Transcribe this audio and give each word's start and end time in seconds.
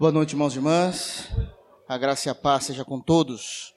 Boa 0.00 0.10
noite, 0.10 0.30
irmãos 0.30 0.54
e 0.54 0.56
irmãs. 0.56 1.28
A 1.86 1.98
graça 1.98 2.26
e 2.26 2.30
a 2.30 2.34
paz 2.34 2.64
seja 2.64 2.86
com 2.86 2.98
todos. 2.98 3.74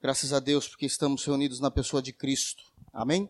Graças 0.00 0.32
a 0.32 0.40
Deus 0.40 0.66
porque 0.66 0.86
estamos 0.86 1.22
reunidos 1.22 1.60
na 1.60 1.70
pessoa 1.70 2.00
de 2.00 2.14
Cristo. 2.14 2.62
Amém? 2.90 3.28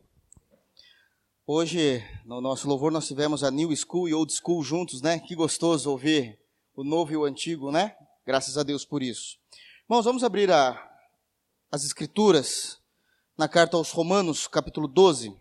Hoje, 1.45 2.01
no 2.25 2.41
nosso 2.41 2.69
louvor, 2.69 2.93
nós 2.93 3.09
tivemos 3.09 3.43
a 3.43 3.51
New 3.51 3.75
School 3.75 4.09
e 4.09 4.15
Old 4.15 4.33
School 4.33 4.63
juntos, 4.63 5.03
né? 5.03 5.19
Que 5.19 5.35
gostoso 5.35 5.91
ouvir 5.91 6.39
o 6.77 6.85
novo 6.85 7.13
e 7.13 7.17
o 7.17 7.25
antigo, 7.25 7.73
né? 7.73 7.97
Graças 8.25 8.57
a 8.57 8.63
Deus 8.63 8.85
por 8.85 9.03
isso. 9.03 9.37
Irmãos, 9.83 10.05
vamos 10.05 10.23
abrir 10.23 10.53
a, 10.53 10.81
as 11.69 11.83
Escrituras 11.83 12.79
na 13.37 13.49
carta 13.49 13.77
aos 13.77 13.91
Romanos, 13.91 14.47
capítulo 14.47 14.87
12. 14.87 15.37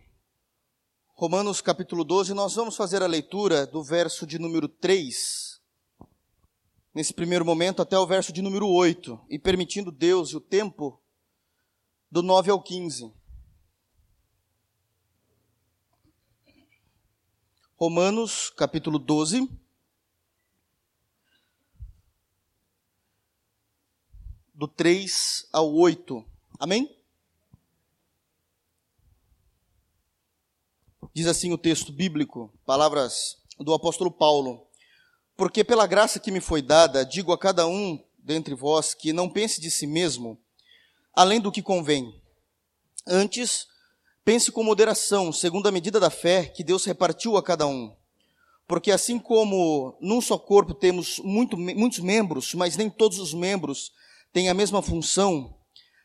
Romanos, 1.14 1.60
capítulo 1.60 2.02
12, 2.02 2.34
nós 2.34 2.56
vamos 2.56 2.74
fazer 2.74 3.00
a 3.00 3.06
leitura 3.06 3.64
do 3.64 3.80
verso 3.80 4.26
de 4.26 4.40
número 4.40 4.66
3 4.66 5.49
nesse 6.94 7.14
primeiro 7.14 7.44
momento, 7.44 7.80
até 7.82 7.98
o 7.98 8.06
verso 8.06 8.32
de 8.32 8.42
número 8.42 8.68
8, 8.68 9.18
e 9.28 9.38
permitindo 9.38 9.92
Deus 9.92 10.30
e 10.30 10.36
o 10.36 10.40
tempo, 10.40 11.00
do 12.10 12.22
9 12.22 12.50
ao 12.50 12.62
15. 12.62 13.12
Romanos, 17.76 18.50
capítulo 18.50 18.98
12. 18.98 19.48
Do 24.52 24.68
3 24.68 25.48
ao 25.52 25.72
8. 25.72 26.22
Amém? 26.58 26.94
Diz 31.14 31.26
assim 31.26 31.52
o 31.52 31.58
texto 31.58 31.90
bíblico, 31.90 32.52
palavras 32.66 33.42
do 33.58 33.72
apóstolo 33.72 34.10
Paulo. 34.10 34.69
Porque 35.40 35.64
pela 35.64 35.86
graça 35.86 36.20
que 36.20 36.30
me 36.30 36.38
foi 36.38 36.60
dada, 36.60 37.02
digo 37.02 37.32
a 37.32 37.38
cada 37.38 37.66
um 37.66 37.98
dentre 38.18 38.54
vós 38.54 38.92
que 38.92 39.10
não 39.10 39.26
pense 39.26 39.58
de 39.58 39.70
si 39.70 39.86
mesmo 39.86 40.38
além 41.14 41.40
do 41.40 41.50
que 41.50 41.62
convém. 41.62 42.14
Antes, 43.06 43.66
pense 44.22 44.52
com 44.52 44.62
moderação, 44.62 45.32
segundo 45.32 45.66
a 45.66 45.72
medida 45.72 45.98
da 45.98 46.10
fé 46.10 46.44
que 46.44 46.62
Deus 46.62 46.84
repartiu 46.84 47.38
a 47.38 47.42
cada 47.42 47.66
um. 47.66 47.96
Porque 48.68 48.92
assim 48.92 49.18
como 49.18 49.96
num 49.98 50.20
só 50.20 50.36
corpo 50.36 50.74
temos 50.74 51.18
muito, 51.20 51.56
muitos 51.56 52.00
membros, 52.00 52.52
mas 52.52 52.76
nem 52.76 52.90
todos 52.90 53.18
os 53.18 53.32
membros 53.32 53.92
têm 54.34 54.50
a 54.50 54.54
mesma 54.54 54.82
função, 54.82 55.56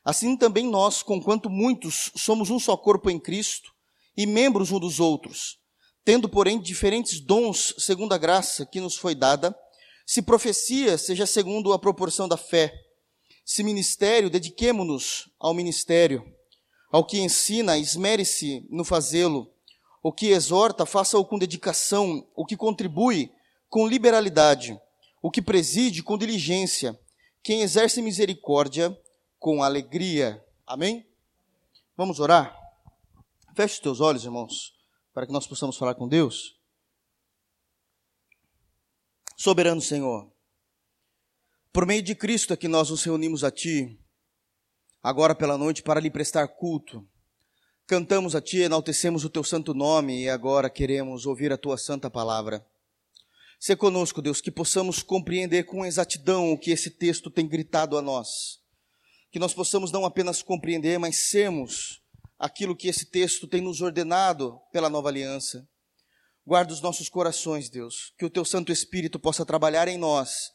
assim 0.06 0.38
também 0.38 0.66
nós, 0.66 1.04
conquanto 1.04 1.50
muitos, 1.50 2.10
somos 2.16 2.50
um 2.50 2.58
só 2.58 2.78
corpo 2.78 3.10
em 3.10 3.20
Cristo 3.20 3.74
e 4.16 4.26
membros 4.26 4.72
um 4.72 4.80
dos 4.80 5.02
outros 5.02 5.60
tendo, 6.06 6.30
porém, 6.30 6.62
diferentes 6.62 7.20
dons 7.20 7.74
segundo 7.80 8.14
a 8.14 8.18
graça 8.18 8.64
que 8.64 8.80
nos 8.80 8.96
foi 8.96 9.16
dada, 9.16 9.58
se 10.06 10.22
profecia, 10.22 11.00
seja 11.00 11.26
segundo 11.26 11.74
a 11.74 11.80
proporção 11.80 12.28
da 12.28 12.38
fé. 12.38 12.72
Se 13.44 13.64
ministério, 13.64 14.30
dediquemo-nos 14.30 15.28
ao 15.40 15.52
ministério. 15.52 16.24
Ao 16.92 17.04
que 17.04 17.20
ensina, 17.20 17.76
esmere-se 17.76 18.66
no 18.70 18.86
fazê-lo. 18.86 19.52
O 20.04 20.14
que 20.14 20.28
exorta, 20.28 20.86
faça-o 20.86 21.26
com 21.26 21.40
dedicação. 21.40 22.28
O 22.36 22.46
que 22.46 22.56
contribui, 22.56 23.32
com 23.68 23.88
liberalidade. 23.88 24.80
O 25.24 25.32
que 25.32 25.42
preside, 25.42 26.04
com 26.04 26.20
diligência. 26.20 26.98
Quem 27.42 27.62
exerce 27.62 28.00
misericórdia, 28.00 28.96
com 29.40 29.64
alegria. 29.64 30.44
Amém? 30.68 31.04
Vamos 31.98 32.20
orar? 32.20 32.56
Feche 33.56 33.76
os 33.76 33.80
teus 33.80 34.00
olhos, 34.00 34.24
irmãos 34.24 34.75
para 35.16 35.26
que 35.26 35.32
nós 35.32 35.48
possamos 35.48 35.78
falar 35.78 35.96
com 35.96 36.10
Deus? 36.10 36.60
Soberano 39.38 39.82
Senhor, 39.82 40.30
por 41.72 41.86
meio 41.86 42.04
de 42.04 42.14
Cristo 42.14 42.52
é 42.52 42.58
que 42.58 42.68
nós 42.68 42.90
nos 42.90 43.02
reunimos 43.02 43.42
a 43.42 43.50
Ti, 43.50 43.98
agora 45.02 45.34
pela 45.34 45.58
noite, 45.58 45.82
para 45.82 46.02
lhe 46.02 46.12
prestar 46.12 46.46
culto. 46.50 47.08
Cantamos 47.88 48.36
a 48.36 48.42
Ti, 48.42 48.64
enaltecemos 48.64 49.24
o 49.24 49.30
Teu 49.30 49.44
santo 49.44 49.74
nome 49.74 50.24
e 50.24 50.30
agora 50.30 50.70
queremos 50.70 51.26
ouvir 51.26 51.54
a 51.54 51.58
Tua 51.58 51.78
santa 51.78 52.10
palavra. 52.10 52.66
Se 53.58 53.74
conosco, 53.74 54.22
Deus, 54.22 54.42
que 54.42 54.52
possamos 54.52 55.02
compreender 55.02 55.64
com 55.64 55.86
exatidão 55.86 56.52
o 56.52 56.60
que 56.60 56.72
esse 56.72 56.90
texto 56.92 57.32
tem 57.32 57.48
gritado 57.48 57.98
a 57.98 58.02
nós. 58.02 58.60
Que 59.32 59.40
nós 59.40 59.54
possamos 59.54 59.94
não 59.94 60.04
apenas 60.04 60.42
compreender, 60.42 61.00
mas 61.00 61.30
sermos 61.30 62.05
aquilo 62.38 62.76
que 62.76 62.88
esse 62.88 63.06
texto 63.06 63.48
tem 63.48 63.62
nos 63.62 63.82
ordenado 63.82 64.60
pela 64.72 64.90
nova 64.90 65.10
aliança. 65.10 65.68
Guarda 66.46 66.74
os 66.74 66.82
nossos 66.82 67.10
corações, 67.10 67.70
Deus, 67.70 68.14
que 68.18 68.26
o 68.26 68.30
teu 68.30 68.46
Santo 68.46 68.72
Espírito 68.72 69.20
possa 69.20 69.46
trabalhar 69.46 69.88
em 69.88 69.98
nós, 69.98 70.52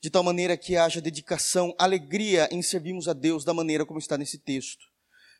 de 0.00 0.08
tal 0.08 0.22
maneira 0.22 0.56
que 0.56 0.76
haja 0.76 1.00
dedicação, 1.00 1.74
alegria 1.78 2.48
em 2.50 2.62
servirmos 2.62 3.08
a 3.08 3.12
Deus 3.12 3.44
da 3.44 3.52
maneira 3.52 3.84
como 3.84 3.98
está 3.98 4.16
nesse 4.16 4.38
texto. 4.38 4.86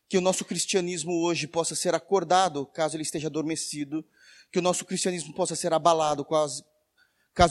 Que 0.08 0.18
o 0.18 0.20
nosso 0.20 0.44
cristianismo 0.44 1.22
hoje 1.22 1.46
possa 1.46 1.74
ser 1.74 1.94
acordado, 1.94 2.66
caso 2.66 2.96
ele 2.96 3.02
esteja 3.02 3.28
adormecido, 3.28 4.04
que 4.52 4.58
o 4.58 4.62
nosso 4.62 4.84
cristianismo 4.84 5.34
possa 5.34 5.56
ser 5.56 5.72
abalado, 5.72 6.24
caso, 6.24 6.64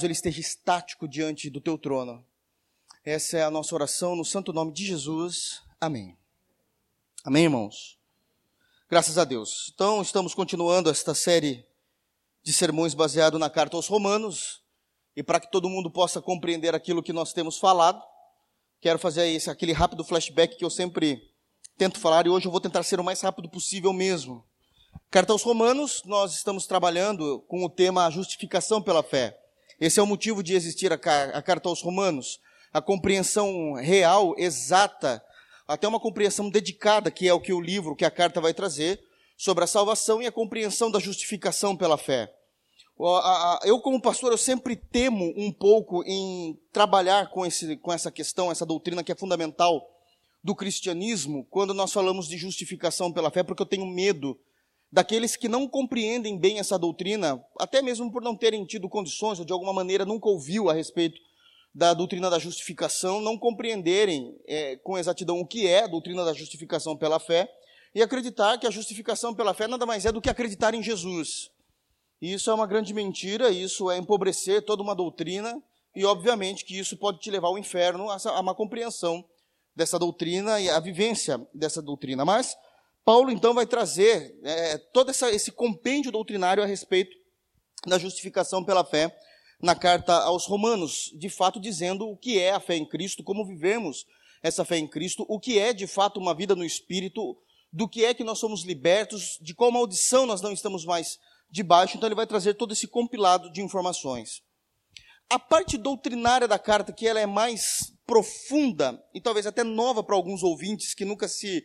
ele 0.06 0.14
esteja 0.14 0.40
estático 0.40 1.08
diante 1.08 1.50
do 1.50 1.60
teu 1.60 1.78
trono. 1.78 2.24
Essa 3.04 3.38
é 3.40 3.44
a 3.44 3.52
nossa 3.52 3.74
oração 3.76 4.16
no 4.16 4.24
santo 4.24 4.54
nome 4.54 4.72
de 4.72 4.86
Jesus. 4.86 5.62
Amém. 5.82 6.16
Amém, 7.26 7.44
irmãos. 7.44 7.98
Graças 8.94 9.18
a 9.18 9.24
Deus. 9.24 9.72
Então, 9.74 10.04
estamos 10.04 10.36
continuando 10.36 10.88
esta 10.88 11.16
série 11.16 11.66
de 12.44 12.54
sermões 12.54 12.94
baseado 12.94 13.40
na 13.40 13.50
carta 13.50 13.76
aos 13.76 13.88
Romanos. 13.88 14.62
E 15.16 15.24
para 15.24 15.40
que 15.40 15.50
todo 15.50 15.68
mundo 15.68 15.90
possa 15.90 16.22
compreender 16.22 16.76
aquilo 16.76 17.02
que 17.02 17.12
nós 17.12 17.34
temos 17.34 17.58
falado, 17.58 18.00
quero 18.80 19.00
fazer 19.00 19.28
esse, 19.30 19.50
aquele 19.50 19.72
rápido 19.72 20.04
flashback 20.04 20.56
que 20.56 20.64
eu 20.64 20.70
sempre 20.70 21.20
tento 21.76 22.00
falar 22.00 22.28
e 22.28 22.30
hoje 22.30 22.46
eu 22.46 22.52
vou 22.52 22.62
tentar 22.62 22.84
ser 22.84 23.00
o 23.00 23.04
mais 23.04 23.20
rápido 23.20 23.50
possível 23.50 23.92
mesmo. 23.92 24.46
Carta 25.10 25.34
aos 25.34 25.42
Romanos, 25.42 26.04
nós 26.06 26.36
estamos 26.36 26.68
trabalhando 26.68 27.40
com 27.48 27.66
o 27.66 27.70
tema 27.72 28.12
justificação 28.12 28.80
pela 28.80 29.02
fé. 29.02 29.36
Esse 29.80 30.00
é 30.00 30.04
o 30.04 30.08
motivo 30.08 30.44
de 30.44 30.54
existir 30.54 30.94
a, 30.94 30.98
a 31.34 31.42
carta 31.42 31.68
aos 31.68 31.82
Romanos, 31.82 32.40
a 32.72 32.80
compreensão 32.80 33.74
real, 33.74 34.36
exata 34.38 35.20
até 35.68 35.88
uma 35.88 36.00
compreensão 36.00 36.50
dedicada, 36.50 37.10
que 37.12 37.28
é 37.28 37.34
o 37.34 37.40
que 37.40 37.54
o 37.54 37.62
livro, 37.62 37.96
que 37.96 38.06
a 38.06 38.12
carta 38.12 38.42
vai 38.42 38.54
trazer, 38.54 39.00
sobre 39.38 39.64
a 39.64 39.68
salvação 39.68 40.22
e 40.22 40.28
a 40.28 40.32
compreensão 40.32 40.92
da 40.92 41.00
justificação 41.00 41.76
pela 41.76 41.98
fé. 41.98 42.32
Eu, 43.64 43.80
como 43.80 44.02
pastor, 44.02 44.32
eu 44.32 44.38
sempre 44.38 44.76
temo 44.76 45.34
um 45.36 45.52
pouco 45.52 46.04
em 46.06 46.58
trabalhar 46.72 47.30
com, 47.32 47.46
esse, 47.46 47.76
com 47.78 47.92
essa 47.92 48.12
questão, 48.12 48.52
essa 48.52 48.66
doutrina 48.66 49.04
que 49.04 49.12
é 49.12 49.16
fundamental 49.16 49.90
do 50.44 50.54
cristianismo, 50.54 51.46
quando 51.50 51.74
nós 51.74 51.92
falamos 51.92 52.28
de 52.28 52.38
justificação 52.38 53.12
pela 53.12 53.32
fé, 53.32 53.44
porque 53.44 53.62
eu 53.62 53.66
tenho 53.66 53.86
medo 53.86 54.38
daqueles 54.92 55.36
que 55.36 55.48
não 55.48 55.68
compreendem 55.68 56.38
bem 56.38 56.60
essa 56.60 56.78
doutrina, 56.78 57.44
até 57.60 57.82
mesmo 57.82 58.12
por 58.12 58.22
não 58.22 58.36
terem 58.36 58.64
tido 58.66 58.88
condições 58.88 59.40
ou 59.40 59.46
de 59.46 59.54
alguma 59.54 59.74
maneira 59.74 60.06
nunca 60.06 60.30
ouviu 60.30 60.70
a 60.70 60.74
respeito 60.74 61.20
da 61.74 61.94
doutrina 61.94 62.30
da 62.30 62.38
justificação, 62.38 63.20
não 63.20 63.38
compreenderem 63.38 64.38
é, 64.48 64.76
com 64.78 64.98
exatidão 64.98 65.40
o 65.40 65.46
que 65.46 65.68
é 65.68 65.84
a 65.84 65.88
doutrina 65.88 66.24
da 66.24 66.34
justificação 66.34 66.96
pela 66.96 67.20
fé 67.20 67.50
e 67.96 68.02
acreditar 68.02 68.58
que 68.58 68.68
a 68.68 68.72
justificação 68.72 69.34
pela 69.34 69.54
fé 69.54 69.68
nada 69.68 69.86
mais 69.86 70.06
é 70.06 70.12
do 70.12 70.22
que 70.22 70.30
acreditar 70.30 70.74
em 70.74 70.84
Jesus. 70.84 71.50
Isso 72.22 72.50
é 72.50 72.54
uma 72.54 72.68
grande 72.68 72.94
mentira, 72.94 73.50
isso 73.50 73.90
é 73.90 73.98
empobrecer 73.98 74.62
toda 74.64 74.84
uma 74.84 74.96
doutrina 74.96 75.62
e, 75.96 76.06
obviamente, 76.06 76.64
que 76.64 76.78
isso 76.78 76.96
pode 76.96 77.20
te 77.20 77.30
levar 77.30 77.48
ao 77.48 77.58
inferno 77.58 78.10
a 78.10 78.40
uma 78.40 78.56
compreensão 78.56 79.26
dessa 79.76 79.98
doutrina 79.98 80.60
e 80.60 80.70
a 80.70 80.80
vivência 80.80 81.42
dessa 81.54 81.82
doutrina. 81.82 82.24
Mas 82.24 82.56
Paulo, 83.06 83.32
então, 83.32 83.54
vai 83.54 83.66
trazer 83.66 84.34
é, 84.44 84.78
todo 84.78 85.10
essa, 85.10 85.30
esse 85.30 85.52
compêndio 85.52 86.12
doutrinário 86.12 86.64
a 86.64 86.66
respeito 86.66 87.18
da 87.86 87.98
justificação 87.98 88.64
pela 88.64 88.86
fé 88.86 89.14
na 89.64 89.74
carta 89.74 90.14
aos 90.14 90.46
Romanos, 90.46 91.10
de 91.16 91.30
fato 91.30 91.58
dizendo 91.58 92.06
o 92.06 92.18
que 92.18 92.38
é 92.38 92.52
a 92.52 92.60
fé 92.60 92.76
em 92.76 92.86
Cristo, 92.86 93.24
como 93.24 93.46
vivemos 93.46 94.06
essa 94.44 94.66
fé 94.66 94.78
em 94.78 94.86
Cristo, 94.86 95.26
o 95.30 95.40
que 95.40 95.58
é 95.58 95.72
de 95.72 95.88
fato 95.88 96.20
uma 96.20 96.36
vida 96.36 96.54
no 96.54 96.66
Espírito, 96.66 97.38
do 97.72 97.88
que 97.88 98.04
é 98.04 98.14
que 98.14 98.26
nós 98.26 98.40
somos 98.40 98.66
libertos, 98.66 99.38
de 99.42 99.56
qual 99.56 99.72
maldição 99.72 100.26
nós 100.26 100.42
não 100.42 100.52
estamos 100.52 100.84
mais 100.84 101.18
debaixo. 101.50 101.96
Então 101.96 102.10
ele 102.10 102.16
vai 102.16 102.28
trazer 102.28 102.56
todo 102.56 102.74
esse 102.74 102.86
compilado 102.86 103.50
de 103.54 103.62
informações. 103.62 104.42
A 105.30 105.40
parte 105.40 105.78
doutrinária 105.78 106.46
da 106.46 106.60
carta, 106.60 106.92
que 106.92 107.08
ela 107.08 107.22
é 107.22 107.26
mais 107.26 107.94
profunda 108.06 109.02
e 109.14 109.22
talvez 109.22 109.48
até 109.48 109.64
nova 109.64 110.04
para 110.04 110.18
alguns 110.18 110.44
ouvintes 110.44 110.94
que 110.94 111.06
nunca 111.06 111.30
se 111.30 111.64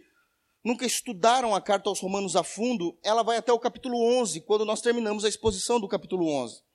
nunca 0.65 0.87
estudaram 0.87 1.53
a 1.53 1.61
carta 1.61 1.89
aos 1.89 1.99
Romanos 1.99 2.37
a 2.37 2.45
fundo, 2.45 2.97
ela 3.03 3.25
vai 3.25 3.39
até 3.39 3.53
o 3.53 3.59
capítulo 3.59 4.01
11, 4.21 4.43
quando 4.43 4.65
nós 4.65 4.81
terminamos 4.81 5.25
a 5.25 5.29
exposição 5.29 5.81
do 5.81 5.89
capítulo 5.89 6.29
11. 6.29 6.68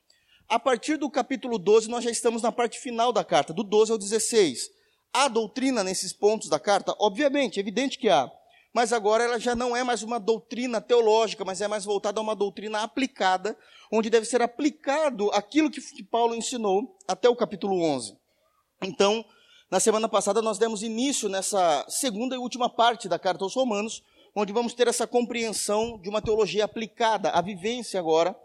A 0.53 0.59
partir 0.59 0.97
do 0.97 1.09
capítulo 1.09 1.57
12, 1.57 1.89
nós 1.89 2.03
já 2.03 2.11
estamos 2.11 2.43
na 2.43 2.51
parte 2.51 2.77
final 2.77 3.11
da 3.11 3.23
carta, 3.23 3.51
do 3.51 3.63
12 3.63 3.91
ao 3.91 3.97
16. 3.97 4.69
Há 5.11 5.27
doutrina 5.27 5.83
nesses 5.83 6.13
pontos 6.13 6.47
da 6.47 6.59
carta? 6.59 6.95
Obviamente, 6.99 7.59
evidente 7.59 7.97
que 7.97 8.07
há. 8.07 8.31
Mas 8.71 8.93
agora 8.93 9.23
ela 9.23 9.39
já 9.39 9.55
não 9.55 9.75
é 9.75 9.83
mais 9.83 10.03
uma 10.03 10.19
doutrina 10.19 10.79
teológica, 10.79 11.43
mas 11.43 11.59
é 11.59 11.67
mais 11.67 11.85
voltada 11.85 12.19
a 12.19 12.21
uma 12.21 12.35
doutrina 12.35 12.83
aplicada, 12.83 13.57
onde 13.91 14.11
deve 14.11 14.27
ser 14.27 14.43
aplicado 14.43 15.31
aquilo 15.31 15.71
que 15.71 16.03
Paulo 16.03 16.35
ensinou 16.35 16.95
até 17.07 17.27
o 17.27 17.35
capítulo 17.35 17.81
11. 17.81 18.15
Então, 18.83 19.25
na 19.71 19.79
semana 19.79 20.07
passada 20.07 20.39
nós 20.39 20.59
demos 20.59 20.83
início 20.83 21.27
nessa 21.29 21.83
segunda 21.89 22.35
e 22.35 22.37
última 22.37 22.69
parte 22.69 23.09
da 23.09 23.17
carta 23.17 23.43
aos 23.43 23.55
Romanos, 23.55 24.03
onde 24.35 24.53
vamos 24.53 24.75
ter 24.75 24.87
essa 24.87 25.07
compreensão 25.07 25.97
de 25.97 26.09
uma 26.09 26.21
teologia 26.21 26.65
aplicada 26.65 27.31
à 27.31 27.41
vivência 27.41 27.99
agora, 27.99 28.35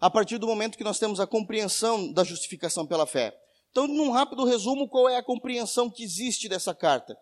a 0.00 0.10
partir 0.10 0.38
do 0.38 0.46
momento 0.46 0.76
que 0.76 0.84
nós 0.84 0.98
temos 0.98 1.20
a 1.20 1.26
compreensão 1.26 2.12
da 2.12 2.24
justificação 2.24 2.86
pela 2.86 3.06
fé. 3.06 3.36
Então, 3.70 3.86
num 3.86 4.10
rápido 4.10 4.44
resumo, 4.44 4.88
qual 4.88 5.08
é 5.08 5.16
a 5.16 5.22
compreensão 5.22 5.90
que 5.90 6.02
existe 6.02 6.48
dessa 6.48 6.74
carta? 6.74 7.16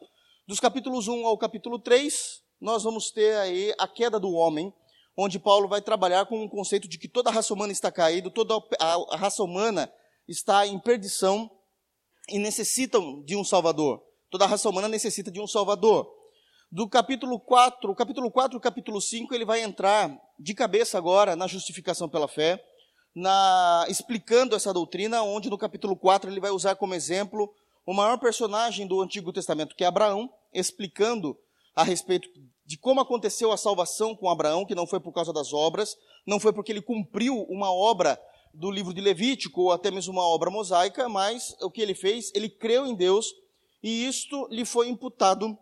Dos 0.46 0.60
capítulos 0.60 1.08
1 1.08 1.26
ao 1.26 1.38
capítulo 1.38 1.78
3, 1.78 2.42
nós 2.60 2.82
vamos 2.82 3.10
ter 3.10 3.36
aí 3.36 3.74
a 3.78 3.88
queda 3.88 4.20
do 4.20 4.30
homem, 4.32 4.72
onde 5.16 5.38
Paulo 5.38 5.68
vai 5.68 5.80
trabalhar 5.80 6.26
com 6.26 6.42
um 6.42 6.48
conceito 6.48 6.88
de 6.88 6.98
que 6.98 7.08
toda 7.08 7.30
a 7.30 7.32
raça 7.32 7.52
humana 7.54 7.72
está 7.72 7.90
caída, 7.90 8.30
toda 8.30 8.54
a 8.78 9.16
raça 9.16 9.42
humana 9.42 9.92
está 10.28 10.66
em 10.66 10.78
perdição 10.78 11.50
e 12.28 12.38
necessitam 12.38 13.22
de 13.22 13.36
um 13.36 13.44
salvador. 13.44 14.02
Toda 14.30 14.44
a 14.44 14.48
raça 14.48 14.68
humana 14.68 14.88
necessita 14.88 15.30
de 15.30 15.40
um 15.40 15.46
salvador. 15.46 16.10
Do 16.74 16.88
capítulo 16.88 17.38
4, 17.38 17.88
o 17.88 17.94
capítulo 17.94 18.28
4 18.32 18.56
e 18.56 18.58
o 18.58 18.60
capítulo 18.60 19.00
5, 19.00 19.32
ele 19.32 19.44
vai 19.44 19.62
entrar 19.62 20.10
de 20.36 20.52
cabeça 20.54 20.98
agora 20.98 21.36
na 21.36 21.46
justificação 21.46 22.08
pela 22.08 22.26
fé, 22.26 22.60
na, 23.14 23.86
explicando 23.88 24.56
essa 24.56 24.72
doutrina, 24.72 25.22
onde 25.22 25.48
no 25.48 25.56
capítulo 25.56 25.94
4 25.94 26.28
ele 26.28 26.40
vai 26.40 26.50
usar 26.50 26.74
como 26.74 26.92
exemplo 26.92 27.48
o 27.86 27.94
maior 27.94 28.18
personagem 28.18 28.88
do 28.88 29.00
Antigo 29.00 29.32
Testamento, 29.32 29.76
que 29.76 29.84
é 29.84 29.86
Abraão, 29.86 30.28
explicando 30.52 31.38
a 31.76 31.84
respeito 31.84 32.28
de 32.66 32.76
como 32.76 33.00
aconteceu 33.00 33.52
a 33.52 33.56
salvação 33.56 34.16
com 34.16 34.28
Abraão, 34.28 34.66
que 34.66 34.74
não 34.74 34.84
foi 34.84 34.98
por 34.98 35.12
causa 35.12 35.32
das 35.32 35.52
obras, 35.52 35.96
não 36.26 36.40
foi 36.40 36.52
porque 36.52 36.72
ele 36.72 36.82
cumpriu 36.82 37.40
uma 37.48 37.72
obra 37.72 38.20
do 38.52 38.68
livro 38.68 38.92
de 38.92 39.00
Levítico 39.00 39.62
ou 39.62 39.70
até 39.70 39.92
mesmo 39.92 40.12
uma 40.12 40.26
obra 40.26 40.50
mosaica, 40.50 41.08
mas 41.08 41.54
o 41.62 41.70
que 41.70 41.80
ele 41.80 41.94
fez, 41.94 42.32
ele 42.34 42.48
creu 42.48 42.84
em 42.84 42.96
Deus 42.96 43.32
e 43.80 44.08
isto 44.08 44.48
lhe 44.50 44.64
foi 44.64 44.88
imputado 44.88 45.56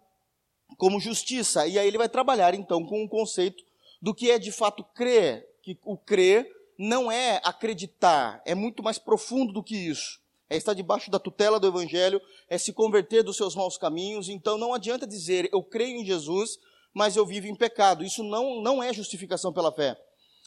como 0.77 1.01
justiça. 1.01 1.67
E 1.67 1.79
aí 1.79 1.87
ele 1.87 1.99
vai 1.99 2.09
trabalhar 2.09 2.55
então 2.55 2.85
com 2.85 3.05
o 3.05 3.09
conceito 3.09 3.63
do 4.01 4.15
que 4.15 4.31
é 4.31 4.39
de 4.39 4.51
fato 4.51 4.85
crer, 4.95 5.47
que 5.63 5.79
o 5.85 5.97
crer 5.97 6.51
não 6.79 7.11
é 7.13 7.41
acreditar, 7.45 8.43
é 8.45 8.55
muito 8.55 8.83
mais 8.83 8.99
profundo 8.99 9.53
do 9.53 9.63
que 9.63 9.77
isso. 9.77 10.21
É 10.51 10.57
estar 10.57 10.75
debaixo 10.75 11.11
da 11.11 11.19
tutela 11.19 11.59
do 11.59 11.67
evangelho, 11.67 12.21
é 12.49 12.59
se 12.59 12.73
converter 12.73 13.23
dos 13.23 13.37
seus 13.37 13.55
maus 13.55 13.79
caminhos. 13.79 14.29
Então 14.29 14.59
não 14.59 14.75
adianta 14.75 15.07
dizer 15.07 15.49
eu 15.53 15.63
creio 15.63 15.97
em 15.97 16.05
Jesus, 16.05 16.59
mas 16.93 17.17
eu 17.17 17.25
vivo 17.25 17.47
em 17.47 17.55
pecado. 17.55 18.05
Isso 18.05 18.23
não, 18.23 18.61
não 18.61 18.83
é 18.83 18.93
justificação 18.93 19.53
pela 19.53 19.73
fé. 19.73 19.97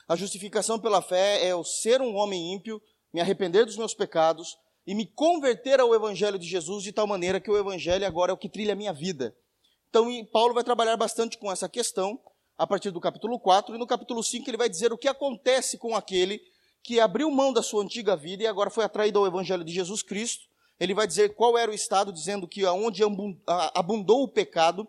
A 0.07 0.15
justificação 0.15 0.79
pela 0.79 1.01
fé 1.01 1.43
é 1.43 1.51
eu 1.51 1.63
ser 1.63 2.01
um 2.01 2.15
homem 2.15 2.53
ímpio, 2.53 2.79
me 3.11 3.19
arrepender 3.19 3.65
dos 3.65 3.77
meus 3.77 3.93
pecados 3.93 4.55
e 4.85 4.93
me 4.93 5.05
converter 5.05 5.79
ao 5.79 5.95
Evangelho 5.95 6.37
de 6.37 6.47
Jesus 6.47 6.83
de 6.83 6.91
tal 6.91 7.07
maneira 7.07 7.39
que 7.39 7.49
o 7.49 7.57
Evangelho 7.57 8.05
agora 8.05 8.31
é 8.31 8.33
o 8.33 8.37
que 8.37 8.49
trilha 8.49 8.73
a 8.73 8.75
minha 8.75 8.93
vida. 8.93 9.35
Então, 9.95 10.25
Paulo 10.25 10.53
vai 10.53 10.61
trabalhar 10.61 10.97
bastante 10.97 11.37
com 11.37 11.49
essa 11.49 11.69
questão 11.69 12.19
a 12.57 12.67
partir 12.67 12.91
do 12.91 12.99
capítulo 12.99 13.39
4, 13.39 13.73
e 13.73 13.77
no 13.77 13.87
capítulo 13.87 14.21
5 14.21 14.49
ele 14.49 14.57
vai 14.57 14.67
dizer 14.67 14.91
o 14.91 14.97
que 14.97 15.07
acontece 15.07 15.77
com 15.77 15.95
aquele 15.95 16.41
que 16.83 16.99
abriu 16.99 17.31
mão 17.31 17.53
da 17.53 17.63
sua 17.63 17.81
antiga 17.81 18.13
vida 18.13 18.43
e 18.43 18.45
agora 18.45 18.69
foi 18.69 18.83
atraído 18.83 19.19
ao 19.19 19.25
Evangelho 19.25 19.63
de 19.63 19.71
Jesus 19.71 20.03
Cristo. 20.03 20.47
Ele 20.81 20.93
vai 20.93 21.07
dizer 21.07 21.33
qual 21.35 21.57
era 21.57 21.71
o 21.71 21.73
estado, 21.73 22.11
dizendo 22.11 22.45
que 22.45 22.65
aonde 22.65 23.03
abundou 23.73 24.23
o 24.23 24.27
pecado, 24.27 24.85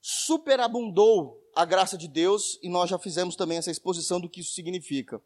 superabundou 0.00 1.46
a 1.54 1.66
graça 1.66 1.98
de 1.98 2.08
Deus, 2.08 2.58
e 2.62 2.70
nós 2.70 2.88
já 2.88 2.98
fizemos 2.98 3.36
também 3.36 3.58
essa 3.58 3.70
exposição 3.70 4.18
do 4.18 4.30
que 4.30 4.40
isso 4.40 4.52
significa. 4.52 5.20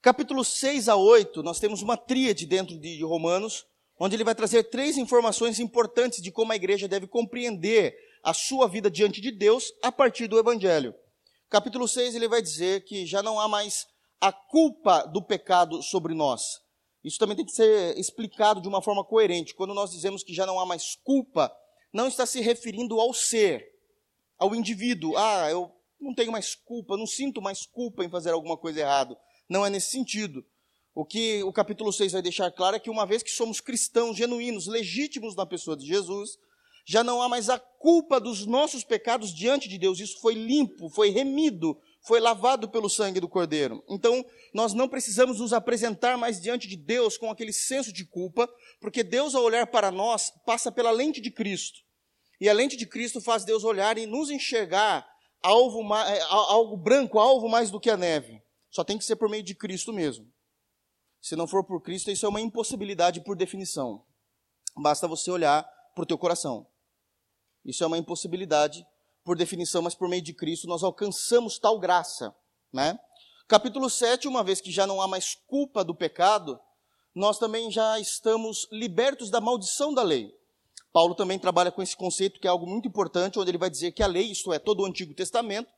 Capítulo 0.00 0.44
6 0.44 0.88
a 0.88 0.94
8, 0.94 1.42
nós 1.42 1.58
temos 1.58 1.82
uma 1.82 1.96
tríade 1.96 2.46
dentro 2.46 2.78
de 2.78 3.02
Romanos, 3.02 3.66
onde 3.98 4.16
ele 4.16 4.24
vai 4.24 4.34
trazer 4.34 4.64
três 4.64 4.96
informações 4.96 5.58
importantes 5.58 6.22
de 6.22 6.30
como 6.30 6.52
a 6.52 6.56
igreja 6.56 6.88
deve 6.88 7.06
compreender 7.06 7.96
a 8.22 8.32
sua 8.32 8.68
vida 8.68 8.90
diante 8.90 9.20
de 9.20 9.30
Deus 9.30 9.72
a 9.82 9.90
partir 9.90 10.28
do 10.28 10.38
Evangelho. 10.38 10.94
Capítulo 11.48 11.86
6, 11.86 12.14
ele 12.14 12.28
vai 12.28 12.40
dizer 12.40 12.84
que 12.84 13.04
já 13.04 13.22
não 13.22 13.38
há 13.38 13.48
mais 13.48 13.86
a 14.20 14.32
culpa 14.32 15.04
do 15.06 15.20
pecado 15.22 15.82
sobre 15.82 16.14
nós. 16.14 16.62
Isso 17.04 17.18
também 17.18 17.36
tem 17.36 17.44
que 17.44 17.52
ser 17.52 17.98
explicado 17.98 18.60
de 18.60 18.68
uma 18.68 18.80
forma 18.80 19.04
coerente. 19.04 19.54
Quando 19.54 19.74
nós 19.74 19.90
dizemos 19.90 20.22
que 20.22 20.32
já 20.32 20.46
não 20.46 20.60
há 20.60 20.64
mais 20.64 20.94
culpa, 21.02 21.52
não 21.92 22.06
está 22.06 22.24
se 22.24 22.40
referindo 22.40 23.00
ao 23.00 23.12
ser, 23.12 23.68
ao 24.38 24.54
indivíduo. 24.54 25.16
Ah, 25.16 25.50
eu 25.50 25.70
não 26.00 26.14
tenho 26.14 26.30
mais 26.30 26.54
culpa, 26.54 26.96
não 26.96 27.06
sinto 27.06 27.42
mais 27.42 27.66
culpa 27.66 28.04
em 28.04 28.08
fazer 28.08 28.30
alguma 28.30 28.56
coisa 28.56 28.80
errada. 28.80 29.18
Não 29.48 29.66
é 29.66 29.70
nesse 29.70 29.90
sentido. 29.90 30.44
O 30.94 31.04
que 31.06 31.42
o 31.42 31.52
capítulo 31.52 31.90
6 31.92 32.12
vai 32.12 32.22
deixar 32.22 32.50
claro 32.50 32.76
é 32.76 32.80
que 32.80 32.90
uma 32.90 33.06
vez 33.06 33.22
que 33.22 33.30
somos 33.30 33.60
cristãos 33.60 34.16
genuínos, 34.16 34.66
legítimos 34.66 35.34
na 35.34 35.46
pessoa 35.46 35.74
de 35.74 35.86
Jesus, 35.86 36.38
já 36.84 37.02
não 37.02 37.22
há 37.22 37.28
mais 37.28 37.48
a 37.48 37.58
culpa 37.58 38.20
dos 38.20 38.44
nossos 38.44 38.84
pecados 38.84 39.32
diante 39.32 39.68
de 39.68 39.78
Deus. 39.78 40.00
Isso 40.00 40.20
foi 40.20 40.34
limpo, 40.34 40.90
foi 40.90 41.08
remido, 41.08 41.78
foi 42.06 42.20
lavado 42.20 42.68
pelo 42.68 42.90
sangue 42.90 43.20
do 43.20 43.28
Cordeiro. 43.28 43.82
Então, 43.88 44.24
nós 44.52 44.74
não 44.74 44.88
precisamos 44.88 45.38
nos 45.38 45.54
apresentar 45.54 46.18
mais 46.18 46.40
diante 46.40 46.68
de 46.68 46.76
Deus 46.76 47.16
com 47.16 47.30
aquele 47.30 47.52
senso 47.52 47.92
de 47.92 48.04
culpa, 48.04 48.46
porque 48.80 49.02
Deus, 49.02 49.34
ao 49.34 49.44
olhar 49.44 49.66
para 49.68 49.90
nós, 49.90 50.30
passa 50.44 50.70
pela 50.70 50.90
lente 50.90 51.20
de 51.20 51.30
Cristo. 51.30 51.78
E 52.38 52.48
a 52.48 52.52
lente 52.52 52.76
de 52.76 52.86
Cristo 52.86 53.20
faz 53.20 53.44
Deus 53.44 53.64
olhar 53.64 53.96
e 53.96 54.04
nos 54.04 54.28
enxergar 54.28 55.06
alvo, 55.42 55.80
é, 55.94 56.20
algo 56.22 56.76
branco, 56.76 57.18
alvo 57.18 57.48
mais 57.48 57.70
do 57.70 57.80
que 57.80 57.88
a 57.88 57.96
neve. 57.96 58.42
Só 58.70 58.82
tem 58.82 58.98
que 58.98 59.04
ser 59.04 59.16
por 59.16 59.30
meio 59.30 59.42
de 59.42 59.54
Cristo 59.54 59.92
mesmo. 59.92 60.26
Se 61.22 61.36
não 61.36 61.46
for 61.46 61.62
por 61.62 61.80
Cristo, 61.80 62.10
isso 62.10 62.26
é 62.26 62.28
uma 62.28 62.40
impossibilidade 62.40 63.20
por 63.20 63.36
definição. 63.36 64.04
Basta 64.76 65.06
você 65.06 65.30
olhar 65.30 65.62
para 65.94 66.02
o 66.02 66.06
teu 66.06 66.18
coração. 66.18 66.66
Isso 67.64 67.84
é 67.84 67.86
uma 67.86 67.96
impossibilidade 67.96 68.84
por 69.24 69.36
definição, 69.36 69.82
mas 69.82 69.94
por 69.94 70.08
meio 70.08 70.20
de 70.20 70.34
Cristo 70.34 70.66
nós 70.66 70.82
alcançamos 70.82 71.60
tal 71.60 71.78
graça. 71.78 72.34
Né? 72.72 72.98
Capítulo 73.46 73.88
7, 73.88 74.26
uma 74.26 74.42
vez 74.42 74.60
que 74.60 74.72
já 74.72 74.84
não 74.84 75.00
há 75.00 75.06
mais 75.06 75.36
culpa 75.46 75.84
do 75.84 75.94
pecado, 75.94 76.58
nós 77.14 77.38
também 77.38 77.70
já 77.70 78.00
estamos 78.00 78.66
libertos 78.72 79.30
da 79.30 79.40
maldição 79.40 79.94
da 79.94 80.02
lei. 80.02 80.34
Paulo 80.92 81.14
também 81.14 81.38
trabalha 81.38 81.70
com 81.70 81.82
esse 81.82 81.96
conceito 81.96 82.40
que 82.40 82.48
é 82.48 82.50
algo 82.50 82.66
muito 82.66 82.88
importante, 82.88 83.38
onde 83.38 83.50
ele 83.50 83.58
vai 83.58 83.70
dizer 83.70 83.92
que 83.92 84.02
a 84.02 84.08
lei, 84.08 84.32
isto 84.32 84.52
é, 84.52 84.58
todo 84.58 84.80
o 84.80 84.86
Antigo 84.86 85.14
Testamento, 85.14 85.70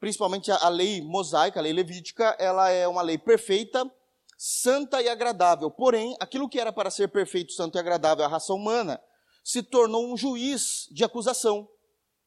principalmente 0.00 0.50
a, 0.50 0.68
lei 0.68 1.02
mosaica, 1.02 1.60
a 1.60 1.62
lei 1.62 1.72
levítica, 1.72 2.34
ela 2.38 2.70
é 2.70 2.88
uma 2.88 3.02
lei 3.02 3.18
perfeita, 3.18 3.90
santa 4.36 5.02
e 5.02 5.08
agradável. 5.08 5.70
Porém, 5.70 6.16
aquilo 6.20 6.48
que 6.48 6.60
era 6.60 6.72
para 6.72 6.90
ser 6.90 7.08
perfeito, 7.08 7.52
santo 7.52 7.76
e 7.76 7.78
agradável 7.78 8.24
à 8.24 8.28
raça 8.28 8.52
humana, 8.52 9.00
se 9.42 9.62
tornou 9.62 10.12
um 10.12 10.16
juiz 10.16 10.88
de 10.90 11.04
acusação. 11.04 11.68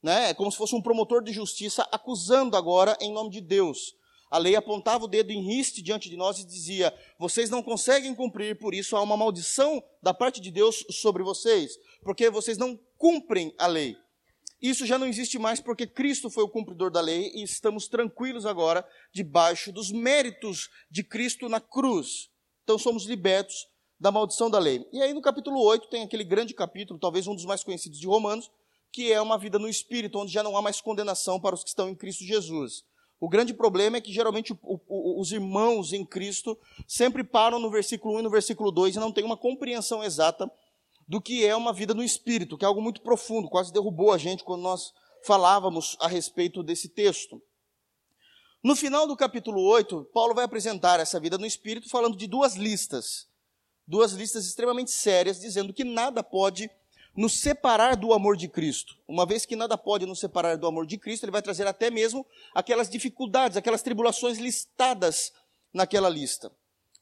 Né? 0.02 0.30
É 0.30 0.34
como 0.34 0.52
se 0.52 0.58
fosse 0.58 0.76
um 0.76 0.82
promotor 0.82 1.22
de 1.22 1.34
justiça 1.34 1.88
acusando 1.92 2.56
agora 2.56 2.98
em 3.02 3.12
nome 3.12 3.30
de 3.30 3.42
Deus. 3.42 3.94
A 4.32 4.38
lei 4.38 4.56
apontava 4.56 5.06
o 5.06 5.08
dedo 5.08 5.32
em 5.32 5.42
riste 5.42 5.82
diante 5.82 6.10
de 6.10 6.16
nós 6.16 6.40
e 6.40 6.46
dizia: 6.46 6.94
vocês 7.18 7.50
não 7.50 7.64
conseguem 7.64 8.14
cumprir, 8.14 8.60
por 8.60 8.74
isso 8.74 8.96
há 8.96 9.02
uma 9.02 9.18
maldição 9.18 9.84
da 10.02 10.14
parte 10.14 10.40
de 10.40 10.52
Deus 10.52 10.86
sobre 10.92 11.24
vocês, 11.24 11.78
porque 12.04 12.30
vocês 12.30 12.58
não 12.58 12.80
cumprem 12.98 13.54
a 13.58 13.66
lei. 13.66 13.98
Isso 14.62 14.86
já 14.86 14.98
não 14.98 15.08
existe 15.08 15.40
mais 15.40 15.62
porque 15.62 15.88
Cristo 15.88 16.30
foi 16.30 16.44
o 16.44 16.50
cumpridor 16.50 16.92
da 16.92 17.00
lei 17.00 17.32
e 17.34 17.44
estamos 17.44 17.88
tranquilos 17.88 18.46
agora 18.46 18.86
debaixo 19.14 19.72
dos 19.72 19.90
méritos 19.92 20.70
de 20.92 21.02
Cristo 21.02 21.48
na 21.48 21.62
cruz. 21.62 22.30
Então 22.64 22.78
somos 22.78 23.06
libertos 23.06 23.68
da 24.00 24.12
maldição 24.12 24.50
da 24.50 24.60
lei. 24.60 24.86
E 24.92 25.02
aí 25.02 25.14
no 25.14 25.22
capítulo 25.22 25.62
8 25.62 25.90
tem 25.90 26.04
aquele 26.04 26.24
grande 26.24 26.54
capítulo, 26.54 27.00
talvez 27.00 27.26
um 27.26 27.36
dos 27.36 27.46
mais 27.46 27.64
conhecidos 27.64 28.00
de 28.00 28.08
Romanos, 28.08 28.52
que 28.92 29.12
é 29.12 29.22
uma 29.22 29.38
vida 29.38 29.58
no 29.58 29.70
espírito, 29.70 30.20
onde 30.20 30.32
já 30.32 30.44
não 30.44 30.58
há 30.58 30.62
mais 30.62 30.82
condenação 30.82 31.40
para 31.40 31.56
os 31.56 31.64
que 31.64 31.70
estão 31.70 31.90
em 31.90 31.96
Cristo 31.96 32.24
Jesus. 32.24 32.84
O 33.20 33.28
grande 33.28 33.54
problema 33.54 33.98
é 33.98 34.02
que 34.02 34.12
geralmente 34.12 34.54
o, 34.54 34.82
o, 34.88 35.22
os 35.22 35.32
irmãos 35.32 35.94
em 35.94 36.06
Cristo 36.06 36.58
sempre 36.88 37.24
param 37.24 37.60
no 37.60 37.70
versículo 37.70 38.16
1 38.16 38.20
e 38.20 38.24
no 38.24 38.30
versículo 38.30 38.72
2 38.72 38.96
e 38.96 39.00
não 39.00 39.12
têm 39.12 39.26
uma 39.26 39.38
compreensão 39.38 40.04
exata 40.04 40.50
do 41.10 41.20
que 41.20 41.44
é 41.44 41.56
uma 41.56 41.74
vida 41.74 41.96
no 41.96 42.04
espírito, 42.04 42.56
que 42.56 42.64
é 42.64 42.68
algo 42.68 42.84
muito 42.84 43.02
profundo, 43.02 43.50
quase 43.50 43.74
derrubou 43.74 44.14
a 44.14 44.18
gente 44.20 44.44
quando 44.44 44.62
nós 44.62 44.94
falávamos 45.26 45.98
a 46.00 46.08
respeito 46.08 46.62
desse 46.62 46.88
texto. 46.88 47.42
No 48.62 48.76
final 48.76 49.08
do 49.08 49.18
capítulo 49.18 49.60
8, 49.64 50.08
Paulo 50.14 50.36
vai 50.36 50.46
apresentar 50.46 51.00
essa 51.00 51.20
vida 51.20 51.36
no 51.36 51.48
espírito 51.48 51.90
falando 51.90 52.16
de 52.16 52.28
duas 52.28 52.56
listas. 52.56 53.28
Duas 53.88 54.12
listas 54.12 54.46
extremamente 54.46 54.92
sérias, 54.92 55.40
dizendo 55.40 55.74
que 55.74 55.84
nada 55.84 56.22
pode 56.22 56.70
nos 57.16 57.42
separar 57.42 57.96
do 57.96 58.14
amor 58.14 58.38
de 58.38 58.48
Cristo. 58.48 58.96
Uma 59.08 59.26
vez 59.26 59.48
que 59.48 59.56
nada 59.56 59.76
pode 59.76 60.06
nos 60.06 60.20
separar 60.20 60.58
do 60.58 60.68
amor 60.68 60.86
de 60.86 61.00
Cristo, 61.00 61.24
ele 61.24 61.32
vai 61.32 61.42
trazer 61.42 61.66
até 61.66 61.90
mesmo 61.90 62.24
aquelas 62.54 62.88
dificuldades, 62.88 63.58
aquelas 63.58 63.82
tribulações 63.82 64.38
listadas 64.38 65.34
naquela 65.74 66.08
lista. 66.08 66.52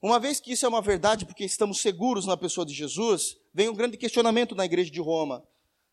Uma 0.01 0.19
vez 0.19 0.39
que 0.39 0.51
isso 0.51 0.65
é 0.65 0.69
uma 0.69 0.81
verdade, 0.81 1.25
porque 1.25 1.43
estamos 1.43 1.81
seguros 1.81 2.25
na 2.25 2.37
pessoa 2.37 2.65
de 2.65 2.73
Jesus, 2.73 3.35
vem 3.57 3.69
um 3.69 3.73
grande 3.73 3.97
questionamento 3.97 4.53
na 4.53 4.65
igreja 4.65 4.91
de 4.91 5.01
Roma. 5.01 5.43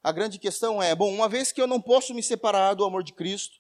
A 0.02 0.12
grande 0.12 0.38
questão 0.38 0.83
é: 0.83 0.94
bom, 0.94 1.11
uma 1.11 1.30
vez 1.30 1.50
que 1.50 1.62
eu 1.62 1.66
não 1.66 1.80
posso 1.80 2.12
me 2.12 2.23
separar 2.23 2.75
do 2.75 2.85
amor 2.85 3.02
de 3.02 3.14
Cristo, 3.14 3.56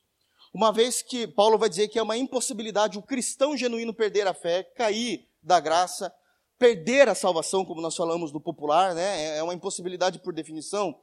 uma 0.52 0.70
vez 0.70 1.00
que 1.00 1.26
Paulo 1.26 1.56
vai 1.56 1.70
dizer 1.70 1.88
que 1.88 1.98
é 1.98 2.02
uma 2.02 2.14
impossibilidade 2.14 2.98
o 2.98 3.02
cristão 3.02 3.56
genuíno 3.56 3.94
perder 3.94 4.26
a 4.26 4.34
fé, 4.34 4.62
cair 4.62 5.26
da 5.42 5.58
graça, 5.58 6.14
perder 6.58 7.08
a 7.08 7.14
salvação, 7.14 7.64
como 7.64 7.80
nós 7.80 7.96
falamos 7.96 8.30
no 8.30 8.42
popular, 8.42 8.94
né? 8.94 9.38
É 9.38 9.42
uma 9.42 9.54
impossibilidade 9.54 10.18
por 10.18 10.34
definição. 10.34 10.94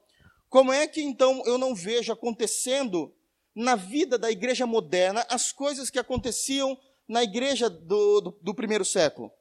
Como 0.48 0.72
é 0.72 0.86
que 0.86 1.02
então 1.02 1.42
eu 1.48 1.58
não 1.58 1.74
vejo 1.74 2.14
acontecendo 2.14 3.12
na 3.56 3.76
vida 3.76 4.16
da 4.16 4.30
igreja 4.30 4.68
moderna 4.68 5.26
as 5.28 5.52
coisas 5.52 5.90
que 5.90 5.98
aconteciam 5.98 6.78
na 7.08 7.24
igreja 7.24 7.68
do, 7.68 8.22
do, 8.22 8.40
do 8.44 8.54
primeiro 8.54 8.86
século? 8.86 9.32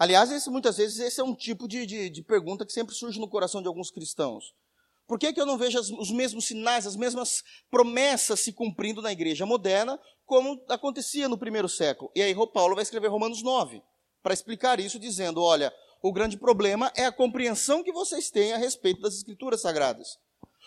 Aliás, 0.00 0.32
esse, 0.32 0.48
muitas 0.48 0.78
vezes 0.78 0.98
esse 0.98 1.20
é 1.20 1.24
um 1.24 1.34
tipo 1.34 1.68
de, 1.68 1.84
de, 1.84 2.08
de, 2.08 2.22
pergunta 2.22 2.64
que 2.64 2.72
sempre 2.72 2.94
surge 2.94 3.20
no 3.20 3.28
coração 3.28 3.60
de 3.60 3.68
alguns 3.68 3.90
cristãos. 3.90 4.54
Por 5.06 5.18
que, 5.18 5.30
que 5.30 5.38
eu 5.38 5.44
não 5.44 5.58
vejo 5.58 5.78
as, 5.78 5.90
os 5.90 6.10
mesmos 6.10 6.46
sinais, 6.46 6.86
as 6.86 6.96
mesmas 6.96 7.42
promessas 7.70 8.40
se 8.40 8.50
cumprindo 8.50 9.02
na 9.02 9.12
igreja 9.12 9.44
moderna, 9.44 10.00
como 10.24 10.58
acontecia 10.70 11.28
no 11.28 11.36
primeiro 11.36 11.68
século? 11.68 12.10
E 12.14 12.22
aí 12.22 12.34
Paulo 12.50 12.74
vai 12.74 12.82
escrever 12.82 13.08
Romanos 13.08 13.42
9, 13.42 13.82
para 14.22 14.32
explicar 14.32 14.80
isso, 14.80 14.98
dizendo: 14.98 15.42
olha, 15.42 15.70
o 16.02 16.10
grande 16.14 16.38
problema 16.38 16.90
é 16.96 17.04
a 17.04 17.12
compreensão 17.12 17.84
que 17.84 17.92
vocês 17.92 18.30
têm 18.30 18.54
a 18.54 18.56
respeito 18.56 19.02
das 19.02 19.16
escrituras 19.16 19.60
sagradas. 19.60 20.16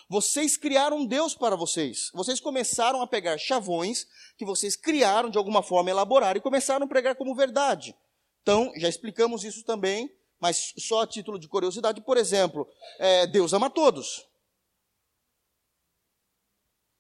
Vocês 0.07 0.55
criaram 0.55 0.97
um 0.97 1.07
Deus 1.07 1.33
para 1.33 1.55
vocês. 1.55 2.11
Vocês 2.13 2.39
começaram 2.39 3.01
a 3.01 3.07
pegar 3.07 3.39
chavões 3.39 4.05
que 4.37 4.45
vocês 4.45 4.75
criaram 4.75 5.31
de 5.31 5.39
alguma 5.39 5.63
forma, 5.63 5.89
elaborar 5.89 6.37
e 6.37 6.41
começaram 6.41 6.85
a 6.85 6.89
pregar 6.89 7.15
como 7.15 7.33
verdade. 7.33 7.95
Então, 8.43 8.71
já 8.75 8.89
explicamos 8.89 9.43
isso 9.43 9.63
também, 9.63 10.13
mas 10.38 10.73
só 10.77 11.01
a 11.01 11.07
título 11.07 11.39
de 11.39 11.47
curiosidade, 11.47 12.01
por 12.01 12.17
exemplo, 12.17 12.69
é, 13.00 13.25
Deus 13.25 13.53
ama 13.53 13.69
todos. 13.69 14.27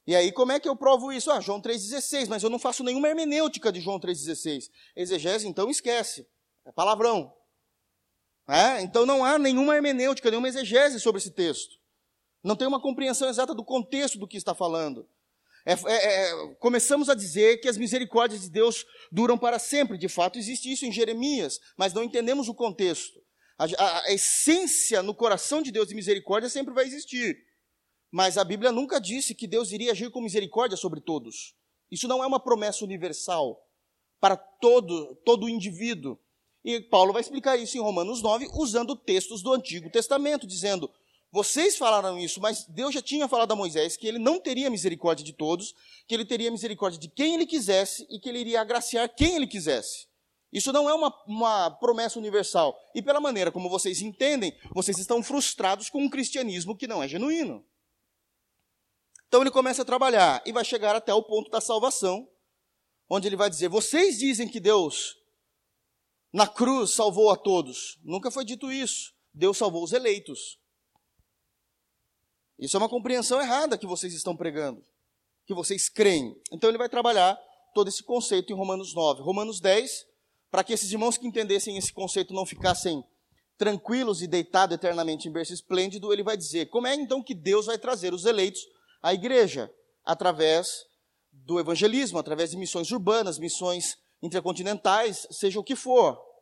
E 0.07 0.15
aí, 0.15 0.31
como 0.31 0.53
é 0.53 0.59
que 0.59 0.67
eu 0.67 0.75
provo 0.75 1.11
isso? 1.11 1.29
Ah, 1.29 1.41
João 1.41 1.61
3,16, 1.61 2.27
mas 2.27 2.43
eu 2.43 2.49
não 2.49 2.57
faço 2.57 2.83
nenhuma 2.83 3.09
hermenêutica 3.09 3.71
de 3.71 3.81
João 3.81 3.99
3,16. 3.99 4.69
Exegese, 4.95 5.47
então 5.47 5.69
esquece. 5.69 6.27
É 6.65 6.71
palavrão. 6.71 7.33
É? 8.47 8.81
Então 8.81 9.05
não 9.05 9.23
há 9.23 9.37
nenhuma 9.37 9.75
hermenêutica, 9.75 10.29
nenhuma 10.29 10.49
exegese 10.49 10.99
sobre 10.99 11.19
esse 11.19 11.31
texto. 11.31 11.77
Não 12.43 12.55
tem 12.55 12.67
uma 12.67 12.81
compreensão 12.81 13.29
exata 13.29 13.53
do 13.53 13.63
contexto 13.63 14.17
do 14.17 14.27
que 14.27 14.35
está 14.35 14.53
falando. 14.53 15.07
É, 15.65 15.73
é, 15.73 16.31
é, 16.31 16.55
começamos 16.55 17.09
a 17.09 17.15
dizer 17.15 17.57
que 17.61 17.69
as 17.69 17.77
misericórdias 17.77 18.41
de 18.41 18.49
Deus 18.49 18.85
duram 19.11 19.37
para 19.37 19.57
sempre. 19.57 19.97
De 19.97 20.09
fato, 20.09 20.37
existe 20.37 20.71
isso 20.71 20.85
em 20.85 20.91
Jeremias, 20.91 21.59
mas 21.77 21.93
não 21.93 22.03
entendemos 22.03 22.49
o 22.49 22.53
contexto. 22.53 23.21
A, 23.57 23.65
a, 23.65 24.05
a 24.05 24.13
essência 24.13 25.01
no 25.01 25.15
coração 25.15 25.61
de 25.61 25.71
Deus 25.71 25.87
de 25.87 25.95
misericórdia 25.95 26.49
sempre 26.49 26.73
vai 26.73 26.85
existir. 26.85 27.37
Mas 28.11 28.37
a 28.37 28.43
Bíblia 28.43 28.71
nunca 28.71 28.99
disse 28.99 29.33
que 29.33 29.47
Deus 29.47 29.71
iria 29.71 29.91
agir 29.91 30.11
com 30.11 30.21
misericórdia 30.21 30.77
sobre 30.77 30.99
todos. 30.99 31.55
Isso 31.89 32.07
não 32.07 32.23
é 32.23 32.27
uma 32.27 32.39
promessa 32.39 32.83
universal 32.83 33.59
para 34.19 34.35
todo, 34.35 35.15
todo 35.25 35.49
indivíduo. 35.49 36.19
E 36.63 36.79
Paulo 36.79 37.11
vai 37.11 37.21
explicar 37.21 37.57
isso 37.57 37.77
em 37.77 37.81
Romanos 37.81 38.21
9, 38.21 38.49
usando 38.53 38.95
textos 38.95 39.41
do 39.41 39.51
Antigo 39.53 39.89
Testamento, 39.89 40.47
dizendo: 40.47 40.91
vocês 41.33 41.77
falaram 41.77 42.19
isso, 42.19 42.39
mas 42.39 42.63
Deus 42.65 42.93
já 42.93 43.01
tinha 43.01 43.27
falado 43.27 43.51
a 43.51 43.55
Moisés 43.55 43.97
que 43.97 44.05
ele 44.05 44.19
não 44.19 44.39
teria 44.39 44.69
misericórdia 44.69 45.25
de 45.25 45.33
todos, 45.33 45.73
que 46.07 46.13
ele 46.13 46.25
teria 46.25 46.51
misericórdia 46.51 46.99
de 46.99 47.07
quem 47.07 47.33
ele 47.33 47.47
quisesse 47.47 48.05
e 48.07 48.19
que 48.19 48.29
ele 48.29 48.37
iria 48.37 48.61
agraciar 48.61 49.09
quem 49.15 49.37
ele 49.37 49.47
quisesse. 49.47 50.05
Isso 50.51 50.71
não 50.71 50.87
é 50.87 50.93
uma, 50.93 51.11
uma 51.25 51.71
promessa 51.71 52.19
universal. 52.19 52.79
E 52.93 53.01
pela 53.01 53.19
maneira 53.19 53.51
como 53.51 53.67
vocês 53.67 53.99
entendem, 53.99 54.55
vocês 54.75 54.99
estão 54.99 55.23
frustrados 55.23 55.89
com 55.89 56.03
um 56.03 56.09
cristianismo 56.09 56.77
que 56.77 56.85
não 56.85 57.01
é 57.01 57.07
genuíno. 57.07 57.65
Então 59.27 59.41
ele 59.41 59.49
começa 59.49 59.81
a 59.81 59.85
trabalhar 59.85 60.43
e 60.45 60.51
vai 60.51 60.63
chegar 60.63 60.95
até 60.95 61.11
o 61.15 61.23
ponto 61.23 61.49
da 61.49 61.59
salvação, 61.59 62.29
onde 63.09 63.27
ele 63.27 63.35
vai 63.35 63.49
dizer: 63.49 63.69
Vocês 63.69 64.19
dizem 64.19 64.47
que 64.47 64.59
Deus 64.59 65.17
na 66.31 66.45
cruz 66.45 66.91
salvou 66.91 67.31
a 67.31 67.35
todos. 67.35 67.97
Nunca 68.03 68.29
foi 68.29 68.45
dito 68.45 68.71
isso. 68.71 69.15
Deus 69.33 69.57
salvou 69.57 69.83
os 69.83 69.93
eleitos. 69.93 70.61
Isso 72.57 72.77
é 72.77 72.79
uma 72.79 72.89
compreensão 72.89 73.41
errada 73.41 73.77
que 73.77 73.87
vocês 73.87 74.13
estão 74.13 74.35
pregando, 74.35 74.83
que 75.45 75.53
vocês 75.53 75.89
creem. 75.89 76.35
Então 76.51 76.69
ele 76.69 76.77
vai 76.77 76.89
trabalhar 76.89 77.37
todo 77.73 77.87
esse 77.87 78.03
conceito 78.03 78.51
em 78.51 78.55
Romanos 78.55 78.93
9. 78.93 79.21
Romanos 79.21 79.59
10, 79.59 80.05
para 80.51 80.63
que 80.63 80.73
esses 80.73 80.91
irmãos 80.91 81.17
que 81.17 81.27
entendessem 81.27 81.77
esse 81.77 81.91
conceito 81.91 82.33
não 82.33 82.45
ficassem 82.45 83.03
tranquilos 83.57 84.21
e 84.21 84.27
deitados 84.27 84.75
eternamente 84.75 85.27
em 85.27 85.31
berço 85.31 85.53
esplêndido, 85.53 86.13
ele 86.13 86.23
vai 86.23 86.37
dizer: 86.37 86.67
como 86.67 86.87
é 86.87 86.95
então 86.95 87.23
que 87.23 87.33
Deus 87.33 87.65
vai 87.65 87.77
trazer 87.77 88.13
os 88.13 88.25
eleitos 88.25 88.61
à 89.01 89.13
igreja? 89.13 89.71
Através 90.05 90.85
do 91.31 91.59
evangelismo, 91.59 92.19
através 92.19 92.51
de 92.51 92.57
missões 92.57 92.91
urbanas, 92.91 93.39
missões 93.39 93.97
intercontinentais, 94.21 95.25
seja 95.31 95.59
o 95.59 95.63
que 95.63 95.75
for 95.75 96.32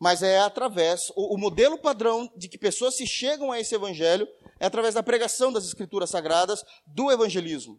mas 0.00 0.22
é 0.22 0.40
através, 0.40 1.10
o, 1.14 1.34
o, 1.34 1.38
modelo 1.38 1.76
padrão 1.76 2.32
de 2.34 2.48
que 2.48 2.56
pessoas 2.56 2.96
se 2.96 3.06
chegam 3.06 3.52
a 3.52 3.60
esse 3.60 3.74
evangelho 3.74 4.26
é 4.58 4.64
através 4.64 4.94
da 4.94 5.02
pregação 5.02 5.52
das 5.52 5.66
escrituras 5.66 6.08
sagradas, 6.08 6.64
do 6.86 7.12
evangelismo. 7.12 7.78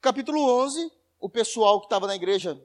Capítulo 0.00 0.42
11, 0.64 0.90
o 1.20 1.30
pessoal 1.30 1.78
que 1.78 1.86
estava 1.86 2.08
na 2.08 2.16
igreja 2.16 2.60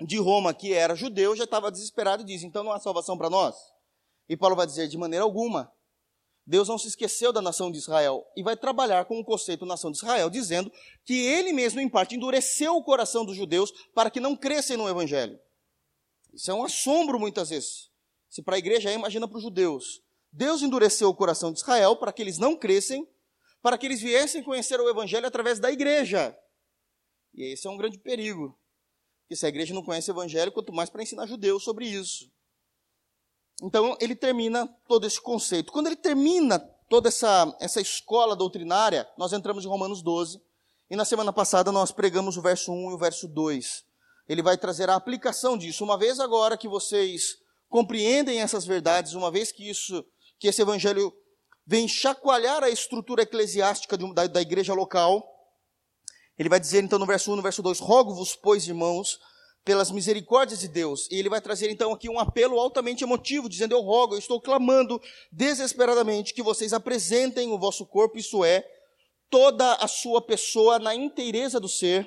de 0.00 0.18
Roma, 0.18 0.52
que 0.52 0.72
era 0.72 0.96
judeu, 0.96 1.36
já 1.36 1.44
estava 1.44 1.70
desesperado 1.70 2.22
e 2.22 2.26
diz: 2.26 2.42
então 2.42 2.64
não 2.64 2.72
há 2.72 2.80
salvação 2.80 3.16
para 3.16 3.30
nós? 3.30 3.54
E 4.28 4.36
Paulo 4.36 4.56
vai 4.56 4.66
dizer: 4.66 4.88
de 4.88 4.98
maneira 4.98 5.24
alguma. 5.24 5.72
Deus 6.44 6.66
não 6.66 6.76
se 6.76 6.88
esqueceu 6.88 7.32
da 7.32 7.40
nação 7.40 7.70
de 7.70 7.78
Israel 7.78 8.26
e 8.36 8.42
vai 8.42 8.56
trabalhar 8.56 9.04
com 9.04 9.20
o 9.20 9.24
conceito 9.24 9.64
nação 9.64 9.92
de 9.92 9.98
Israel, 9.98 10.28
dizendo 10.28 10.72
que 11.04 11.14
ele 11.14 11.52
mesmo, 11.52 11.80
em 11.80 11.88
parte, 11.88 12.16
endureceu 12.16 12.74
o 12.74 12.82
coração 12.82 13.24
dos 13.24 13.36
judeus 13.36 13.70
para 13.94 14.10
que 14.10 14.18
não 14.18 14.34
crescem 14.34 14.76
no 14.76 14.88
evangelho. 14.88 15.38
Isso 16.34 16.50
é 16.50 16.54
um 16.54 16.64
assombro 16.64 17.20
muitas 17.20 17.50
vezes. 17.50 17.91
Se 18.32 18.40
para 18.40 18.56
a 18.56 18.58
igreja 18.58 18.90
é, 18.90 18.94
imagina 18.94 19.28
para 19.28 19.36
os 19.36 19.42
judeus. 19.42 20.02
Deus 20.32 20.62
endureceu 20.62 21.10
o 21.10 21.14
coração 21.14 21.52
de 21.52 21.58
Israel 21.58 21.96
para 21.96 22.10
que 22.10 22.22
eles 22.22 22.38
não 22.38 22.56
crescem, 22.56 23.06
para 23.60 23.76
que 23.76 23.84
eles 23.84 24.00
viessem 24.00 24.42
conhecer 24.42 24.80
o 24.80 24.88
evangelho 24.88 25.26
através 25.26 25.58
da 25.58 25.70
igreja. 25.70 26.34
E 27.34 27.52
esse 27.52 27.66
é 27.66 27.70
um 27.70 27.76
grande 27.76 27.98
perigo. 27.98 28.58
Porque 29.20 29.36
se 29.36 29.44
a 29.44 29.50
igreja 29.50 29.74
não 29.74 29.84
conhece 29.84 30.10
o 30.10 30.14
evangelho, 30.14 30.50
quanto 30.50 30.72
mais 30.72 30.88
para 30.88 31.02
ensinar 31.02 31.26
judeus 31.26 31.62
sobre 31.62 31.86
isso. 31.86 32.32
Então, 33.62 33.98
ele 34.00 34.16
termina 34.16 34.66
todo 34.88 35.06
esse 35.06 35.20
conceito. 35.20 35.70
Quando 35.70 35.88
ele 35.88 35.96
termina 35.96 36.58
toda 36.88 37.10
essa, 37.10 37.54
essa 37.60 37.82
escola 37.82 38.34
doutrinária, 38.34 39.06
nós 39.18 39.34
entramos 39.34 39.62
em 39.62 39.68
Romanos 39.68 40.00
12. 40.00 40.40
E 40.88 40.96
na 40.96 41.04
semana 41.04 41.34
passada 41.34 41.70
nós 41.70 41.92
pregamos 41.92 42.38
o 42.38 42.42
verso 42.42 42.72
1 42.72 42.92
e 42.92 42.94
o 42.94 42.98
verso 42.98 43.28
2. 43.28 43.84
Ele 44.26 44.42
vai 44.42 44.56
trazer 44.56 44.88
a 44.88 44.94
aplicação 44.94 45.58
disso. 45.58 45.84
Uma 45.84 45.98
vez 45.98 46.18
agora 46.18 46.56
que 46.56 46.66
vocês 46.66 47.41
compreendem 47.72 48.42
essas 48.42 48.66
verdades, 48.66 49.14
uma 49.14 49.30
vez 49.30 49.50
que 49.50 49.68
isso, 49.68 50.04
que 50.38 50.46
esse 50.46 50.60
evangelho 50.60 51.10
vem 51.66 51.88
chacoalhar 51.88 52.62
a 52.62 52.68
estrutura 52.68 53.22
eclesiástica 53.22 53.96
de, 53.96 54.12
da, 54.12 54.26
da 54.26 54.42
igreja 54.42 54.74
local, 54.74 55.26
ele 56.38 56.50
vai 56.50 56.60
dizer 56.60 56.84
então 56.84 56.98
no 56.98 57.06
verso 57.06 57.32
1, 57.32 57.36
no 57.36 57.42
verso 57.42 57.62
2, 57.62 57.80
rogo-vos, 57.80 58.36
pois, 58.36 58.68
irmãos, 58.68 59.18
pelas 59.64 59.90
misericórdias 59.90 60.60
de 60.60 60.68
Deus. 60.68 61.08
E 61.10 61.14
ele 61.14 61.30
vai 61.30 61.40
trazer 61.40 61.70
então 61.70 61.92
aqui 61.92 62.10
um 62.10 62.18
apelo 62.18 62.60
altamente 62.60 63.04
emotivo, 63.04 63.48
dizendo: 63.48 63.74
Eu 63.74 63.80
rogo, 63.80 64.14
eu 64.14 64.18
estou 64.18 64.38
clamando 64.38 65.00
desesperadamente 65.30 66.34
que 66.34 66.42
vocês 66.42 66.74
apresentem 66.74 67.50
o 67.52 67.58
vosso 67.58 67.86
corpo, 67.86 68.18
isso 68.18 68.44
é, 68.44 68.62
toda 69.30 69.76
a 69.76 69.88
sua 69.88 70.20
pessoa 70.20 70.78
na 70.78 70.94
inteireza 70.94 71.58
do 71.58 71.68
ser, 71.70 72.06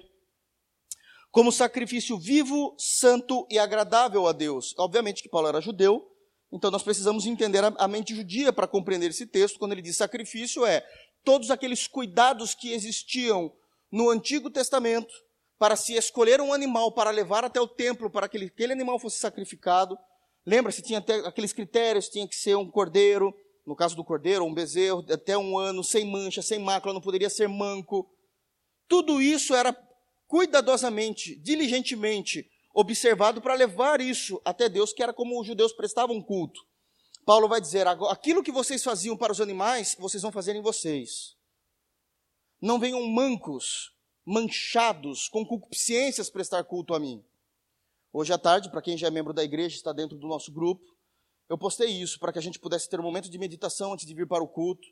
como 1.35 1.51
sacrifício 1.51 2.17
vivo, 2.17 2.73
santo 2.77 3.45
e 3.51 3.59
agradável 3.59 4.25
a 4.25 4.31
Deus. 4.31 4.73
Obviamente 4.77 5.21
que 5.21 5.27
Paulo 5.27 5.49
era 5.49 5.59
judeu, 5.59 6.09
então 6.49 6.71
nós 6.71 6.81
precisamos 6.81 7.25
entender 7.25 7.61
a 7.61 7.87
mente 7.89 8.15
judia 8.15 8.53
para 8.53 8.65
compreender 8.65 9.09
esse 9.09 9.27
texto. 9.27 9.59
Quando 9.59 9.73
ele 9.73 9.81
diz 9.81 9.97
sacrifício, 9.97 10.65
é 10.65 10.81
todos 11.25 11.51
aqueles 11.51 11.87
cuidados 11.87 12.53
que 12.53 12.71
existiam 12.71 13.51
no 13.91 14.09
Antigo 14.09 14.49
Testamento 14.49 15.13
para 15.59 15.75
se 15.75 15.95
escolher 15.95 16.39
um 16.39 16.53
animal 16.53 16.93
para 16.93 17.09
levar 17.09 17.43
até 17.43 17.59
o 17.59 17.67
templo 17.67 18.09
para 18.09 18.29
que 18.29 18.37
aquele 18.37 18.71
animal 18.71 18.97
fosse 18.97 19.19
sacrificado. 19.19 19.97
Lembra-se, 20.45 20.81
tinha 20.81 20.99
até 20.99 21.15
aqueles 21.15 21.51
critérios, 21.51 22.07
tinha 22.07 22.25
que 22.25 22.35
ser 22.37 22.55
um 22.55 22.71
cordeiro, 22.71 23.35
no 23.67 23.75
caso 23.75 23.93
do 23.93 24.05
cordeiro, 24.05 24.45
um 24.45 24.53
bezerro, 24.53 25.05
até 25.11 25.37
um 25.37 25.57
ano, 25.57 25.83
sem 25.83 26.09
mancha, 26.09 26.41
sem 26.41 26.59
mácula, 26.59 26.93
não 26.93 27.01
poderia 27.01 27.29
ser 27.29 27.49
manco. 27.49 28.09
Tudo 28.87 29.21
isso 29.21 29.53
era 29.53 29.77
cuidadosamente, 30.35 31.33
diligentemente 31.37 32.51
observado 32.73 33.41
para 33.41 33.53
levar 33.53 34.01
isso 34.01 34.41
até 34.43 34.67
Deus, 34.67 34.91
que 34.91 35.01
era 35.01 35.13
como 35.13 35.39
os 35.39 35.47
judeus 35.47 35.71
prestavam 35.71 36.21
culto. 36.21 36.59
Paulo 37.25 37.47
vai 37.47 37.61
dizer: 37.61 37.87
aquilo 37.87 38.43
que 38.43 38.51
vocês 38.51 38.83
faziam 38.83 39.15
para 39.15 39.31
os 39.31 39.39
animais, 39.39 39.95
vocês 39.97 40.21
vão 40.21 40.33
fazer 40.33 40.53
em 40.53 40.61
vocês. 40.61 41.37
Não 42.61 42.77
venham 42.77 43.01
mancos, 43.07 43.93
manchados, 44.25 45.29
com 45.29 45.45
concupiscências 45.45 46.29
prestar 46.29 46.65
culto 46.65 46.93
a 46.93 46.99
mim. 46.99 47.23
Hoje 48.11 48.33
à 48.33 48.37
tarde, 48.37 48.69
para 48.69 48.81
quem 48.81 48.97
já 48.97 49.07
é 49.07 49.11
membro 49.11 49.31
da 49.31 49.41
igreja, 49.41 49.77
está 49.77 49.93
dentro 49.93 50.17
do 50.17 50.27
nosso 50.27 50.51
grupo, 50.51 50.83
eu 51.47 51.57
postei 51.57 51.87
isso 51.87 52.19
para 52.19 52.33
que 52.33 52.39
a 52.39 52.41
gente 52.41 52.59
pudesse 52.59 52.89
ter 52.89 52.99
um 52.99 53.03
momento 53.03 53.29
de 53.29 53.37
meditação 53.37 53.93
antes 53.93 54.05
de 54.05 54.13
vir 54.13 54.27
para 54.27 54.43
o 54.43 54.49
culto, 54.49 54.85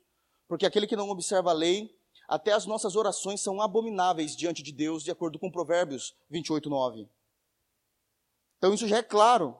porque 0.47 0.65
aquele 0.65 0.87
que 0.87 0.95
não 0.95 1.09
observa 1.09 1.49
a 1.49 1.53
lei 1.53 1.93
até 2.27 2.51
as 2.53 2.65
nossas 2.65 2.95
orações 2.95 3.41
são 3.41 3.61
abomináveis 3.61 4.35
diante 4.35 4.63
de 4.63 4.71
Deus, 4.71 5.03
de 5.03 5.11
acordo 5.11 5.37
com 5.37 5.51
Provérbios 5.51 6.15
28, 6.29 6.69
9. 6.69 7.09
Então 8.57 8.73
isso 8.73 8.87
já 8.87 8.97
é 8.97 9.03
claro. 9.03 9.57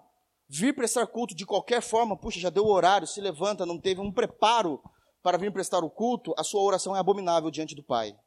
vir 0.48 0.76
prestar 0.76 1.08
culto 1.08 1.36
de 1.36 1.46
qualquer 1.46 1.82
forma, 1.82 2.18
puxa, 2.18 2.40
já 2.40 2.50
deu 2.50 2.66
o 2.66 2.72
horário, 2.72 3.08
se 3.08 3.20
levanta, 3.20 3.66
não 3.66 3.80
teve 3.80 4.00
um 4.00 4.12
preparo 4.12 4.82
para 5.22 5.38
vir 5.38 5.52
prestar 5.52 5.84
o 5.84 5.90
culto, 5.90 6.34
a 6.38 6.44
sua 6.44 6.62
oração 6.62 6.96
é 6.96 7.00
abominável 7.00 7.50
diante 7.50 7.74
do 7.74 7.84
Pai. 7.84 8.18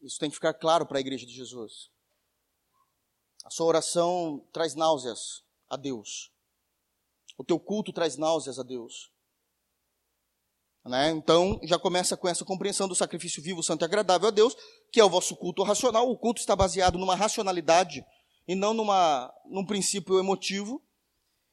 Isso 0.00 0.18
tem 0.18 0.28
que 0.28 0.34
ficar 0.34 0.54
claro 0.54 0.86
para 0.86 0.98
a 0.98 1.00
igreja 1.00 1.24
de 1.24 1.32
Jesus. 1.32 1.90
A 3.44 3.50
sua 3.50 3.66
oração 3.66 4.44
traz 4.52 4.74
náuseas 4.74 5.44
a 5.68 5.76
Deus. 5.76 6.32
O 7.36 7.44
teu 7.44 7.60
culto 7.60 7.92
traz 7.92 8.16
náuseas 8.16 8.58
a 8.58 8.62
Deus. 8.62 9.11
Né? 10.84 11.10
Então, 11.10 11.60
já 11.62 11.78
começa 11.78 12.16
com 12.16 12.28
essa 12.28 12.44
compreensão 12.44 12.88
do 12.88 12.94
sacrifício 12.94 13.42
vivo, 13.42 13.62
santo 13.62 13.82
e 13.82 13.86
agradável 13.86 14.28
a 14.28 14.30
Deus, 14.30 14.56
que 14.90 15.00
é 15.00 15.04
o 15.04 15.10
vosso 15.10 15.36
culto 15.36 15.62
racional. 15.62 16.10
O 16.10 16.18
culto 16.18 16.40
está 16.40 16.56
baseado 16.56 16.98
numa 16.98 17.14
racionalidade 17.14 18.04
e 18.48 18.54
não 18.54 18.74
numa, 18.74 19.32
num 19.46 19.64
princípio 19.64 20.18
emotivo. 20.18 20.82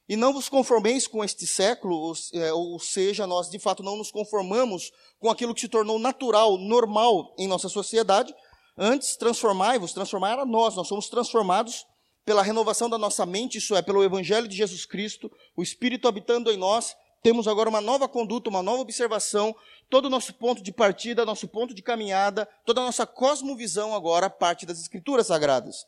E 0.08 0.16
não 0.16 0.32
vos 0.32 0.48
conformeis 0.48 1.06
com 1.06 1.22
este 1.22 1.46
século, 1.46 1.94
ou, 1.96 2.14
é, 2.34 2.52
ou 2.52 2.80
seja, 2.80 3.28
nós 3.28 3.48
de 3.48 3.60
fato 3.60 3.80
não 3.80 3.96
nos 3.96 4.10
conformamos 4.10 4.90
com 5.20 5.30
aquilo 5.30 5.54
que 5.54 5.60
se 5.60 5.68
tornou 5.68 6.00
natural, 6.00 6.58
normal 6.58 7.32
em 7.38 7.46
nossa 7.46 7.68
sociedade. 7.68 8.34
Antes, 8.76 9.16
transformai-vos, 9.16 9.92
transformar 9.92 10.40
a 10.40 10.44
nós, 10.44 10.74
nós 10.74 10.88
somos 10.88 11.08
transformados 11.08 11.86
pela 12.24 12.42
renovação 12.42 12.90
da 12.90 12.98
nossa 12.98 13.24
mente, 13.24 13.58
isso 13.58 13.76
é, 13.76 13.82
pelo 13.82 14.02
Evangelho 14.02 14.48
de 14.48 14.56
Jesus 14.56 14.84
Cristo, 14.84 15.30
o 15.56 15.62
Espírito 15.62 16.08
habitando 16.08 16.50
em 16.50 16.56
nós, 16.56 16.96
temos 17.22 17.46
agora 17.46 17.68
uma 17.68 17.80
nova 17.80 18.08
conduta, 18.08 18.48
uma 18.48 18.62
nova 18.62 18.80
observação, 18.80 19.54
todo 19.88 20.06
o 20.06 20.10
nosso 20.10 20.32
ponto 20.34 20.62
de 20.62 20.72
partida, 20.72 21.24
nosso 21.24 21.46
ponto 21.46 21.74
de 21.74 21.82
caminhada, 21.82 22.48
toda 22.64 22.80
a 22.80 22.84
nossa 22.84 23.06
cosmovisão 23.06 23.94
agora 23.94 24.30
parte 24.30 24.64
das 24.64 24.80
Escrituras 24.80 25.26
Sagradas. 25.26 25.86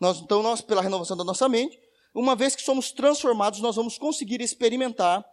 Nós, 0.00 0.18
então, 0.20 0.42
nós, 0.42 0.60
pela 0.60 0.82
renovação 0.82 1.16
da 1.16 1.24
nossa 1.24 1.48
mente, 1.48 1.78
uma 2.14 2.34
vez 2.34 2.56
que 2.56 2.62
somos 2.62 2.90
transformados, 2.90 3.60
nós 3.60 3.76
vamos 3.76 3.96
conseguir 3.96 4.40
experimentar 4.40 5.24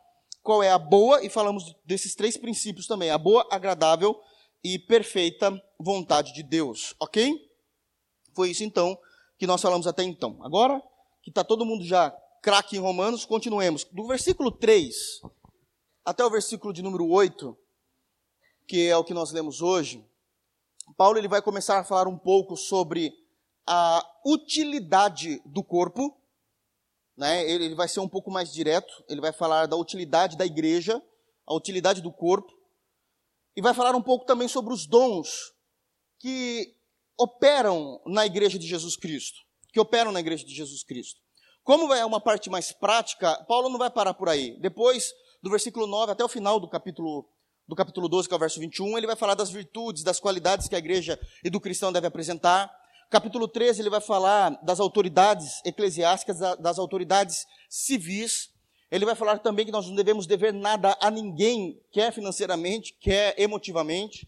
qual 0.43 0.63
é 0.63 0.71
a 0.71 0.77
boa, 0.77 1.23
e 1.23 1.29
falamos 1.29 1.75
desses 1.83 2.15
três 2.15 2.37
princípios 2.37 2.87
também, 2.87 3.09
a 3.09 3.17
boa, 3.17 3.45
agradável 3.51 4.19
e 4.63 4.77
perfeita 4.77 5.51
vontade 5.79 6.33
de 6.33 6.43
Deus, 6.43 6.95
ok? 6.99 7.33
Foi 8.33 8.49
isso 8.49 8.63
então 8.63 8.97
que 9.37 9.47
nós 9.47 9.61
falamos 9.61 9.87
até 9.87 10.03
então. 10.03 10.37
Agora 10.41 10.81
que 11.21 11.29
está 11.29 11.43
todo 11.43 11.65
mundo 11.65 11.83
já 11.83 12.11
craque 12.41 12.77
em 12.77 12.79
Romanos, 12.79 13.25
continuemos. 13.25 13.83
Do 13.91 14.07
versículo 14.07 14.51
3 14.51 15.21
até 16.09 16.25
o 16.25 16.29
versículo 16.31 16.73
de 16.73 16.81
número 16.81 17.07
8, 17.07 17.55
que 18.67 18.87
é 18.87 18.97
o 18.97 19.03
que 19.03 19.13
nós 19.13 19.31
lemos 19.31 19.61
hoje, 19.61 20.03
Paulo 20.97 21.19
ele 21.19 21.27
vai 21.27 21.39
começar 21.39 21.77
a 21.77 21.83
falar 21.83 22.07
um 22.07 22.17
pouco 22.17 22.57
sobre 22.57 23.13
a 23.67 24.03
utilidade 24.25 25.39
do 25.45 25.63
corpo, 25.63 26.19
né? 27.15 27.47
ele, 27.47 27.65
ele 27.65 27.75
vai 27.75 27.87
ser 27.87 27.99
um 27.99 28.09
pouco 28.09 28.31
mais 28.31 28.51
direto, 28.51 28.91
ele 29.07 29.21
vai 29.21 29.31
falar 29.31 29.67
da 29.67 29.75
utilidade 29.75 30.35
da 30.35 30.47
igreja, 30.47 30.99
a 31.45 31.53
utilidade 31.53 32.01
do 32.01 32.11
corpo, 32.11 32.51
e 33.55 33.61
vai 33.61 33.75
falar 33.75 33.95
um 33.95 34.01
pouco 34.01 34.25
também 34.25 34.47
sobre 34.47 34.73
os 34.73 34.87
dons 34.87 35.53
que 36.17 36.75
operam 37.19 38.01
na 38.07 38.25
igreja 38.25 38.57
de 38.57 38.65
Jesus 38.65 38.95
Cristo, 38.95 39.41
que 39.71 39.79
operam 39.79 40.11
na 40.11 40.21
igreja 40.21 40.43
de 40.43 40.55
Jesus 40.55 40.81
Cristo. 40.81 41.21
Como 41.63 41.93
é 41.93 42.03
uma 42.03 42.19
parte 42.19 42.49
mais 42.49 42.71
prática, 42.71 43.45
Paulo 43.47 43.69
não 43.69 43.77
vai 43.77 43.91
parar 43.91 44.15
por 44.15 44.27
aí. 44.27 44.59
Depois, 44.59 45.13
do 45.41 45.49
versículo 45.49 45.87
9 45.87 46.11
até 46.11 46.23
o 46.23 46.27
final 46.27 46.59
do 46.59 46.67
capítulo, 46.67 47.27
do 47.67 47.75
capítulo 47.75 48.09
12, 48.09 48.27
que 48.27 48.33
é 48.33 48.37
o 48.37 48.39
verso 48.39 48.59
21, 48.59 48.97
ele 48.97 49.07
vai 49.07 49.15
falar 49.15 49.35
das 49.35 49.49
virtudes, 49.49 50.03
das 50.03 50.19
qualidades 50.19 50.67
que 50.67 50.75
a 50.75 50.79
igreja 50.79 51.19
e 51.43 51.49
do 51.49 51.59
cristão 51.59 51.91
deve 51.91 52.07
apresentar. 52.07 52.69
Capítulo 53.09 53.47
13, 53.47 53.81
ele 53.81 53.89
vai 53.89 54.01
falar 54.01 54.51
das 54.63 54.79
autoridades 54.79 55.61
eclesiásticas, 55.65 56.39
das 56.59 56.77
autoridades 56.77 57.45
civis. 57.67 58.49
Ele 58.91 59.05
vai 59.05 59.15
falar 59.15 59.39
também 59.39 59.65
que 59.65 59.71
nós 59.71 59.87
não 59.87 59.95
devemos 59.95 60.27
dever 60.27 60.53
nada 60.53 60.97
a 61.01 61.09
ninguém, 61.09 61.79
quer 61.91 62.11
financeiramente, 62.11 62.95
quer 62.99 63.33
emotivamente. 63.39 64.27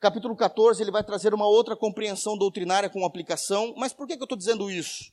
Capítulo 0.00 0.34
14, 0.34 0.82
ele 0.82 0.90
vai 0.90 1.04
trazer 1.04 1.34
uma 1.34 1.46
outra 1.46 1.76
compreensão 1.76 2.36
doutrinária 2.36 2.88
com 2.88 3.04
aplicação. 3.04 3.74
Mas 3.76 3.92
por 3.92 4.06
que, 4.06 4.16
que 4.16 4.22
eu 4.22 4.24
estou 4.24 4.38
dizendo 4.38 4.70
isso? 4.70 5.12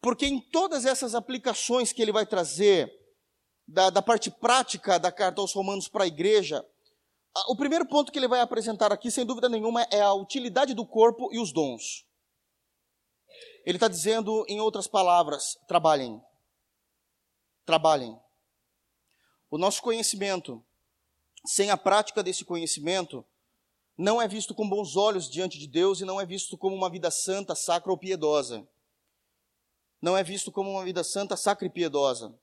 Porque 0.00 0.26
em 0.26 0.40
todas 0.40 0.84
essas 0.84 1.14
aplicações 1.14 1.92
que 1.92 2.00
ele 2.00 2.12
vai 2.12 2.24
trazer, 2.24 2.90
da, 3.66 3.90
da 3.90 4.02
parte 4.02 4.30
prática 4.30 4.98
da 4.98 5.10
carta 5.10 5.40
aos 5.40 5.52
Romanos 5.52 5.88
para 5.88 6.04
a 6.04 6.06
igreja, 6.06 6.64
o 7.48 7.56
primeiro 7.56 7.86
ponto 7.86 8.10
que 8.10 8.18
ele 8.18 8.28
vai 8.28 8.40
apresentar 8.40 8.92
aqui, 8.92 9.10
sem 9.10 9.24
dúvida 9.24 9.48
nenhuma, 9.48 9.82
é 9.90 10.00
a 10.00 10.14
utilidade 10.14 10.72
do 10.72 10.86
corpo 10.86 11.28
e 11.32 11.38
os 11.38 11.52
dons. 11.52 12.06
Ele 13.64 13.76
está 13.76 13.88
dizendo, 13.88 14.44
em 14.48 14.60
outras 14.60 14.86
palavras, 14.86 15.58
trabalhem. 15.66 16.22
Trabalhem. 17.66 18.18
O 19.50 19.58
nosso 19.58 19.82
conhecimento, 19.82 20.64
sem 21.44 21.70
a 21.70 21.76
prática 21.76 22.22
desse 22.22 22.44
conhecimento, 22.44 23.24
não 23.98 24.20
é 24.20 24.28
visto 24.28 24.54
com 24.54 24.68
bons 24.68 24.96
olhos 24.96 25.28
diante 25.28 25.58
de 25.58 25.66
Deus 25.66 26.00
e 26.00 26.04
não 26.04 26.20
é 26.20 26.24
visto 26.24 26.56
como 26.56 26.76
uma 26.76 26.88
vida 26.88 27.10
santa, 27.10 27.54
sacra 27.54 27.90
ou 27.90 27.98
piedosa. 27.98 28.66
Não 30.00 30.16
é 30.16 30.22
visto 30.22 30.52
como 30.52 30.70
uma 30.70 30.84
vida 30.84 31.02
santa, 31.02 31.36
sacra 31.36 31.66
e 31.66 31.70
piedosa. 31.70 32.34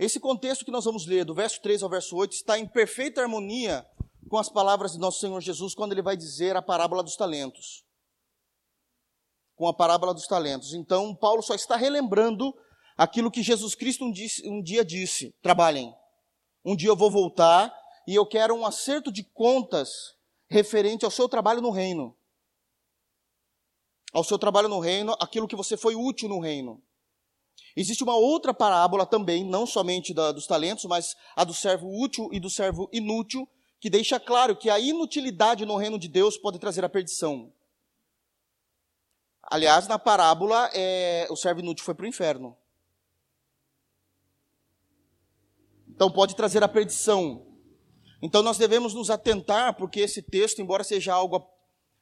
Esse 0.00 0.18
contexto 0.18 0.64
que 0.64 0.70
nós 0.70 0.86
vamos 0.86 1.04
ler, 1.04 1.26
do 1.26 1.34
verso 1.34 1.60
3 1.60 1.82
ao 1.82 1.90
verso 1.90 2.16
8, 2.16 2.32
está 2.32 2.58
em 2.58 2.66
perfeita 2.66 3.20
harmonia 3.20 3.86
com 4.30 4.38
as 4.38 4.48
palavras 4.48 4.92
de 4.92 4.98
nosso 4.98 5.20
Senhor 5.20 5.38
Jesus 5.42 5.74
quando 5.74 5.92
ele 5.92 6.00
vai 6.00 6.16
dizer 6.16 6.56
a 6.56 6.62
parábola 6.62 7.02
dos 7.02 7.16
talentos. 7.16 7.84
Com 9.54 9.68
a 9.68 9.74
parábola 9.74 10.14
dos 10.14 10.26
talentos. 10.26 10.72
Então, 10.72 11.14
Paulo 11.14 11.42
só 11.42 11.54
está 11.54 11.76
relembrando 11.76 12.50
aquilo 12.96 13.30
que 13.30 13.42
Jesus 13.42 13.74
Cristo 13.74 14.06
um 14.06 14.10
dia, 14.10 14.30
um 14.46 14.62
dia 14.62 14.82
disse: 14.82 15.34
trabalhem. 15.42 15.94
Um 16.64 16.74
dia 16.74 16.88
eu 16.88 16.96
vou 16.96 17.10
voltar 17.10 17.70
e 18.08 18.14
eu 18.14 18.24
quero 18.24 18.54
um 18.54 18.64
acerto 18.64 19.12
de 19.12 19.22
contas 19.22 20.16
referente 20.48 21.04
ao 21.04 21.10
seu 21.10 21.28
trabalho 21.28 21.60
no 21.60 21.70
reino. 21.70 22.16
Ao 24.14 24.24
seu 24.24 24.38
trabalho 24.38 24.66
no 24.66 24.80
reino, 24.80 25.14
aquilo 25.20 25.46
que 25.46 25.54
você 25.54 25.76
foi 25.76 25.94
útil 25.94 26.26
no 26.26 26.40
reino. 26.40 26.82
Existe 27.76 28.02
uma 28.02 28.16
outra 28.16 28.52
parábola 28.52 29.06
também, 29.06 29.44
não 29.44 29.66
somente 29.66 30.12
da, 30.12 30.32
dos 30.32 30.46
talentos, 30.46 30.84
mas 30.84 31.16
a 31.36 31.44
do 31.44 31.54
servo 31.54 31.88
útil 31.88 32.28
e 32.32 32.40
do 32.40 32.50
servo 32.50 32.88
inútil, 32.92 33.48
que 33.78 33.88
deixa 33.88 34.20
claro 34.20 34.56
que 34.56 34.68
a 34.68 34.78
inutilidade 34.78 35.64
no 35.64 35.76
reino 35.76 35.98
de 35.98 36.08
Deus 36.08 36.36
pode 36.36 36.58
trazer 36.58 36.84
a 36.84 36.88
perdição. 36.88 37.52
Aliás, 39.42 39.88
na 39.88 39.98
parábola, 39.98 40.70
é, 40.74 41.26
o 41.30 41.36
servo 41.36 41.60
inútil 41.60 41.84
foi 41.84 41.94
para 41.94 42.04
o 42.04 42.08
inferno. 42.08 42.56
Então 45.88 46.10
pode 46.10 46.36
trazer 46.36 46.62
a 46.62 46.68
perdição. 46.68 47.46
Então 48.22 48.42
nós 48.42 48.58
devemos 48.58 48.94
nos 48.94 49.10
atentar, 49.10 49.74
porque 49.74 50.00
esse 50.00 50.22
texto, 50.22 50.60
embora 50.60 50.84
seja 50.84 51.12
algo 51.12 51.46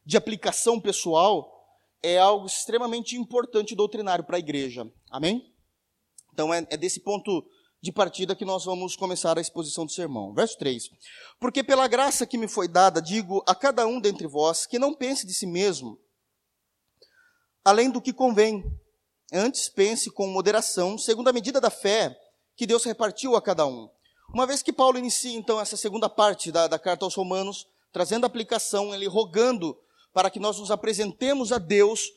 de 0.04 0.16
aplicação 0.16 0.80
pessoal, 0.80 1.57
é 2.02 2.18
algo 2.18 2.46
extremamente 2.46 3.16
importante 3.16 3.74
doutrinário 3.74 4.24
para 4.24 4.36
a 4.36 4.40
igreja. 4.40 4.90
Amém? 5.10 5.52
Então 6.32 6.52
é, 6.52 6.66
é 6.70 6.76
desse 6.76 7.00
ponto 7.00 7.44
de 7.80 7.92
partida 7.92 8.34
que 8.34 8.44
nós 8.44 8.64
vamos 8.64 8.96
começar 8.96 9.38
a 9.38 9.40
exposição 9.40 9.86
do 9.86 9.92
sermão. 9.92 10.34
Verso 10.34 10.58
3. 10.58 10.90
Porque 11.38 11.62
pela 11.62 11.86
graça 11.86 12.26
que 12.26 12.38
me 12.38 12.48
foi 12.48 12.68
dada, 12.68 13.00
digo 13.00 13.42
a 13.46 13.54
cada 13.54 13.86
um 13.86 14.00
dentre 14.00 14.26
vós 14.26 14.66
que 14.66 14.78
não 14.78 14.94
pense 14.94 15.26
de 15.26 15.32
si 15.32 15.46
mesmo, 15.46 15.98
além 17.64 17.90
do 17.90 18.00
que 18.00 18.12
convém. 18.12 18.64
Antes 19.32 19.68
pense 19.68 20.10
com 20.10 20.26
moderação, 20.26 20.96
segundo 20.96 21.28
a 21.28 21.32
medida 21.32 21.60
da 21.60 21.70
fé 21.70 22.18
que 22.56 22.66
Deus 22.66 22.84
repartiu 22.84 23.36
a 23.36 23.42
cada 23.42 23.66
um. 23.66 23.88
Uma 24.32 24.46
vez 24.46 24.62
que 24.62 24.72
Paulo 24.72 24.98
inicia, 24.98 25.36
então, 25.36 25.60
essa 25.60 25.76
segunda 25.76 26.08
parte 26.08 26.50
da, 26.50 26.66
da 26.66 26.78
carta 26.78 27.04
aos 27.04 27.14
Romanos, 27.14 27.66
trazendo 27.92 28.26
aplicação, 28.26 28.94
ele 28.94 29.06
rogando 29.06 29.78
para 30.18 30.30
que 30.30 30.40
nós 30.40 30.58
nos 30.58 30.72
apresentemos 30.72 31.52
a 31.52 31.58
Deus 31.58 32.12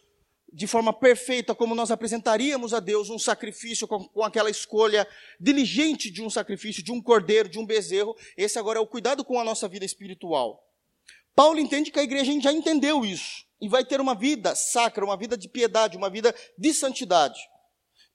de 0.52 0.66
forma 0.66 0.92
perfeita, 0.92 1.54
como 1.54 1.76
nós 1.76 1.92
apresentaríamos 1.92 2.74
a 2.74 2.80
Deus 2.80 3.12
um 3.12 3.20
sacrifício 3.20 3.88
com, 3.88 4.08
com, 4.08 4.24
aquela 4.24 4.50
escolha 4.50 5.08
diligente 5.40 6.10
de 6.10 6.24
um 6.24 6.28
sacrifício, 6.28 6.82
de 6.82 6.92
um 6.92 7.00
cordeiro, 7.00 7.48
de 7.48 7.60
um 7.60 7.66
bezerro. 7.66 8.16
Esse 8.36 8.58
agora 8.58 8.80
é 8.80 8.82
o 8.82 8.88
cuidado 8.88 9.24
com 9.24 9.40
a 9.40 9.44
nossa 9.44 9.68
vida 9.68 9.86
espiritual. 9.86 10.68
Paulo 11.36 11.60
entende 11.60 11.92
que 11.92 12.00
a 12.00 12.04
igreja 12.04 12.34
já 12.42 12.52
entendeu 12.52 13.06
isso 13.06 13.46
e 13.62 13.70
vai 13.70 13.86
ter 13.86 14.02
uma 14.02 14.16
vida 14.16 14.56
sacra, 14.56 15.06
uma 15.06 15.16
vida 15.16 15.38
de 15.38 15.48
piedade, 15.48 15.96
uma 15.96 16.10
vida 16.10 16.34
de 16.58 16.74
santidade. 16.74 17.40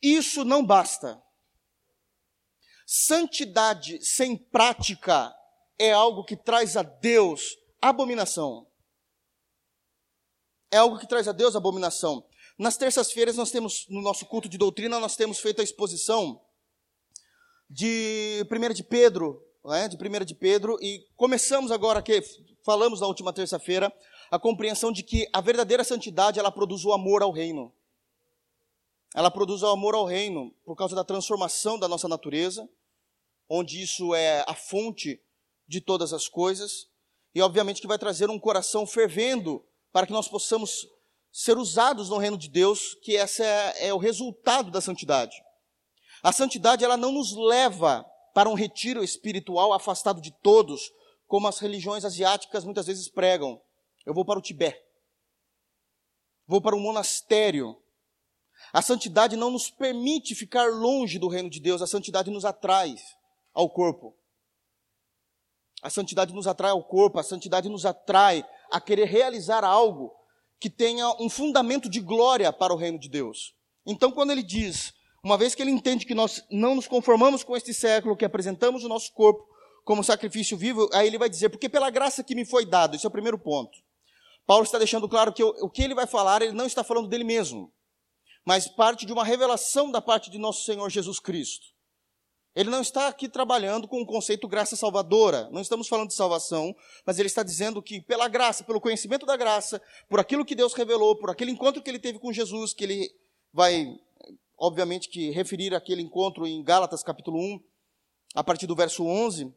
Isso 0.03 0.45
não 0.45 0.67
basta. 0.67 1.17
Santidade 2.85 4.05
sem 4.05 4.37
prática 4.37 5.33
é 5.79 5.93
algo 5.93 6.25
que 6.25 6.35
traz 6.35 6.77
a 6.77 6.83
Deus 6.83 7.57
abominação 7.81 8.67
é 10.71 10.77
algo 10.77 10.99
que 10.99 11.09
traz 11.09 11.29
a 11.29 11.33
Deus 11.33 11.57
abominação. 11.57 12.25
Nas 12.59 12.77
terças-feiras 12.77 13.37
nós 13.37 13.51
temos, 13.51 13.87
no 13.89 14.01
nosso 14.01 14.25
culto 14.27 14.49
de 14.49 14.57
doutrina, 14.57 14.99
nós 14.99 15.17
temos 15.17 15.39
feito 15.39 15.61
a 15.61 15.65
exposição 15.65 16.41
de 17.69 18.47
1 18.51 18.75
de 18.75 18.85
Pedro, 18.85 19.43
né, 19.65 19.89
de 19.89 19.97
1 19.97 20.25
de 20.25 20.35
Pedro, 20.35 20.79
e 20.81 21.07
começamos 21.17 21.71
agora, 21.71 22.01
que 22.01 22.23
falamos 22.65 23.01
na 23.01 23.07
última 23.07 23.33
terça-feira, 23.33 23.93
a 24.31 24.39
compreensão 24.39 24.91
de 24.91 25.03
que 25.03 25.29
a 25.33 25.41
verdadeira 25.41 25.85
santidade, 25.85 26.39
ela 26.39 26.51
produz 26.51 26.85
o 26.85 26.93
amor 26.93 27.23
ao 27.23 27.31
reino. 27.31 27.73
ela 29.15 29.31
produz 29.31 29.63
o 29.63 29.69
amor 29.69 29.95
ao 29.95 30.05
reino 30.05 30.53
por 30.65 30.77
causa 30.77 30.95
da 30.95 31.03
transformação 31.03 31.79
da 31.79 31.89
nossa 31.89 32.07
natureza, 32.07 32.69
onde 33.49 33.81
isso 33.81 34.15
é 34.15 34.45
a 34.47 34.55
fonte 34.55 35.21
de 35.67 35.81
todas 35.81 36.13
as 36.13 36.29
coisas, 36.29 36.89
e 37.35 37.41
obviamente 37.41 37.81
que 37.81 37.87
vai 37.87 37.99
trazer 37.99 38.29
um 38.29 38.39
coração 38.39 38.87
fervendo 38.87 39.65
para 39.97 40.07
que 40.07 40.13
nós 40.13 40.29
possamos 40.29 40.87
ser 41.33 41.57
usados 41.57 42.11
no 42.11 42.19
reino 42.19 42.37
de 42.37 42.51
Deus, 42.51 42.95
que 43.01 43.13
esse 43.13 43.43
é, 43.43 43.87
é 43.87 43.95
o 43.95 43.97
resultado 43.97 44.71
da 44.71 44.79
santidade. 44.79 45.35
A 46.23 46.33
santidade 46.33 46.85
ela 46.85 46.99
não 46.99 47.13
nos 47.13 47.35
leva 47.35 48.05
para 48.35 48.51
um 48.51 48.53
retiro 48.53 49.03
espiritual 49.03 49.73
afastado 49.73 50.21
de 50.21 50.31
todos, 50.43 50.93
como 51.27 51.49
as 51.49 51.59
religiões 51.61 52.05
asiáticas 52.05 52.63
muitas 52.63 52.87
vezes 52.87 53.09
pregam. 53.09 53.59
Eu 54.05 54.13
vou 54.13 54.23
para 54.23 54.39
o 54.39 54.43
Tibete. 54.43 54.79
Vou 56.47 56.61
para 56.61 56.77
um 56.77 56.81
monastério. 56.81 57.83
A 58.75 58.83
santidade 58.83 59.35
não 59.35 59.51
nos 59.51 59.71
permite 59.71 60.35
ficar 60.35 60.71
longe 60.71 61.19
do 61.19 61.27
reino 61.27 61.49
de 61.49 61.59
Deus, 61.59 61.81
a 61.81 61.87
santidade 61.87 62.31
nos 62.31 62.45
atrai 62.45 62.95
ao 63.55 63.71
corpo. 63.71 64.15
A 65.83 65.89
santidade 65.89 66.35
nos 66.35 66.47
atrai 66.47 66.73
ao 66.73 66.85
corpo, 66.85 67.19
a 67.19 67.23
santidade 67.23 67.71
nos 67.71 67.87
atrai 67.87 68.47
a 68.71 68.81
querer 68.81 69.07
realizar 69.07 69.65
algo 69.65 70.13
que 70.59 70.71
tenha 70.71 71.09
um 71.21 71.29
fundamento 71.29 71.89
de 71.89 72.01
glória 72.01 72.53
para 72.53 72.73
o 72.73 72.77
reino 72.77 72.99
de 72.99 73.09
Deus. 73.09 73.55
Então, 73.87 74.11
quando 74.11 74.31
ele 74.31 74.43
diz, 74.43 74.93
uma 75.23 75.37
vez 75.37 75.55
que 75.55 75.63
ele 75.63 75.71
entende 75.71 76.07
que 76.07 76.15
nós 76.15 76.45
não 76.51 76.75
nos 76.75 76.89
conformamos 76.89 77.45
com 77.45 77.57
este 77.57 77.75
século, 77.75 78.17
que 78.17 78.25
apresentamos 78.25 78.85
o 78.85 78.89
nosso 78.89 79.13
corpo 79.13 79.47
como 79.85 80.03
sacrifício 80.03 80.57
vivo, 80.57 80.89
aí 80.93 81.07
ele 81.07 81.19
vai 81.19 81.29
dizer, 81.29 81.49
porque 81.49 81.69
pela 81.69 81.91
graça 81.91 82.25
que 82.25 82.35
me 82.35 82.45
foi 82.45 82.67
dado, 82.67 82.97
esse 82.97 83.07
é 83.07 83.09
o 83.09 83.13
primeiro 83.13 83.39
ponto. 83.39 83.79
Paulo 84.47 84.65
está 84.65 84.79
deixando 84.79 85.09
claro 85.09 85.33
que 85.33 85.43
o 85.43 85.69
que 85.69 85.83
ele 85.83 85.95
vai 85.95 86.07
falar, 86.07 86.43
ele 86.43 86.53
não 86.53 86.67
está 86.67 86.83
falando 86.83 87.09
dele 87.09 87.25
mesmo, 87.25 87.73
mas 88.45 88.69
parte 88.69 89.05
de 89.05 89.13
uma 89.13 89.25
revelação 89.25 89.91
da 89.91 90.01
parte 90.01 90.31
de 90.31 90.39
nosso 90.39 90.65
Senhor 90.65 90.89
Jesus 90.89 91.19
Cristo. 91.19 91.67
Ele 92.57 92.71
não 92.71 92.81
está 92.81 93.09
aqui 93.09 93.29
trabalhando 93.29 93.87
com 93.87 94.01
o 94.01 94.07
conceito 94.07 94.49
graça 94.49 94.75
salvadora. 94.77 95.47
Não 95.53 95.61
estamos 95.61 95.89
falando 95.89 96.09
de 96.09 96.15
salvação, 96.15 96.75
mas 97.05 97.19
ele 97.19 97.27
está 97.27 97.43
dizendo 97.43 97.83
que 97.83 98.01
pela 98.01 98.29
graça, 98.29 98.65
pelo 98.65 98.81
conhecimento 98.81 99.27
da 99.27 99.37
graça, 99.37 99.79
por 100.09 100.19
aquilo 100.19 100.43
que 100.43 100.55
Deus 100.55 100.73
revelou, 100.73 101.15
por 101.17 101.29
aquele 101.29 101.51
encontro 101.51 101.83
que 101.83 101.91
ele 101.91 101.99
teve 101.99 102.19
com 102.19 102.33
Jesus, 102.33 102.73
que 102.73 102.85
ele 102.85 103.15
vai, 103.53 104.01
obviamente, 104.57 105.11
que 105.11 105.31
referir 105.33 105.75
aquele 105.75 106.01
encontro 106.01 106.47
em 106.47 106.65
Gálatas 106.65 107.03
capítulo 107.03 107.39
1, 107.39 107.61
a 108.35 108.43
partir 108.43 108.67
do 108.67 108.75
verso 108.75 109.05
11, 109.05 109.53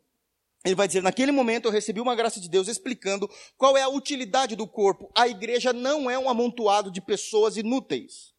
ele 0.66 0.76
vai 0.76 0.86
dizer: 0.86 1.02
Naquele 1.02 1.32
momento 1.32 1.70
eu 1.70 1.72
recebi 1.72 2.02
uma 2.02 2.16
graça 2.16 2.42
de 2.42 2.50
Deus 2.50 2.68
explicando 2.68 3.30
qual 3.58 3.78
é 3.78 3.82
a 3.82 3.88
utilidade 3.88 4.58
do 4.58 4.68
corpo. 4.68 5.10
A 5.16 5.26
igreja 5.26 5.72
não 5.72 6.10
é 6.10 6.20
um 6.20 6.30
amontoado 6.30 6.92
de 6.92 7.00
pessoas 7.00 7.56
inúteis. 7.56 8.34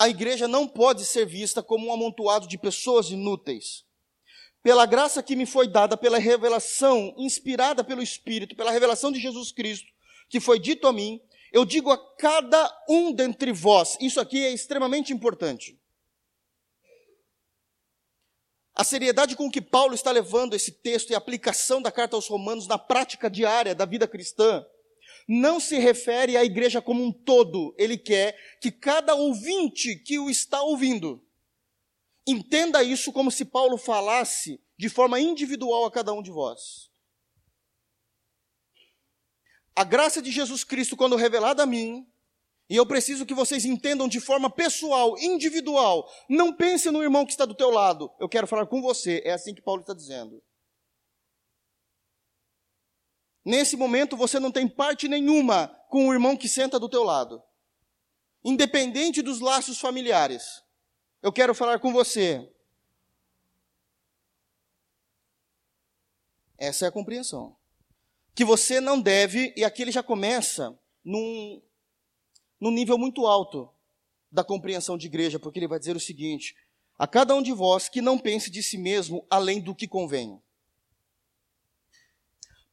A 0.00 0.08
igreja 0.08 0.48
não 0.48 0.66
pode 0.66 1.04
ser 1.04 1.26
vista 1.26 1.62
como 1.62 1.88
um 1.88 1.92
amontoado 1.92 2.48
de 2.48 2.56
pessoas 2.56 3.10
inúteis. 3.10 3.84
Pela 4.62 4.86
graça 4.86 5.22
que 5.22 5.36
me 5.36 5.44
foi 5.44 5.68
dada, 5.68 5.94
pela 5.94 6.18
revelação 6.18 7.14
inspirada 7.18 7.84
pelo 7.84 8.02
Espírito, 8.02 8.56
pela 8.56 8.70
revelação 8.70 9.12
de 9.12 9.20
Jesus 9.20 9.52
Cristo, 9.52 9.92
que 10.30 10.40
foi 10.40 10.58
dito 10.58 10.86
a 10.86 10.92
mim, 10.92 11.20
eu 11.52 11.66
digo 11.66 11.90
a 11.90 11.98
cada 12.16 12.82
um 12.88 13.12
dentre 13.12 13.52
vós, 13.52 13.98
isso 14.00 14.18
aqui 14.18 14.42
é 14.42 14.50
extremamente 14.50 15.12
importante. 15.12 15.78
A 18.74 18.84
seriedade 18.84 19.36
com 19.36 19.50
que 19.50 19.60
Paulo 19.60 19.94
está 19.94 20.10
levando 20.10 20.54
esse 20.54 20.72
texto 20.72 21.10
e 21.10 21.14
a 21.14 21.18
aplicação 21.18 21.82
da 21.82 21.92
carta 21.92 22.16
aos 22.16 22.26
Romanos 22.26 22.66
na 22.66 22.78
prática 22.78 23.28
diária 23.28 23.74
da 23.74 23.84
vida 23.84 24.08
cristã 24.08 24.64
não 25.28 25.60
se 25.60 25.78
refere 25.78 26.36
à 26.36 26.44
igreja 26.44 26.80
como 26.80 27.04
um 27.04 27.12
todo. 27.12 27.74
Ele 27.78 27.96
quer 27.96 28.36
que 28.60 28.70
cada 28.70 29.14
ouvinte 29.14 29.96
que 29.96 30.18
o 30.18 30.28
está 30.28 30.62
ouvindo 30.62 31.24
entenda 32.26 32.82
isso 32.82 33.12
como 33.12 33.30
se 33.30 33.44
Paulo 33.44 33.76
falasse 33.76 34.60
de 34.78 34.88
forma 34.88 35.20
individual 35.20 35.84
a 35.84 35.90
cada 35.90 36.12
um 36.12 36.22
de 36.22 36.30
vós. 36.30 36.90
A 39.74 39.84
graça 39.84 40.20
de 40.20 40.30
Jesus 40.30 40.64
Cristo, 40.64 40.96
quando 40.96 41.16
revelada 41.16 41.62
a 41.62 41.66
mim, 41.66 42.06
e 42.70 42.76
eu 42.76 42.86
preciso 42.86 43.26
que 43.26 43.34
vocês 43.34 43.64
entendam 43.64 44.06
de 44.06 44.20
forma 44.20 44.48
pessoal, 44.48 45.18
individual. 45.18 46.08
Não 46.28 46.52
pense 46.52 46.88
no 46.90 47.02
irmão 47.02 47.26
que 47.26 47.32
está 47.32 47.44
do 47.44 47.54
teu 47.54 47.68
lado. 47.68 48.12
Eu 48.20 48.28
quero 48.28 48.46
falar 48.46 48.66
com 48.66 48.80
você. 48.80 49.20
É 49.24 49.32
assim 49.32 49.52
que 49.52 49.60
Paulo 49.60 49.80
está 49.80 49.92
dizendo. 49.92 50.40
Nesse 53.44 53.76
momento 53.76 54.16
você 54.16 54.38
não 54.38 54.50
tem 54.50 54.68
parte 54.68 55.08
nenhuma 55.08 55.68
com 55.88 56.08
o 56.08 56.12
irmão 56.12 56.36
que 56.36 56.48
senta 56.48 56.78
do 56.78 56.88
teu 56.88 57.02
lado. 57.02 57.42
Independente 58.44 59.22
dos 59.22 59.40
laços 59.40 59.78
familiares. 59.78 60.62
Eu 61.22 61.32
quero 61.32 61.54
falar 61.54 61.78
com 61.78 61.92
você. 61.92 62.50
Essa 66.56 66.84
é 66.84 66.88
a 66.88 66.92
compreensão. 66.92 67.56
Que 68.34 68.44
você 68.44 68.80
não 68.80 69.00
deve, 69.00 69.52
e 69.56 69.64
aqui 69.64 69.82
ele 69.82 69.90
já 69.90 70.02
começa 70.02 70.78
num, 71.04 71.60
num 72.60 72.70
nível 72.70 72.96
muito 72.96 73.26
alto 73.26 73.68
da 74.30 74.44
compreensão 74.44 74.96
de 74.96 75.06
igreja, 75.06 75.38
porque 75.38 75.58
ele 75.58 75.66
vai 75.66 75.78
dizer 75.78 75.96
o 75.96 76.00
seguinte: 76.00 76.54
a 76.98 77.06
cada 77.06 77.34
um 77.34 77.42
de 77.42 77.52
vós 77.52 77.88
que 77.88 78.00
não 78.00 78.18
pense 78.18 78.50
de 78.50 78.62
si 78.62 78.78
mesmo 78.78 79.26
além 79.28 79.60
do 79.60 79.74
que 79.74 79.88
convém. 79.88 80.40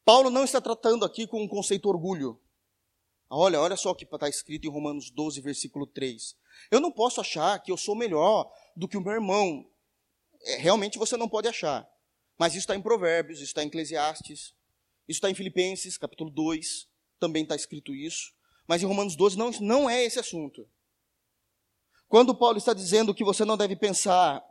Paulo 0.08 0.30
não 0.30 0.42
está 0.42 0.58
tratando 0.58 1.04
aqui 1.04 1.26
com 1.26 1.42
um 1.42 1.46
conceito 1.46 1.86
orgulho. 1.86 2.40
Olha, 3.28 3.60
olha 3.60 3.76
só 3.76 3.90
o 3.90 3.94
que 3.94 4.06
está 4.06 4.26
escrito 4.26 4.66
em 4.66 4.70
Romanos 4.70 5.10
12, 5.10 5.38
versículo 5.42 5.86
3. 5.86 6.34
Eu 6.70 6.80
não 6.80 6.90
posso 6.90 7.20
achar 7.20 7.62
que 7.62 7.70
eu 7.70 7.76
sou 7.76 7.94
melhor 7.94 8.50
do 8.74 8.88
que 8.88 8.96
o 8.96 9.02
meu 9.02 9.12
irmão. 9.12 9.70
É, 10.40 10.56
realmente 10.56 10.98
você 10.98 11.14
não 11.14 11.28
pode 11.28 11.46
achar. 11.46 11.86
Mas 12.38 12.54
isso 12.54 12.60
está 12.60 12.74
em 12.74 12.80
Provérbios, 12.80 13.40
isso 13.40 13.48
está 13.48 13.62
em 13.62 13.66
Eclesiastes, 13.66 14.54
isso 15.06 15.18
está 15.18 15.28
em 15.30 15.34
Filipenses, 15.34 15.98
capítulo 15.98 16.30
2, 16.30 16.88
também 17.20 17.42
está 17.42 17.54
escrito 17.54 17.94
isso. 17.94 18.32
Mas 18.66 18.82
em 18.82 18.86
Romanos 18.86 19.14
12 19.14 19.36
não, 19.36 19.50
não 19.60 19.90
é 19.90 20.02
esse 20.02 20.18
assunto. 20.18 20.66
Quando 22.08 22.34
Paulo 22.34 22.56
está 22.56 22.72
dizendo 22.72 23.14
que 23.14 23.24
você 23.24 23.44
não 23.44 23.58
deve 23.58 23.76
pensar 23.76 24.42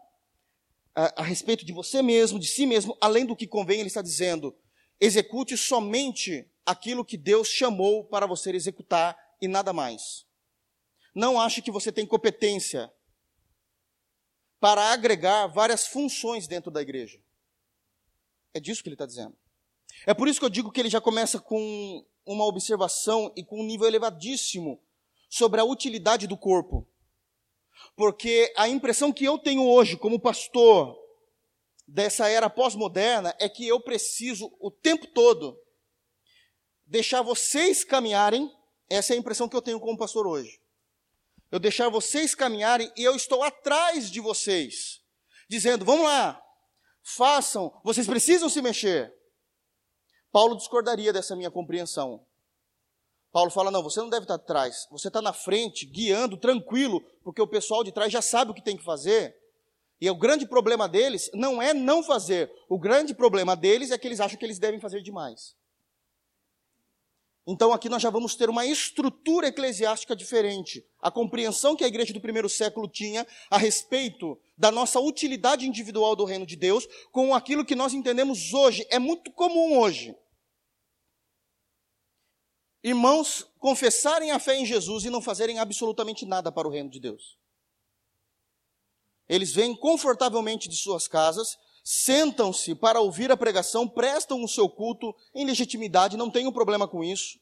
a, 0.93 1.21
a 1.21 1.23
respeito 1.23 1.65
de 1.65 1.73
você 1.73 2.03
mesmo, 2.03 2.37
de 2.37 2.45
si 2.45 2.67
mesmo, 2.67 2.95
além 3.01 3.25
do 3.25 3.35
que 3.35 3.47
convém, 3.47 3.79
ele 3.79 3.87
está 3.87 4.03
dizendo: 4.03 4.55
Execute 4.99 5.55
somente 5.57 6.49
aquilo 6.65 7.05
que 7.05 7.17
Deus 7.17 7.47
chamou 7.47 8.03
para 8.03 8.25
você 8.25 8.51
executar 8.51 9.17
e 9.41 9.47
nada 9.47 9.71
mais. 9.71 10.25
Não 11.13 11.39
ache 11.39 11.61
que 11.61 11.71
você 11.71 11.91
tem 11.91 12.05
competência 12.05 12.91
para 14.59 14.91
agregar 14.91 15.47
várias 15.47 15.87
funções 15.87 16.47
dentro 16.47 16.71
da 16.71 16.81
igreja. 16.81 17.21
É 18.53 18.59
disso 18.59 18.81
que 18.81 18.89
ele 18.89 18.95
está 18.95 19.05
dizendo. 19.05 19.37
É 20.05 20.13
por 20.13 20.27
isso 20.27 20.39
que 20.39 20.45
eu 20.45 20.49
digo 20.49 20.71
que 20.71 20.79
ele 20.79 20.89
já 20.89 20.99
começa 20.99 21.39
com 21.39 22.05
uma 22.25 22.45
observação 22.45 23.31
e 23.35 23.43
com 23.43 23.61
um 23.61 23.65
nível 23.65 23.87
elevadíssimo 23.87 24.81
sobre 25.29 25.59
a 25.59 25.63
utilidade 25.63 26.27
do 26.27 26.37
corpo. 26.37 26.87
Porque 27.95 28.53
a 28.55 28.67
impressão 28.67 29.11
que 29.13 29.25
eu 29.25 29.37
tenho 29.37 29.65
hoje 29.65 29.97
como 29.97 30.19
pastor 30.19 30.97
dessa 31.87 32.27
era 32.27 32.49
pós-moderna 32.49 33.33
é 33.39 33.47
que 33.47 33.65
eu 33.67 33.79
preciso 33.79 34.53
o 34.59 34.69
tempo 34.69 35.07
todo 35.07 35.57
deixar 36.85 37.21
vocês 37.21 37.83
caminharem. 37.83 38.51
Essa 38.89 39.13
é 39.13 39.15
a 39.15 39.19
impressão 39.19 39.47
que 39.47 39.55
eu 39.55 39.61
tenho 39.61 39.79
como 39.79 39.97
pastor 39.97 40.25
hoje. 40.27 40.59
Eu 41.51 41.59
deixar 41.59 41.89
vocês 41.89 42.35
caminharem 42.35 42.91
e 42.97 43.03
eu 43.03 43.15
estou 43.15 43.43
atrás 43.43 44.11
de 44.11 44.19
vocês, 44.19 45.01
dizendo: 45.49 45.85
vamos 45.85 46.05
lá, 46.05 46.41
façam, 47.03 47.79
vocês 47.83 48.05
precisam 48.05 48.49
se 48.49 48.61
mexer. 48.61 49.13
Paulo 50.31 50.57
discordaria 50.57 51.13
dessa 51.13 51.35
minha 51.35 51.51
compreensão. 51.51 52.25
Paulo 53.31 53.49
fala: 53.49 53.71
não, 53.71 53.83
você 53.83 53.99
não 53.99 54.09
deve 54.09 54.23
estar 54.23 54.35
atrás, 54.35 54.87
você 54.91 55.07
está 55.07 55.21
na 55.21 55.31
frente, 55.31 55.85
guiando, 55.85 56.37
tranquilo, 56.37 57.01
porque 57.23 57.41
o 57.41 57.47
pessoal 57.47 57.83
de 57.83 57.93
trás 57.93 58.11
já 58.11 58.21
sabe 58.21 58.51
o 58.51 58.53
que 58.53 58.63
tem 58.63 58.75
que 58.75 58.83
fazer. 58.83 59.36
E 59.99 60.09
o 60.09 60.15
grande 60.15 60.45
problema 60.45 60.87
deles 60.87 61.29
não 61.33 61.61
é 61.61 61.73
não 61.73 62.03
fazer. 62.03 62.51
O 62.69 62.77
grande 62.77 63.15
problema 63.15 63.55
deles 63.55 63.91
é 63.91 63.97
que 63.97 64.07
eles 64.07 64.19
acham 64.19 64.37
que 64.37 64.45
eles 64.45 64.59
devem 64.59 64.79
fazer 64.79 65.01
demais. 65.01 65.55
Então 67.49 67.71
aqui 67.71 67.87
nós 67.87 68.01
já 68.01 68.09
vamos 68.09 68.35
ter 68.35 68.49
uma 68.49 68.65
estrutura 68.65 69.47
eclesiástica 69.47 70.13
diferente. 70.13 70.85
A 71.01 71.09
compreensão 71.09 71.77
que 71.77 71.83
a 71.83 71.87
igreja 71.87 72.13
do 72.13 72.19
primeiro 72.19 72.49
século 72.49 72.89
tinha 72.89 73.25
a 73.49 73.57
respeito 73.57 74.37
da 74.57 74.69
nossa 74.69 74.99
utilidade 74.99 75.65
individual 75.65 76.13
do 76.13 76.25
reino 76.25 76.45
de 76.45 76.57
Deus 76.57 76.85
com 77.09 77.33
aquilo 77.33 77.63
que 77.63 77.73
nós 77.73 77.93
entendemos 77.93 78.53
hoje. 78.53 78.85
É 78.89 78.99
muito 78.99 79.31
comum 79.31 79.79
hoje. 79.79 80.13
Irmãos 82.83 83.49
confessarem 83.59 84.31
a 84.31 84.39
fé 84.39 84.57
em 84.57 84.65
Jesus 84.65 85.05
e 85.05 85.09
não 85.09 85.21
fazerem 85.21 85.57
absolutamente 85.57 86.25
nada 86.25 86.51
para 86.51 86.67
o 86.67 86.71
reino 86.71 86.89
de 86.89 86.99
Deus. 86.99 87.37
Eles 89.27 89.53
vêm 89.53 89.75
confortavelmente 89.75 90.69
de 90.69 90.75
suas 90.75 91.07
casas, 91.07 91.57
sentam-se 91.83 92.75
para 92.75 92.99
ouvir 92.99 93.31
a 93.31 93.37
pregação, 93.37 93.87
prestam 93.87 94.43
o 94.43 94.47
seu 94.47 94.69
culto 94.69 95.13
em 95.33 95.45
legitimidade, 95.45 96.17
não 96.17 96.29
tem 96.29 96.47
um 96.47 96.51
problema 96.51 96.87
com 96.87 97.03
isso, 97.03 97.39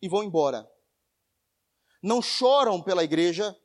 e 0.00 0.08
vão 0.08 0.22
embora. 0.22 0.68
não 2.02 2.20
choram 2.20 2.82
pela 2.82 3.02
igreja, 3.02 3.56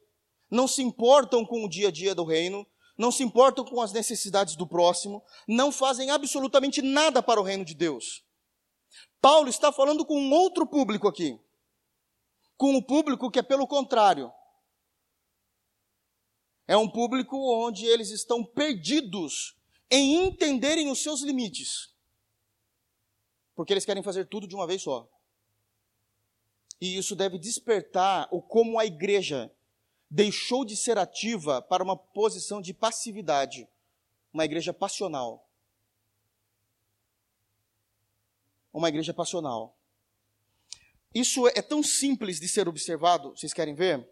não 0.50 0.66
se 0.66 0.82
importam 0.82 1.46
com 1.46 1.66
o 1.66 1.70
dia 1.70 1.90
a 1.90 1.92
dia 1.92 2.16
do 2.16 2.24
reino, 2.24 2.66
não 2.98 3.12
se 3.12 3.22
importam 3.22 3.66
com 3.66 3.82
as 3.82 3.92
necessidades 3.92 4.56
do 4.56 4.66
próximo, 4.66 5.22
não 5.46 5.72
fazem 5.72 6.10
absolutamente 6.10 6.82
nada 6.82 7.22
para 7.22 7.40
o 7.40 7.44
reino 7.44 7.66
de 7.66 7.74
Deus. 7.74 8.24
Paulo 9.22 9.50
está 9.50 9.72
falando 9.72 10.06
com 10.06 10.18
um 10.18 10.32
outro 10.32 10.66
público 10.66 11.08
aqui. 11.08 11.38
Com 12.58 12.76
o 12.76 12.82
público 12.82 13.30
que 13.30 13.40
é 13.40 13.44
pelo 13.44 13.68
contrário. 13.68 14.32
É 16.70 16.78
um 16.78 16.88
público 16.88 17.36
onde 17.36 17.88
eles 17.88 18.12
estão 18.12 18.46
perdidos 18.46 19.58
em 19.90 20.28
entenderem 20.28 20.92
os 20.92 21.02
seus 21.02 21.22
limites. 21.24 21.92
Porque 23.56 23.74
eles 23.74 23.86
querem 23.86 24.04
fazer 24.04 24.28
tudo 24.28 24.48
de 24.48 24.54
uma 24.54 24.68
vez 24.68 24.84
só. 24.84 25.10
E 26.80 26.96
isso 26.96 27.16
deve 27.16 27.40
despertar 27.40 28.30
o 28.32 28.40
como 28.40 28.78
a 28.78 28.86
igreja 28.86 29.52
deixou 30.12 30.64
de 30.64 30.78
ser 30.78 31.00
ativa 31.00 31.60
para 31.60 31.84
uma 31.84 31.98
posição 31.98 32.62
de 32.62 32.72
passividade, 32.72 33.68
uma 34.32 34.46
igreja 34.46 34.72
passional. 34.72 35.50
Uma 38.72 38.90
igreja 38.90 39.12
passional. 39.12 39.76
Isso 41.16 41.48
é 41.48 41.64
tão 41.64 41.82
simples 41.82 42.40
de 42.40 42.48
ser 42.48 42.68
observado, 42.68 43.32
vocês 43.32 43.56
querem 43.56 43.74
ver? 43.74 44.08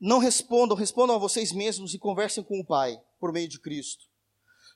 Não 0.00 0.18
respondam, 0.18 0.76
respondam 0.76 1.16
a 1.16 1.18
vocês 1.18 1.52
mesmos 1.52 1.94
e 1.94 1.98
conversem 1.98 2.44
com 2.44 2.60
o 2.60 2.64
Pai 2.64 3.00
por 3.18 3.32
meio 3.32 3.48
de 3.48 3.58
Cristo. 3.58 4.04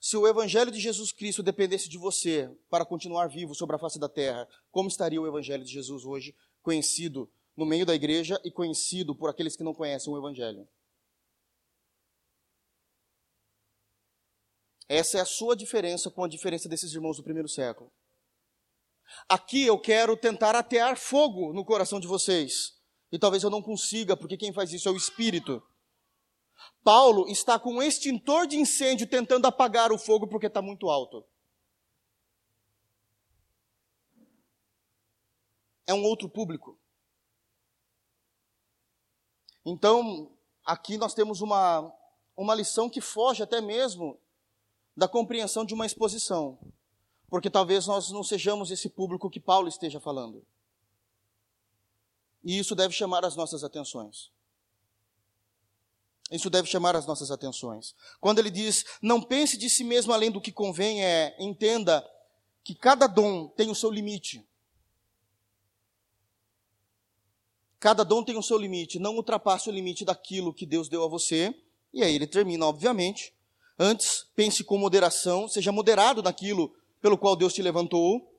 Se 0.01 0.17
o 0.17 0.27
Evangelho 0.27 0.71
de 0.71 0.81
Jesus 0.81 1.13
Cristo 1.13 1.43
dependesse 1.43 1.89
de 1.89 1.99
você 1.99 2.51
para 2.71 2.87
continuar 2.87 3.29
vivo 3.29 3.55
sobre 3.55 3.77
a 3.77 3.79
face 3.79 3.99
da 3.99 4.09
terra, 4.09 4.49
como 4.71 4.89
estaria 4.89 5.21
o 5.21 5.27
Evangelho 5.27 5.63
de 5.63 5.71
Jesus 5.71 6.05
hoje, 6.07 6.35
conhecido 6.63 7.31
no 7.55 7.67
meio 7.67 7.85
da 7.85 7.95
igreja 7.95 8.41
e 8.43 8.51
conhecido 8.51 9.15
por 9.15 9.29
aqueles 9.29 9.55
que 9.57 9.63
não 9.63 9.75
conhecem 9.75 10.11
o 10.11 10.17
Evangelho? 10.17 10.67
Essa 14.89 15.19
é 15.19 15.21
a 15.21 15.27
sua 15.27 15.55
diferença 15.55 16.11
com 16.11 16.25
a 16.25 16.29
diferença 16.29 16.69
desses 16.69 16.95
irmãos 16.95 17.19
do 17.19 17.23
primeiro 17.23 17.49
século. 17.49 17.93
Aqui 19.29 19.67
eu 19.67 19.79
quero 19.79 20.17
tentar 20.17 20.57
atear 20.57 20.97
fogo 20.97 21.53
no 21.53 21.65
coração 21.65 22.01
de 22.01 22.07
vocês. 22.07 22.80
E 23.13 23.19
talvez 23.19 23.43
eu 23.43 23.51
não 23.51 23.63
consiga, 23.63 24.17
porque 24.17 24.37
quem 24.37 24.53
faz 24.53 24.73
isso 24.73 24.89
é 24.89 24.93
o 24.93 24.97
Espírito. 24.97 25.63
Paulo 26.83 27.29
está 27.29 27.59
com 27.59 27.75
um 27.75 27.83
extintor 27.83 28.47
de 28.47 28.57
incêndio 28.57 29.07
tentando 29.07 29.47
apagar 29.47 29.93
o 29.93 29.99
fogo 29.99 30.27
porque 30.27 30.47
está 30.47 30.63
muito 30.63 30.89
alto. 30.89 31.25
É 35.87 35.93
um 35.93 36.05
outro 36.05 36.29
público. 36.29 36.79
Então, 39.65 40.31
aqui 40.65 40.97
nós 40.97 41.15
temos 41.15 41.41
uma, 41.41 41.93
uma 42.37 42.55
lição 42.55 42.89
que 42.89 43.01
foge 43.01 43.43
até 43.43 43.61
mesmo 43.61 44.19
da 44.97 45.09
compreensão 45.09 45.65
de 45.65 45.75
uma 45.75 45.85
exposição. 45.85 46.59
Porque 47.29 47.51
talvez 47.51 47.87
nós 47.87 48.11
não 48.11 48.23
sejamos 48.25 48.71
esse 48.71 48.89
público 48.89 49.31
que 49.31 49.41
Paulo 49.41 49.69
esteja 49.69 50.01
falando. 50.01 50.45
E 52.43 52.59
isso 52.59 52.75
deve 52.75 52.95
chamar 52.95 53.25
as 53.25 53.37
nossas 53.37 53.63
atenções. 53.63 54.31
Isso 56.31 56.49
deve 56.49 56.69
chamar 56.69 56.95
as 56.95 57.07
nossas 57.07 57.31
atenções. 57.31 57.95
Quando 58.21 58.39
ele 58.39 58.51
diz, 58.51 58.85
não 59.03 59.21
pense 59.21 59.57
de 59.57 59.69
si 59.69 59.83
mesmo 59.83 60.13
além 60.13 60.31
do 60.31 60.41
que 60.41 60.53
convém, 60.53 61.05
é, 61.05 61.37
entenda 61.41 62.09
que 62.63 62.75
cada 62.75 63.07
dom 63.07 63.49
tem 63.49 63.71
o 63.71 63.75
seu 63.75 63.91
limite. 63.91 64.47
Cada 67.81 68.05
dom 68.05 68.23
tem 68.23 68.37
o 68.37 68.43
seu 68.43 68.59
limite, 68.59 68.99
não 68.99 69.17
ultrapasse 69.17 69.69
o 69.69 69.73
limite 69.73 70.05
daquilo 70.05 70.55
que 70.55 70.67
Deus 70.67 70.89
deu 70.89 71.03
a 71.03 71.09
você. 71.09 71.55
E 71.93 72.03
aí 72.03 72.15
ele 72.15 72.27
termina, 72.27 72.67
obviamente. 72.67 73.35
Antes, 73.79 74.27
pense 74.37 74.63
com 74.63 74.79
moderação, 74.79 75.49
seja 75.49 75.73
moderado 75.73 76.23
naquilo 76.23 76.77
pelo 77.01 77.19
qual 77.19 77.35
Deus 77.35 77.55
te 77.55 77.63
levantou. 77.63 78.30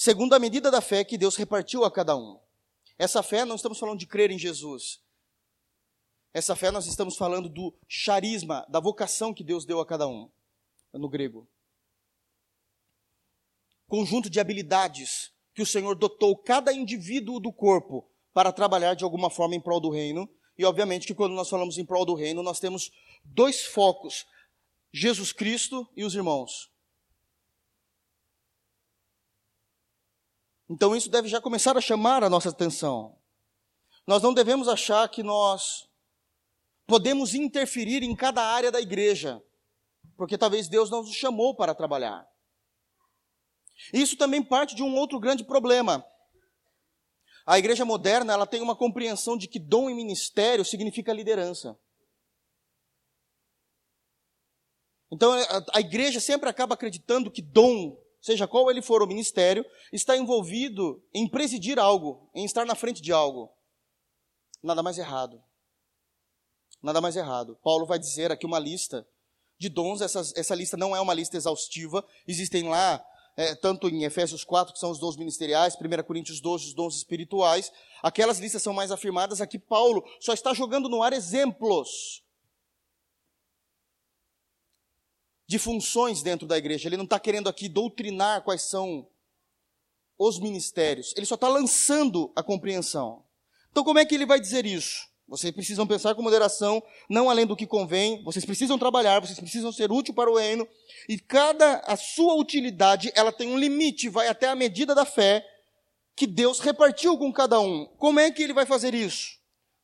Segundo 0.00 0.32
a 0.32 0.38
medida 0.38 0.70
da 0.70 0.80
fé 0.80 1.02
que 1.02 1.18
Deus 1.18 1.34
repartiu 1.34 1.84
a 1.84 1.90
cada 1.90 2.16
um. 2.16 2.38
Essa 2.96 3.20
fé, 3.20 3.44
não 3.44 3.56
estamos 3.56 3.80
falando 3.80 3.98
de 3.98 4.06
crer 4.06 4.30
em 4.30 4.38
Jesus. 4.38 5.00
Essa 6.32 6.54
fé 6.54 6.70
nós 6.70 6.86
estamos 6.86 7.16
falando 7.16 7.48
do 7.48 7.74
charisma, 7.88 8.64
da 8.68 8.78
vocação 8.78 9.34
que 9.34 9.42
Deus 9.42 9.64
deu 9.64 9.80
a 9.80 9.84
cada 9.84 10.06
um, 10.06 10.30
no 10.92 11.08
grego. 11.08 11.48
Conjunto 13.88 14.30
de 14.30 14.38
habilidades 14.38 15.32
que 15.52 15.62
o 15.62 15.66
Senhor 15.66 15.96
dotou 15.96 16.36
cada 16.36 16.72
indivíduo 16.72 17.40
do 17.40 17.52
corpo 17.52 18.08
para 18.32 18.52
trabalhar 18.52 18.94
de 18.94 19.02
alguma 19.02 19.28
forma 19.28 19.56
em 19.56 19.60
prol 19.60 19.80
do 19.80 19.90
reino. 19.90 20.30
E 20.56 20.64
obviamente 20.64 21.08
que 21.08 21.14
quando 21.14 21.34
nós 21.34 21.50
falamos 21.50 21.76
em 21.76 21.84
prol 21.84 22.06
do 22.06 22.14
reino, 22.14 22.40
nós 22.40 22.60
temos 22.60 22.92
dois 23.24 23.64
focos: 23.64 24.28
Jesus 24.92 25.32
Cristo 25.32 25.90
e 25.96 26.04
os 26.04 26.14
irmãos. 26.14 26.70
Então 30.68 30.94
isso 30.94 31.10
deve 31.10 31.28
já 31.28 31.40
começar 31.40 31.76
a 31.76 31.80
chamar 31.80 32.22
a 32.22 32.30
nossa 32.30 32.50
atenção. 32.50 33.18
Nós 34.06 34.22
não 34.22 34.34
devemos 34.34 34.68
achar 34.68 35.08
que 35.08 35.22
nós 35.22 35.88
podemos 36.86 37.34
interferir 37.34 38.02
em 38.02 38.14
cada 38.16 38.42
área 38.42 38.70
da 38.70 38.80
igreja, 38.80 39.42
porque 40.16 40.38
talvez 40.38 40.68
Deus 40.68 40.90
não 40.90 41.02
nos 41.02 41.14
chamou 41.14 41.54
para 41.54 41.74
trabalhar. 41.74 42.26
Isso 43.92 44.16
também 44.16 44.42
parte 44.42 44.74
de 44.74 44.82
um 44.82 44.94
outro 44.96 45.20
grande 45.20 45.44
problema. 45.44 46.04
A 47.46 47.58
igreja 47.58 47.84
moderna, 47.84 48.32
ela 48.32 48.46
tem 48.46 48.60
uma 48.60 48.76
compreensão 48.76 49.36
de 49.36 49.48
que 49.48 49.58
dom 49.58 49.88
e 49.88 49.94
ministério 49.94 50.64
significa 50.64 51.12
liderança. 51.12 51.78
Então, 55.10 55.32
a 55.72 55.80
igreja 55.80 56.20
sempre 56.20 56.50
acaba 56.50 56.74
acreditando 56.74 57.30
que 57.30 57.40
dom, 57.40 57.98
seja 58.20 58.46
qual 58.46 58.70
ele 58.70 58.82
for 58.82 59.02
o 59.02 59.06
ministério, 59.06 59.64
está 59.92 60.16
envolvido 60.16 61.02
em 61.14 61.28
presidir 61.28 61.78
algo, 61.78 62.28
em 62.34 62.44
estar 62.44 62.64
na 62.64 62.74
frente 62.74 63.00
de 63.00 63.12
algo. 63.12 63.50
Nada 64.62 64.82
mais 64.82 64.98
errado. 64.98 65.42
Nada 66.82 67.00
mais 67.00 67.16
errado. 67.16 67.58
Paulo 67.62 67.86
vai 67.86 67.98
dizer 67.98 68.30
aqui 68.30 68.46
uma 68.46 68.58
lista 68.58 69.06
de 69.58 69.68
dons, 69.68 70.00
essa, 70.00 70.20
essa 70.36 70.54
lista 70.54 70.76
não 70.76 70.94
é 70.94 71.00
uma 71.00 71.12
lista 71.12 71.36
exaustiva, 71.36 72.04
existem 72.26 72.68
lá, 72.68 73.04
é, 73.36 73.56
tanto 73.56 73.88
em 73.88 74.04
Efésios 74.04 74.44
4, 74.44 74.72
que 74.72 74.78
são 74.78 74.90
os 74.90 75.00
dons 75.00 75.16
ministeriais, 75.16 75.74
1 75.74 76.02
Coríntios 76.04 76.40
12, 76.40 76.66
os 76.66 76.74
dons 76.74 76.96
espirituais, 76.96 77.72
aquelas 78.00 78.38
listas 78.38 78.62
são 78.62 78.72
mais 78.72 78.92
afirmadas, 78.92 79.40
aqui 79.40 79.58
Paulo 79.58 80.04
só 80.20 80.32
está 80.32 80.54
jogando 80.54 80.88
no 80.88 81.02
ar 81.02 81.12
exemplos 81.12 82.22
de 85.48 85.58
funções 85.58 86.22
dentro 86.22 86.46
da 86.46 86.58
igreja, 86.58 86.88
ele 86.88 86.96
não 86.96 87.04
está 87.04 87.18
querendo 87.18 87.48
aqui 87.48 87.68
doutrinar 87.68 88.42
quais 88.42 88.62
são 88.62 89.08
os 90.18 90.38
ministérios, 90.38 91.14
ele 91.16 91.26
só 91.26 91.36
está 91.36 91.48
lançando 91.48 92.30
a 92.36 92.42
compreensão. 92.42 93.24
Então 93.70 93.82
como 93.82 93.98
é 93.98 94.04
que 94.04 94.14
ele 94.14 94.26
vai 94.26 94.38
dizer 94.38 94.66
isso? 94.66 95.08
Vocês 95.28 95.52
precisam 95.52 95.86
pensar 95.86 96.14
com 96.14 96.22
moderação, 96.22 96.82
não 97.08 97.28
além 97.28 97.46
do 97.46 97.54
que 97.54 97.66
convém. 97.66 98.22
Vocês 98.24 98.46
precisam 98.46 98.78
trabalhar, 98.78 99.20
vocês 99.20 99.38
precisam 99.38 99.70
ser 99.70 99.92
útil 99.92 100.14
para 100.14 100.30
o 100.30 100.38
reino. 100.38 100.66
E 101.06 101.18
cada 101.18 101.80
a 101.80 101.96
sua 101.96 102.34
utilidade, 102.34 103.12
ela 103.14 103.30
tem 103.30 103.50
um 103.52 103.58
limite, 103.58 104.08
vai 104.08 104.28
até 104.28 104.48
a 104.48 104.54
medida 104.54 104.94
da 104.94 105.04
fé 105.04 105.46
que 106.16 106.26
Deus 106.26 106.60
repartiu 106.60 107.18
com 107.18 107.30
cada 107.30 107.60
um. 107.60 107.84
Como 107.98 108.18
é 108.18 108.30
que 108.30 108.42
ele 108.42 108.54
vai 108.54 108.64
fazer 108.64 108.94
isso? 108.94 109.38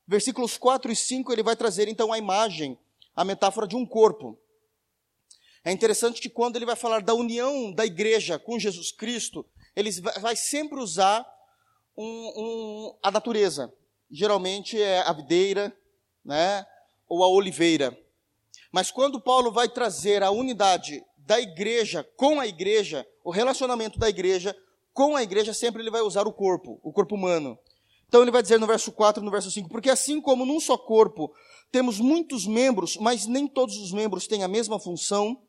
Versículos 0.08 0.56
4 0.56 0.90
e 0.90 0.96
5, 0.96 1.30
ele 1.30 1.42
vai 1.42 1.54
trazer 1.54 1.88
então 1.88 2.10
a 2.10 2.18
imagem, 2.18 2.78
a 3.14 3.22
metáfora 3.22 3.66
de 3.66 3.76
um 3.76 3.84
corpo. 3.84 4.38
É 5.64 5.72
interessante 5.72 6.20
que 6.20 6.28
quando 6.28 6.56
ele 6.56 6.66
vai 6.66 6.76
falar 6.76 7.00
da 7.00 7.14
união 7.14 7.72
da 7.72 7.86
igreja 7.86 8.38
com 8.38 8.58
Jesus 8.58 8.92
Cristo, 8.92 9.46
ele 9.74 9.90
vai 10.20 10.36
sempre 10.36 10.78
usar 10.78 11.26
um, 11.96 12.04
um, 12.04 12.98
a 13.02 13.10
natureza 13.10 13.72
geralmente 14.14 14.80
é 14.80 15.00
a 15.00 15.12
videira, 15.12 15.76
né, 16.24 16.64
ou 17.08 17.24
a 17.24 17.28
oliveira. 17.28 17.98
Mas 18.72 18.90
quando 18.90 19.20
Paulo 19.20 19.50
vai 19.50 19.68
trazer 19.68 20.22
a 20.22 20.30
unidade 20.30 21.04
da 21.18 21.40
igreja 21.40 22.06
com 22.16 22.38
a 22.38 22.46
igreja, 22.46 23.06
o 23.24 23.30
relacionamento 23.30 23.98
da 23.98 24.08
igreja 24.08 24.56
com 24.92 25.16
a 25.16 25.22
igreja, 25.22 25.52
sempre 25.52 25.82
ele 25.82 25.90
vai 25.90 26.02
usar 26.02 26.26
o 26.26 26.32
corpo, 26.32 26.78
o 26.82 26.92
corpo 26.92 27.16
humano. 27.16 27.58
Então 28.06 28.22
ele 28.22 28.30
vai 28.30 28.42
dizer 28.42 28.60
no 28.60 28.66
verso 28.66 28.92
4 28.92 29.20
e 29.20 29.24
no 29.24 29.30
verso 29.30 29.50
5, 29.50 29.68
porque 29.68 29.90
assim 29.90 30.20
como 30.20 30.46
num 30.46 30.60
só 30.60 30.78
corpo 30.78 31.34
temos 31.72 31.98
muitos 31.98 32.46
membros, 32.46 32.96
mas 32.96 33.26
nem 33.26 33.48
todos 33.48 33.76
os 33.78 33.90
membros 33.90 34.28
têm 34.28 34.44
a 34.44 34.48
mesma 34.48 34.78
função, 34.78 35.42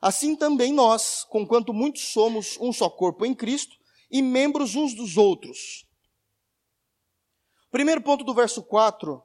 assim 0.00 0.34
também 0.34 0.72
nós, 0.72 1.24
conquanto 1.24 1.72
muitos 1.72 2.02
somos 2.12 2.56
um 2.60 2.72
só 2.72 2.88
corpo 2.88 3.26
em 3.26 3.34
Cristo 3.34 3.76
e 4.10 4.22
membros 4.22 4.74
uns 4.74 4.94
dos 4.94 5.16
outros. 5.16 5.86
Primeiro 7.70 8.00
ponto 8.00 8.24
do 8.24 8.34
verso 8.34 8.62
4. 8.62 9.22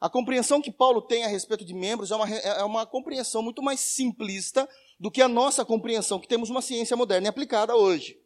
A 0.00 0.08
compreensão 0.08 0.62
que 0.62 0.70
Paulo 0.70 1.02
tem 1.02 1.24
a 1.24 1.28
respeito 1.28 1.64
de 1.64 1.74
membros 1.74 2.10
é 2.10 2.16
uma, 2.16 2.28
é 2.30 2.64
uma 2.64 2.86
compreensão 2.86 3.42
muito 3.42 3.62
mais 3.62 3.80
simplista 3.80 4.68
do 4.98 5.10
que 5.10 5.20
a 5.20 5.28
nossa 5.28 5.64
compreensão, 5.64 6.20
que 6.20 6.28
temos 6.28 6.50
uma 6.50 6.62
ciência 6.62 6.96
moderna 6.96 7.26
e 7.26 7.30
aplicada 7.30 7.76
hoje. 7.76 8.16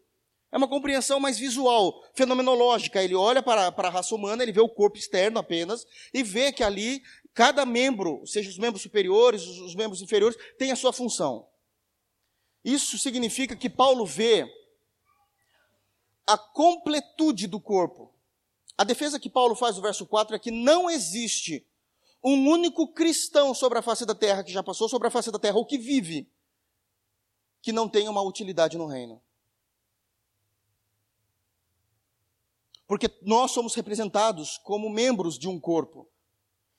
É 0.50 0.56
uma 0.58 0.68
compreensão 0.68 1.18
mais 1.18 1.38
visual, 1.38 2.04
fenomenológica. 2.14 3.02
Ele 3.02 3.14
olha 3.14 3.42
para, 3.42 3.72
para 3.72 3.88
a 3.88 3.90
raça 3.90 4.14
humana, 4.14 4.42
ele 4.42 4.52
vê 4.52 4.60
o 4.60 4.68
corpo 4.68 4.98
externo 4.98 5.38
apenas 5.38 5.86
e 6.12 6.22
vê 6.22 6.52
que 6.52 6.62
ali 6.62 7.02
cada 7.34 7.64
membro, 7.64 8.26
seja 8.26 8.50
os 8.50 8.58
membros 8.58 8.82
superiores, 8.82 9.42
os, 9.42 9.58
os 9.60 9.74
membros 9.74 10.02
inferiores, 10.02 10.36
tem 10.58 10.70
a 10.70 10.76
sua 10.76 10.92
função. 10.92 11.46
Isso 12.64 12.98
significa 12.98 13.56
que 13.56 13.68
Paulo 13.68 14.06
vê 14.06 14.46
a 16.26 16.38
completude 16.38 17.46
do 17.46 17.60
corpo. 17.60 18.12
A 18.76 18.84
defesa 18.84 19.18
que 19.18 19.28
Paulo 19.28 19.54
faz 19.54 19.76
no 19.76 19.82
verso 19.82 20.06
4 20.06 20.36
é 20.36 20.38
que 20.38 20.50
não 20.50 20.88
existe 20.88 21.66
um 22.22 22.48
único 22.48 22.92
cristão 22.92 23.52
sobre 23.54 23.78
a 23.78 23.82
face 23.82 24.06
da 24.06 24.14
terra 24.14 24.44
que 24.44 24.52
já 24.52 24.62
passou 24.62 24.88
sobre 24.88 25.08
a 25.08 25.10
face 25.10 25.30
da 25.30 25.38
terra 25.38 25.56
ou 25.56 25.66
que 25.66 25.76
vive 25.76 26.30
que 27.60 27.72
não 27.72 27.88
tenha 27.88 28.10
uma 28.10 28.22
utilidade 28.22 28.76
no 28.76 28.86
reino. 28.86 29.20
Porque 32.86 33.10
nós 33.22 33.52
somos 33.52 33.74
representados 33.74 34.58
como 34.58 34.90
membros 34.90 35.38
de 35.38 35.48
um 35.48 35.58
corpo. 35.58 36.08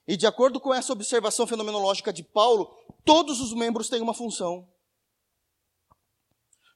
E 0.07 0.17
de 0.17 0.27
acordo 0.27 0.59
com 0.59 0.73
essa 0.73 0.91
observação 0.91 1.47
fenomenológica 1.47 2.11
de 2.11 2.23
Paulo, 2.23 2.65
todos 3.05 3.39
os 3.39 3.53
membros 3.53 3.89
têm 3.89 4.01
uma 4.01 4.13
função. 4.13 4.67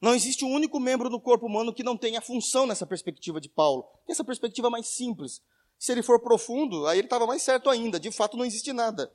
Não 0.02 0.14
existe 0.14 0.46
um 0.46 0.52
único 0.52 0.80
membro 0.80 1.10
do 1.10 1.20
corpo 1.20 1.48
humano 1.48 1.74
que 1.74 1.84
não 1.84 1.98
tenha 1.98 2.22
função 2.22 2.66
nessa 2.66 2.86
perspectiva 2.86 3.42
de 3.42 3.50
Paulo. 3.50 3.86
Essa 4.08 4.24
perspectiva 4.24 4.70
mais 4.70 4.88
simples. 4.88 5.42
Se 5.78 5.92
ele 5.92 6.04
for 6.04 6.20
profundo, 6.20 6.88
aí 6.88 7.00
ele 7.00 7.08
estava 7.08 7.26
mais 7.26 7.42
certo 7.42 7.70
ainda. 7.70 8.00
De 8.00 8.12
fato, 8.12 8.38
não 8.38 8.46
existe 8.46 8.72
nada 8.72 9.12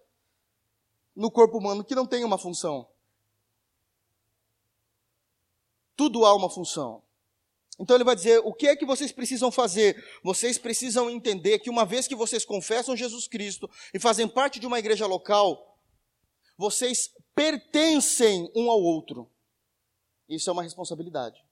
no 1.15 1.31
corpo 1.31 1.59
humano 1.59 1.85
que 1.85 1.95
não 1.95 2.07
tenha 2.07 2.27
uma 2.27 2.39
função. 2.39 2.89
Tudo 5.97 6.25
há 6.25 6.35
uma 6.35 6.51
função. 6.51 7.03
Então 7.79 7.97
ele 7.97 8.05
vai 8.05 8.15
dizer: 8.15 8.41
o 8.45 8.53
que 8.53 8.69
é 8.69 8.77
que 8.77 8.85
vocês 8.85 9.13
precisam 9.13 9.51
fazer? 9.51 10.03
Vocês 10.23 10.59
precisam 10.59 11.11
entender 11.11 11.59
que 11.59 11.71
uma 11.71 11.85
vez 11.85 12.07
que 12.07 12.15
vocês 12.15 12.45
confessam 12.45 12.97
Jesus 12.97 13.27
Cristo 13.27 13.71
e 13.93 13.99
fazem 13.99 14.29
parte 14.29 14.61
de 14.61 14.67
uma 14.67 14.79
igreja 14.79 15.07
local, 15.07 15.79
vocês 16.57 17.11
pertencem 17.35 18.51
um 18.55 18.71
ao 18.71 18.81
outro. 18.81 19.31
Isso 20.29 20.49
é 20.49 20.53
uma 20.53 20.63
responsabilidade. 20.63 21.45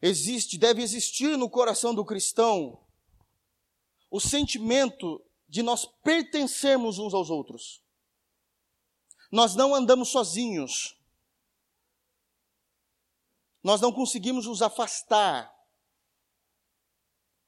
Existe, 0.00 0.58
deve 0.58 0.82
existir 0.82 1.36
no 1.36 1.48
coração 1.48 1.94
do 1.94 2.04
cristão 2.04 2.78
o 4.10 4.20
sentimento 4.20 5.22
de 5.48 5.62
nós 5.62 5.84
pertencermos 6.04 6.98
uns 6.98 7.14
aos 7.14 7.30
outros. 7.30 7.82
Nós 9.30 9.54
não 9.54 9.74
andamos 9.74 10.08
sozinhos. 10.10 10.96
Nós 13.66 13.80
não 13.80 13.90
conseguimos 13.90 14.46
nos 14.46 14.62
afastar. 14.62 15.52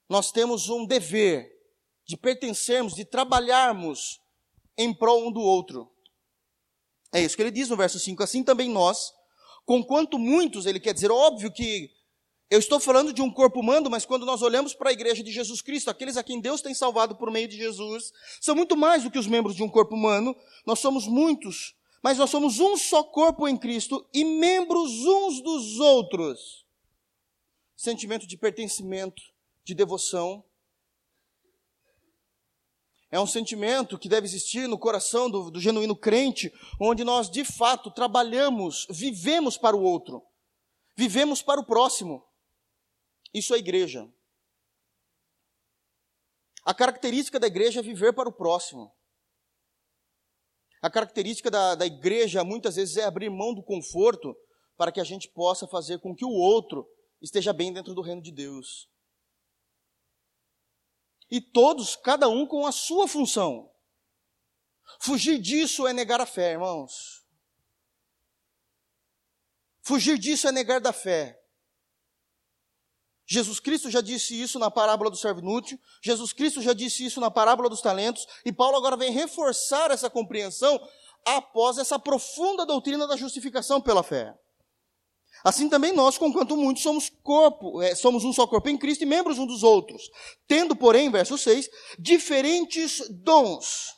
Nós 0.08 0.32
temos 0.32 0.68
um 0.68 0.84
dever 0.84 1.48
de 2.04 2.16
pertencermos, 2.16 2.92
de 2.92 3.04
trabalharmos 3.04 4.18
em 4.76 4.92
prol 4.92 5.28
um 5.28 5.30
do 5.30 5.40
outro. 5.40 5.88
É 7.12 7.22
isso 7.22 7.36
que 7.36 7.42
ele 7.42 7.52
diz 7.52 7.68
no 7.68 7.76
verso 7.76 8.00
5. 8.00 8.20
Assim 8.20 8.42
também 8.42 8.68
nós, 8.68 9.12
com 9.64 9.80
quanto 9.80 10.18
muitos, 10.18 10.66
ele 10.66 10.80
quer 10.80 10.92
dizer, 10.92 11.12
óbvio 11.12 11.52
que 11.52 11.88
eu 12.50 12.58
estou 12.58 12.80
falando 12.80 13.12
de 13.12 13.22
um 13.22 13.32
corpo 13.32 13.60
humano, 13.60 13.88
mas 13.88 14.04
quando 14.04 14.26
nós 14.26 14.42
olhamos 14.42 14.74
para 14.74 14.90
a 14.90 14.92
igreja 14.92 15.22
de 15.22 15.30
Jesus 15.30 15.62
Cristo, 15.62 15.88
aqueles 15.88 16.16
a 16.16 16.24
quem 16.24 16.40
Deus 16.40 16.60
tem 16.60 16.74
salvado 16.74 17.14
por 17.14 17.30
meio 17.30 17.46
de 17.46 17.56
Jesus, 17.56 18.10
são 18.40 18.56
muito 18.56 18.76
mais 18.76 19.04
do 19.04 19.10
que 19.12 19.20
os 19.20 19.28
membros 19.28 19.54
de 19.54 19.62
um 19.62 19.68
corpo 19.68 19.94
humano. 19.94 20.34
Nós 20.66 20.80
somos 20.80 21.06
muitos, 21.06 21.76
mas 22.02 22.18
nós 22.18 22.30
somos 22.30 22.58
um 22.60 22.76
só 22.76 23.02
corpo 23.02 23.48
em 23.48 23.56
Cristo 23.56 24.08
e 24.12 24.24
membros 24.24 24.90
uns 25.04 25.42
dos 25.42 25.78
outros. 25.78 26.66
Sentimento 27.76 28.26
de 28.26 28.36
pertencimento, 28.36 29.22
de 29.64 29.74
devoção, 29.74 30.44
é 33.10 33.18
um 33.18 33.26
sentimento 33.26 33.98
que 33.98 34.08
deve 34.08 34.26
existir 34.26 34.68
no 34.68 34.78
coração 34.78 35.30
do, 35.30 35.50
do, 35.50 35.60
genuíno 35.60 35.96
crente, 35.96 36.52
onde 36.78 37.04
nós 37.04 37.30
de 37.30 37.42
fato 37.42 37.90
trabalhamos, 37.90 38.86
vivemos 38.90 39.56
para 39.56 39.74
o 39.74 39.82
outro, 39.82 40.22
vivemos 40.94 41.40
para 41.40 41.60
o 41.60 41.64
próximo. 41.64 42.22
Isso 43.32 43.54
é 43.54 43.58
igreja. 43.58 44.06
A 46.64 46.74
característica 46.74 47.40
da 47.40 47.46
igreja 47.46 47.80
é 47.80 47.82
viver 47.82 48.12
para 48.12 48.28
o 48.28 48.32
próximo. 48.32 48.94
A 50.80 50.88
característica 50.88 51.50
da, 51.50 51.74
da 51.74 51.86
igreja 51.86 52.44
muitas 52.44 52.76
vezes 52.76 52.96
é 52.96 53.04
abrir 53.04 53.30
mão 53.30 53.54
do 53.54 53.62
conforto 53.62 54.36
para 54.76 54.92
que 54.92 55.00
a 55.00 55.04
gente 55.04 55.28
possa 55.28 55.66
fazer 55.66 55.98
com 55.98 56.14
que 56.14 56.24
o 56.24 56.30
outro 56.30 56.88
esteja 57.20 57.52
bem 57.52 57.72
dentro 57.72 57.94
do 57.94 58.00
reino 58.00 58.22
de 58.22 58.30
Deus. 58.30 58.88
E 61.30 61.40
todos, 61.40 61.96
cada 61.96 62.28
um 62.28 62.46
com 62.46 62.64
a 62.64 62.72
sua 62.72 63.06
função. 63.06 63.70
Fugir 65.00 65.38
disso 65.38 65.86
é 65.86 65.92
negar 65.92 66.20
a 66.20 66.26
fé, 66.26 66.52
irmãos. 66.52 67.24
Fugir 69.82 70.18
disso 70.18 70.48
é 70.48 70.52
negar 70.52 70.80
da 70.80 70.92
fé. 70.92 71.37
Jesus 73.30 73.60
Cristo 73.60 73.90
já 73.90 74.00
disse 74.00 74.40
isso 74.40 74.58
na 74.58 74.70
parábola 74.70 75.10
do 75.10 75.16
servo 75.16 75.40
inútil, 75.40 75.78
Jesus 76.02 76.32
Cristo 76.32 76.62
já 76.62 76.72
disse 76.72 77.04
isso 77.04 77.20
na 77.20 77.30
parábola 77.30 77.68
dos 77.68 77.82
talentos, 77.82 78.26
e 78.42 78.50
Paulo 78.50 78.78
agora 78.78 78.96
vem 78.96 79.12
reforçar 79.12 79.90
essa 79.90 80.08
compreensão 80.08 80.80
após 81.26 81.76
essa 81.76 81.98
profunda 81.98 82.64
doutrina 82.64 83.06
da 83.06 83.18
justificação 83.18 83.82
pela 83.82 84.02
fé. 84.02 84.34
Assim 85.44 85.68
também 85.68 85.92
nós, 85.92 86.16
conquanto 86.16 86.56
muitos, 86.56 86.82
somos 86.82 87.10
corpo, 87.22 87.82
é, 87.82 87.94
somos 87.94 88.24
um 88.24 88.32
só 88.32 88.46
corpo 88.46 88.70
em 88.70 88.78
Cristo 88.78 89.02
e 89.02 89.06
membros 89.06 89.38
um 89.38 89.46
dos 89.46 89.62
outros, 89.62 90.10
tendo, 90.46 90.74
porém, 90.74 91.10
verso 91.10 91.36
6, 91.36 91.68
diferentes 91.98 93.06
dons, 93.10 93.94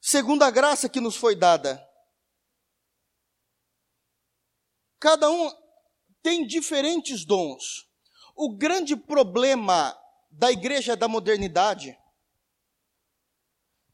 segundo 0.00 0.42
a 0.42 0.50
graça 0.50 0.88
que 0.88 1.00
nos 1.00 1.14
foi 1.14 1.36
dada. 1.36 1.80
Cada 4.98 5.30
um 5.30 5.65
tem 6.26 6.44
diferentes 6.44 7.24
dons. 7.24 7.86
O 8.34 8.56
grande 8.56 8.96
problema 8.96 9.96
da 10.28 10.50
igreja 10.50 10.96
da 10.96 11.06
modernidade 11.06 11.96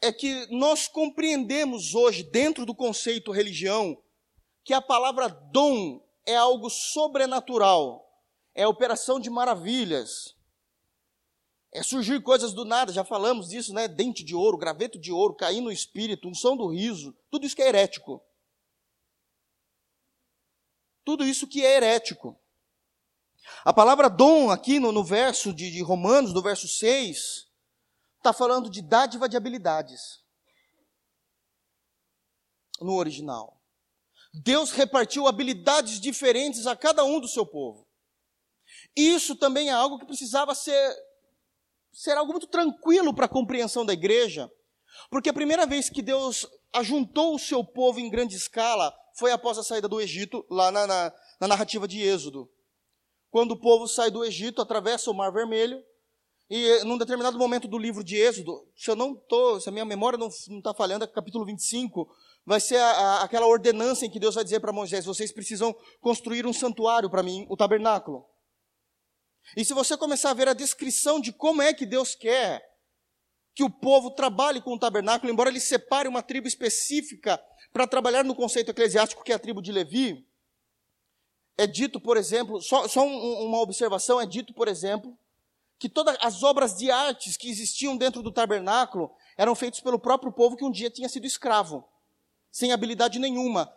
é 0.01 0.11
que 0.11 0.47
nós 0.47 0.89
compreendemos 0.89 1.95
hoje, 1.95 2.23
dentro 2.23 2.65
do 2.65 2.75
conceito 2.75 3.33
religião, 3.33 4.03
que 4.65 4.73
a 4.73 4.81
palavra 4.81 5.29
dom 5.29 6.03
é 6.25 6.35
algo 6.35 6.71
sobrenatural, 6.71 8.03
é 8.55 8.67
operação 8.67 9.21
de 9.21 9.29
maravilhas, 9.29 10.35
é 11.71 11.83
surgir 11.83 12.23
coisas 12.23 12.55
do 12.55 12.65
nada, 12.65 12.95
já 12.95 13.05
falamos 13.05 13.51
disso, 13.51 13.75
né? 13.75 13.87
Dente 13.87 14.25
de 14.25 14.35
ouro, 14.35 14.57
graveto 14.57 14.99
de 14.99 15.13
ouro, 15.13 15.35
cair 15.35 15.61
no 15.61 15.71
espírito, 15.71 16.31
unção 16.31 16.57
do 16.57 16.69
riso, 16.69 17.15
tudo 17.31 17.45
isso 17.45 17.55
que 17.55 17.61
é 17.61 17.69
herético. 17.69 18.23
Tudo 21.05 21.25
isso 21.25 21.47
que 21.47 21.65
é 21.65 21.77
herético. 21.77 22.39
A 23.65 23.73
palavra 23.73 24.09
dom, 24.09 24.51
aqui 24.51 24.79
no, 24.79 24.93
no 24.93 25.05
verso 25.05 25.53
de, 25.53 25.71
de 25.71 25.83
Romanos, 25.83 26.33
no 26.33 26.43
verso 26.43 26.69
6, 26.69 27.49
está 28.19 28.33
falando 28.33 28.71
de 28.71 28.81
dádiva 28.81 29.29
de 29.29 29.37
habilidades. 29.37 30.23
No 32.81 32.95
original. 32.95 33.61
Deus 34.33 34.71
repartiu 34.71 35.27
habilidades 35.27 36.01
diferentes 36.01 36.67
a 36.67 36.75
cada 36.75 37.05
um 37.05 37.21
do 37.21 37.29
seu 37.29 37.45
povo. 37.45 37.87
Isso 38.97 39.37
também 39.37 39.69
é 39.69 39.73
algo 39.73 39.99
que 39.99 40.07
precisava 40.07 40.55
ser, 40.55 40.97
ser 41.93 42.17
algo 42.17 42.33
muito 42.33 42.47
tranquilo 42.47 43.13
para 43.13 43.27
a 43.27 43.29
compreensão 43.29 43.85
da 43.85 43.93
igreja, 43.93 44.51
porque 45.11 45.29
a 45.29 45.35
primeira 45.35 45.67
vez 45.67 45.91
que 45.91 46.01
Deus 46.01 46.47
ajuntou 46.73 47.35
o 47.35 47.39
seu 47.39 47.65
povo 47.65 48.01
em 48.01 48.11
grande 48.11 48.37
escala 48.37 48.95
foi 49.15 49.33
após 49.33 49.59
a 49.59 49.63
saída 49.63 49.89
do 49.89 50.01
Egito, 50.01 50.45
lá 50.51 50.71
na, 50.71 50.87
na, 50.87 51.13
na 51.41 51.49
narrativa 51.49 51.87
de 51.87 52.01
Êxodo. 52.01 52.51
Quando 53.31 53.53
o 53.53 53.61
povo 53.61 53.87
sai 53.87 54.11
do 54.11 54.25
Egito, 54.25 54.61
atravessa 54.61 55.11
o 55.11 55.15
Mar 55.15 55.33
Vermelho, 55.33 55.83
e 56.51 56.85
num 56.85 56.99
determinado 56.99 57.39
momento 57.39 57.67
do 57.67 57.79
livro 57.79 58.05
de 58.05 58.17
Êxodo, 58.17 58.69
se 58.77 58.91
eu 58.91 58.97
não 58.97 59.15
estou, 59.15 59.61
se 59.61 59.69
a 59.69 59.73
minha 59.73 59.85
memória 59.85 60.19
não 60.19 60.29
está 60.29 60.75
falhando, 60.75 61.05
é 61.05 61.07
capítulo 61.07 61.47
25, 61.47 62.15
vai 62.45 62.61
ser 62.61 62.77
a, 62.77 62.91
a, 62.91 63.23
aquela 63.23 63.47
ordenança 63.47 64.05
em 64.05 64.11
que 64.11 64.21
Deus 64.21 64.35
vai 64.35 64.45
dizer 64.45 64.61
para 64.61 64.73
Moisés: 64.73 65.07
vocês 65.07 65.33
precisam 65.33 65.75
construir 66.01 66.47
um 66.47 66.53
santuário 66.53 67.09
para 67.09 67.23
mim, 67.23 67.47
o 67.49 67.57
tabernáculo. 67.57 68.27
E 69.57 69.65
se 69.65 69.73
você 69.73 69.97
começar 69.97 70.31
a 70.31 70.35
ver 70.35 70.49
a 70.49 70.53
descrição 70.53 71.21
de 71.21 71.33
como 71.33 71.63
é 71.63 71.73
que 71.73 71.87
Deus 71.87 72.15
quer 72.15 72.63
que 73.55 73.63
o 73.63 73.71
povo 73.71 74.11
trabalhe 74.11 74.61
com 74.61 74.75
o 74.75 74.79
tabernáculo, 74.79 75.33
embora 75.33 75.51
ele 75.51 75.61
separe 75.61 76.09
uma 76.09 76.23
tribo 76.23 76.49
específica 76.49 77.43
para 77.73 77.87
trabalhar 77.87 78.25
no 78.25 78.35
conceito 78.35 78.71
eclesiástico, 78.71 79.23
que 79.23 79.33
é 79.33 79.35
a 79.35 79.39
tribo 79.39 79.61
de 79.61 79.73
Levi, 79.73 80.27
é 81.57 81.67
dito, 81.67 82.01
por 82.01 82.17
exemplo, 82.17 82.61
só, 82.61 82.89
só 82.89 83.05
um, 83.05 83.47
uma 83.47 83.59
observação, 83.61 84.21
é 84.21 84.27
dito, 84.27 84.55
por 84.55 84.69
exemplo, 84.69 85.17
que 85.79 85.89
todas 85.89 86.17
as 86.21 86.43
obras 86.43 86.77
de 86.77 86.91
artes 86.91 87.37
que 87.37 87.51
existiam 87.51 87.97
dentro 87.97 88.23
do 88.23 88.33
tabernáculo 88.33 89.13
eram 89.37 89.55
feitas 89.55 89.81
pelo 89.81 89.99
próprio 89.99 90.33
povo 90.33 90.57
que 90.57 90.65
um 90.65 90.71
dia 90.71 90.91
tinha 90.91 91.09
sido 91.09 91.27
escravo 91.27 91.85
sem 92.51 92.73
habilidade 92.73 93.19
nenhuma. 93.19 93.73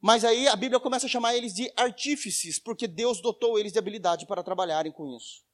Mas 0.00 0.24
aí 0.24 0.48
a 0.48 0.56
Bíblia 0.56 0.80
começa 0.80 1.06
a 1.06 1.08
chamar 1.08 1.36
eles 1.36 1.54
de 1.54 1.72
artífices, 1.76 2.58
porque 2.58 2.88
Deus 2.88 3.20
dotou 3.20 3.58
eles 3.58 3.72
de 3.72 3.78
habilidade 3.78 4.26
para 4.26 4.42
trabalharem 4.42 4.90
com 4.90 5.16
isso. 5.16 5.44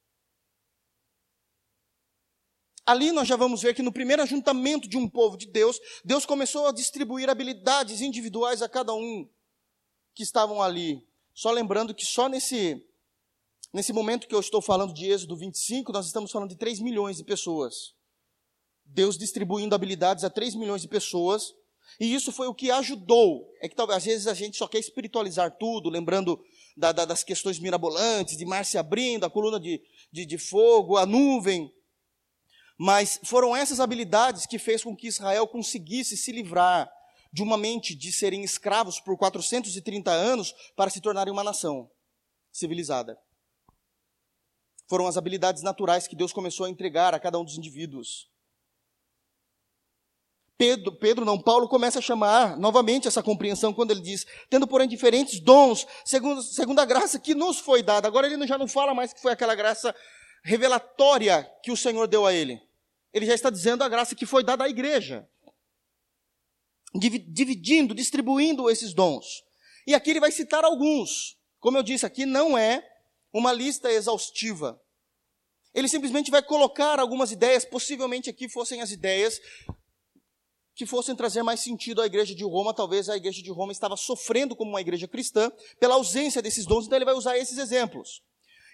Ali 2.87 3.11
nós 3.11 3.27
já 3.27 3.35
vamos 3.35 3.61
ver 3.61 3.75
que 3.75 3.81
no 3.81 3.91
primeiro 3.91 4.23
ajuntamento 4.23 4.87
de 4.87 4.95
um 4.97 5.09
povo 5.09 5.35
de 5.35 5.45
Deus, 5.45 5.77
Deus 6.05 6.25
começou 6.25 6.67
a 6.67 6.71
distribuir 6.71 7.29
habilidades 7.29 7.99
individuais 7.99 8.61
a 8.61 8.69
cada 8.69 8.93
um 8.93 9.29
que 10.15 10.23
estavam 10.23 10.61
ali. 10.61 11.05
Só 11.33 11.51
lembrando 11.51 11.93
que 11.93 12.05
só 12.05 12.29
nesse, 12.29 12.81
nesse 13.73 13.91
momento 13.91 14.25
que 14.25 14.33
eu 14.33 14.39
estou 14.39 14.61
falando 14.61 14.93
de 14.93 15.05
Êxodo 15.05 15.35
25, 15.35 15.91
nós 15.91 16.05
estamos 16.05 16.31
falando 16.31 16.51
de 16.51 16.55
3 16.55 16.79
milhões 16.79 17.17
de 17.17 17.25
pessoas. 17.25 17.93
Deus 18.85 19.17
distribuindo 19.17 19.75
habilidades 19.75 20.23
a 20.23 20.29
3 20.29 20.55
milhões 20.55 20.81
de 20.81 20.87
pessoas 20.87 21.53
e 21.99 22.13
isso 22.13 22.31
foi 22.31 22.47
o 22.47 22.53
que 22.53 22.69
ajudou. 22.71 23.53
É 23.61 23.67
que 23.67 23.75
talvez 23.75 23.97
às 23.97 24.05
vezes 24.05 24.27
a 24.27 24.33
gente 24.33 24.57
só 24.57 24.67
quer 24.67 24.79
espiritualizar 24.79 25.57
tudo, 25.57 25.89
lembrando 25.89 26.39
da, 26.75 26.91
da, 26.91 27.05
das 27.05 27.23
questões 27.23 27.59
mirabolantes, 27.59 28.37
de 28.37 28.45
mar 28.45 28.63
se 28.65 28.77
abrindo, 28.77 29.25
a 29.25 29.29
coluna 29.29 29.59
de, 29.59 29.81
de, 30.11 30.25
de 30.25 30.37
fogo, 30.37 30.95
a 30.95 31.05
nuvem. 31.05 31.71
Mas 32.77 33.19
foram 33.23 33.55
essas 33.55 33.79
habilidades 33.79 34.45
que 34.45 34.59
fez 34.59 34.83
com 34.83 34.95
que 34.95 35.07
Israel 35.07 35.47
conseguisse 35.47 36.15
se 36.15 36.31
livrar 36.31 36.91
de 37.33 37.41
uma 37.41 37.57
mente 37.57 37.95
de 37.95 38.11
serem 38.11 38.43
escravos 38.43 38.99
por 38.99 39.17
430 39.17 40.11
anos 40.11 40.53
para 40.75 40.89
se 40.89 41.01
tornarem 41.01 41.33
uma 41.33 41.43
nação 41.43 41.89
civilizada. 42.51 43.17
Foram 44.89 45.07
as 45.07 45.17
habilidades 45.17 45.63
naturais 45.63 46.07
que 46.07 46.15
Deus 46.15 46.31
começou 46.31 46.65
a 46.65 46.69
entregar 46.69 47.13
a 47.13 47.19
cada 47.19 47.37
um 47.37 47.43
dos 47.43 47.57
indivíduos. 47.57 48.29
Pedro, 50.57 50.97
Pedro 50.97 51.25
não, 51.25 51.39
Paulo 51.39 51.67
começa 51.67 51.99
a 51.99 52.01
chamar 52.01 52.57
novamente 52.57 53.07
essa 53.07 53.21
compreensão 53.21 53.73
quando 53.73 53.91
ele 53.91 54.01
diz, 54.01 54.25
tendo 54.49 54.67
porém 54.67 54.87
diferentes 54.87 55.39
dons, 55.39 55.85
segundo, 56.03 56.41
segundo 56.41 56.79
a 56.79 56.85
graça 56.85 57.19
que 57.19 57.35
nos 57.35 57.59
foi 57.59 57.83
dada. 57.83 58.07
Agora 58.07 58.25
ele 58.25 58.47
já 58.47 58.57
não 58.57 58.67
fala 58.67 58.93
mais 58.95 59.13
que 59.13 59.21
foi 59.21 59.31
aquela 59.31 59.53
graça 59.53 59.93
revelatória 60.43 61.43
que 61.61 61.71
o 61.71 61.77
Senhor 61.77 62.07
deu 62.07 62.25
a 62.25 62.33
ele. 62.33 62.66
Ele 63.17 63.25
já 63.25 63.33
está 63.33 63.49
dizendo 63.49 63.83
a 63.83 63.89
graça 63.89 64.15
que 64.15 64.25
foi 64.25 64.43
dada 64.43 64.63
à 64.63 64.69
igreja. 64.69 65.27
Dividindo, 66.93 67.93
distribuindo 67.93 68.69
esses 68.69 68.93
dons. 68.93 69.43
E 69.85 69.93
aqui 69.93 70.11
ele 70.11 70.19
vai 70.19 70.31
citar 70.31 70.63
alguns. 70.63 71.37
Como 71.59 71.77
eu 71.77 71.83
disse, 71.83 72.05
aqui 72.05 72.25
não 72.25 72.57
é 72.57 72.87
uma 73.33 73.51
lista 73.51 73.91
exaustiva. 73.91 74.79
Ele 75.73 75.87
simplesmente 75.87 76.31
vai 76.31 76.41
colocar 76.41 76.99
algumas 76.99 77.31
ideias, 77.31 77.65
possivelmente 77.65 78.29
aqui 78.29 78.47
fossem 78.47 78.81
as 78.81 78.91
ideias 78.91 79.39
que 80.75 80.85
fossem 80.85 81.15
trazer 81.15 81.41
mais 81.41 81.59
sentido 81.59 82.01
à 82.01 82.05
igreja 82.05 82.35
de 82.35 82.43
Roma. 82.43 82.73
Talvez 82.73 83.09
a 83.09 83.17
igreja 83.17 83.41
de 83.41 83.51
Roma 83.51 83.71
estava 83.71 83.97
sofrendo 83.97 84.55
como 84.55 84.69
uma 84.69 84.81
igreja 84.81 85.07
cristã 85.07 85.51
pela 85.79 85.95
ausência 85.95 86.41
desses 86.41 86.65
dons, 86.67 86.85
então 86.85 86.97
ele 86.97 87.05
vai 87.05 87.15
usar 87.15 87.35
esses 87.37 87.57
exemplos. 87.57 88.21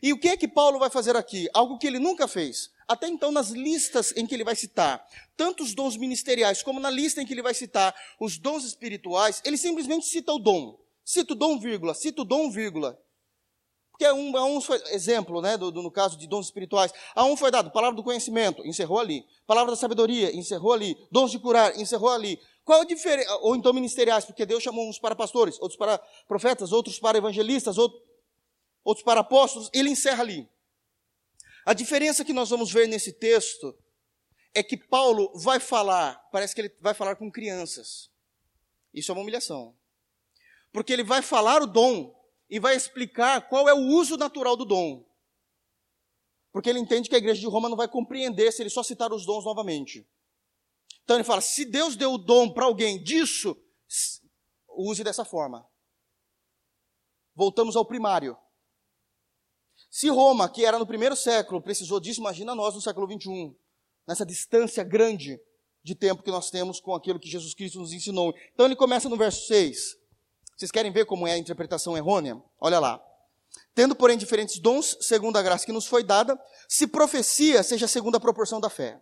E 0.01 0.11
o 0.11 0.19
que 0.19 0.27
é 0.27 0.37
que 0.37 0.49
Paulo 0.49 0.79
vai 0.79 0.89
fazer 0.89 1.15
aqui? 1.15 1.47
Algo 1.53 1.77
que 1.77 1.87
ele 1.87 1.99
nunca 1.99 2.27
fez. 2.27 2.69
Até 2.87 3.07
então, 3.07 3.31
nas 3.31 3.49
listas 3.49 4.13
em 4.15 4.25
que 4.25 4.35
ele 4.35 4.43
vai 4.43 4.55
citar, 4.55 5.05
tanto 5.35 5.63
os 5.63 5.73
dons 5.73 5.97
ministeriais, 5.97 6.61
como 6.61 6.79
na 6.79 6.89
lista 6.89 7.21
em 7.21 7.25
que 7.25 7.33
ele 7.33 7.41
vai 7.41 7.53
citar 7.53 7.95
os 8.19 8.37
dons 8.37 8.63
espirituais, 8.63 9.41
ele 9.45 9.57
simplesmente 9.57 10.05
cita 10.05 10.33
o 10.33 10.39
dom. 10.39 10.79
Cita 11.05 11.33
o 11.33 11.35
dom, 11.35 11.59
vírgula, 11.59 11.93
cita 11.93 12.21
o 12.21 12.25
dom, 12.25 12.49
vírgula. 12.49 12.99
Porque 13.91 14.05
a 14.05 14.13
um, 14.13 14.35
a 14.35 14.45
um 14.45 14.59
exemplo, 14.91 15.39
né, 15.39 15.55
do, 15.55 15.71
do, 15.71 15.83
no 15.83 15.91
caso 15.91 16.17
de 16.17 16.27
dons 16.27 16.47
espirituais, 16.47 16.91
a 17.13 17.23
um 17.25 17.37
foi 17.37 17.51
dado 17.51 17.69
palavra 17.69 17.95
do 17.95 18.03
conhecimento, 18.03 18.65
encerrou 18.65 18.99
ali. 18.99 19.23
Palavra 19.45 19.71
da 19.71 19.77
sabedoria, 19.77 20.35
encerrou 20.35 20.73
ali. 20.73 20.97
Dons 21.11 21.29
de 21.29 21.37
curar, 21.37 21.79
encerrou 21.79 22.09
ali. 22.09 22.39
Qual 22.65 22.81
a 22.81 22.85
diferença? 22.85 23.31
Ou 23.41 23.55
então 23.55 23.71
ministeriais, 23.71 24.25
porque 24.25 24.45
Deus 24.45 24.63
chamou 24.63 24.89
uns 24.89 24.97
para 24.97 25.15
pastores, 25.15 25.59
outros 25.59 25.77
para 25.77 25.99
profetas, 26.27 26.71
outros 26.71 26.97
para 26.97 27.17
evangelistas, 27.17 27.77
outros 27.77 29.03
para 29.03 29.19
apóstolos, 29.19 29.69
ele 29.73 29.89
encerra 29.89 30.23
ali. 30.23 30.49
A 31.65 31.73
diferença 31.73 32.25
que 32.25 32.33
nós 32.33 32.49
vamos 32.49 32.71
ver 32.71 32.87
nesse 32.87 33.13
texto 33.13 33.77
é 34.53 34.61
que 34.61 34.77
Paulo 34.77 35.31
vai 35.35 35.59
falar, 35.59 36.15
parece 36.31 36.53
que 36.53 36.61
ele 36.61 36.75
vai 36.79 36.93
falar 36.93 37.15
com 37.15 37.31
crianças. 37.31 38.11
Isso 38.93 39.11
é 39.11 39.13
uma 39.13 39.21
humilhação. 39.21 39.75
Porque 40.71 40.93
ele 40.93 41.03
vai 41.03 41.21
falar 41.21 41.61
o 41.61 41.67
dom, 41.67 42.13
e 42.53 42.59
vai 42.59 42.75
explicar 42.75 43.49
qual 43.49 43.67
é 43.67 43.73
o 43.73 43.79
uso 43.79 44.15
natural 44.15 44.55
do 44.55 44.63
dom. 44.63 45.03
Porque 46.51 46.69
ele 46.69 46.77
entende 46.77 47.09
que 47.09 47.15
a 47.15 47.17
igreja 47.17 47.41
de 47.41 47.47
Roma 47.47 47.67
não 47.67 47.75
vai 47.75 47.87
compreender 47.87 48.51
se 48.51 48.61
ele 48.61 48.69
só 48.69 48.83
citar 48.83 49.11
os 49.11 49.25
dons 49.25 49.43
novamente. 49.43 50.07
Então 51.03 51.17
ele 51.17 51.23
fala: 51.23 51.41
se 51.41 51.65
Deus 51.65 51.95
deu 51.95 52.13
o 52.13 52.17
dom 52.19 52.53
para 52.53 52.65
alguém 52.65 53.01
disso, 53.01 53.59
use 54.69 55.03
dessa 55.03 55.25
forma. 55.25 55.67
Voltamos 57.33 57.75
ao 57.75 57.83
primário. 57.83 58.37
Se 59.93 60.09
Roma, 60.09 60.49
que 60.49 60.65
era 60.65 60.79
no 60.79 60.87
primeiro 60.87 61.15
século, 61.15 61.61
precisou 61.61 61.99
disso, 61.99 62.19
imagina 62.19 62.55
nós 62.55 62.73
no 62.73 62.81
século 62.81 63.05
21, 63.05 63.55
nessa 64.07 64.25
distância 64.25 64.83
grande 64.83 65.39
de 65.83 65.93
tempo 65.93 66.23
que 66.23 66.31
nós 66.31 66.49
temos 66.49 66.79
com 66.79 66.95
aquilo 66.95 67.19
que 67.19 67.29
Jesus 67.29 67.53
Cristo 67.53 67.79
nos 67.79 67.93
ensinou. 67.93 68.33
Então 68.55 68.65
ele 68.65 68.75
começa 68.75 69.07
no 69.07 69.15
verso 69.15 69.45
6. 69.45 69.95
Vocês 70.57 70.71
querem 70.71 70.91
ver 70.91 71.05
como 71.05 71.27
é 71.27 71.33
a 71.33 71.37
interpretação 71.37 71.95
errônea? 71.95 72.41
Olha 72.59 72.79
lá. 72.79 72.99
Tendo, 73.75 73.95
porém, 73.95 74.17
diferentes 74.17 74.57
dons, 74.57 74.97
segundo 74.99 75.37
a 75.37 75.43
graça 75.43 75.63
que 75.63 75.71
nos 75.71 75.85
foi 75.85 76.03
dada, 76.03 76.43
se 76.67 76.87
profecia, 76.87 77.61
seja 77.61 77.87
segundo 77.87 78.15
a 78.15 78.19
proporção 78.19 78.59
da 78.59 78.71
fé. 78.71 78.99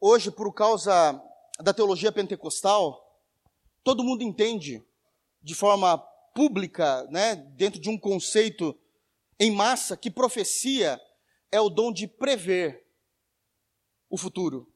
Hoje, 0.00 0.30
por 0.30 0.50
causa 0.54 1.22
da 1.60 1.74
teologia 1.74 2.10
pentecostal, 2.10 3.20
todo 3.82 4.02
mundo 4.02 4.22
entende 4.22 4.82
de 5.42 5.54
forma 5.54 6.02
pública, 6.34 7.04
né, 7.10 7.36
dentro 7.36 7.80
de 7.80 7.88
um 7.88 7.96
conceito 7.96 8.76
em 9.38 9.50
massa, 9.50 9.96
que 9.96 10.10
profecia 10.10 11.00
é 11.50 11.60
o 11.60 11.70
dom 11.70 11.92
de 11.92 12.06
prever 12.08 12.84
o 14.10 14.18
futuro 14.18 14.74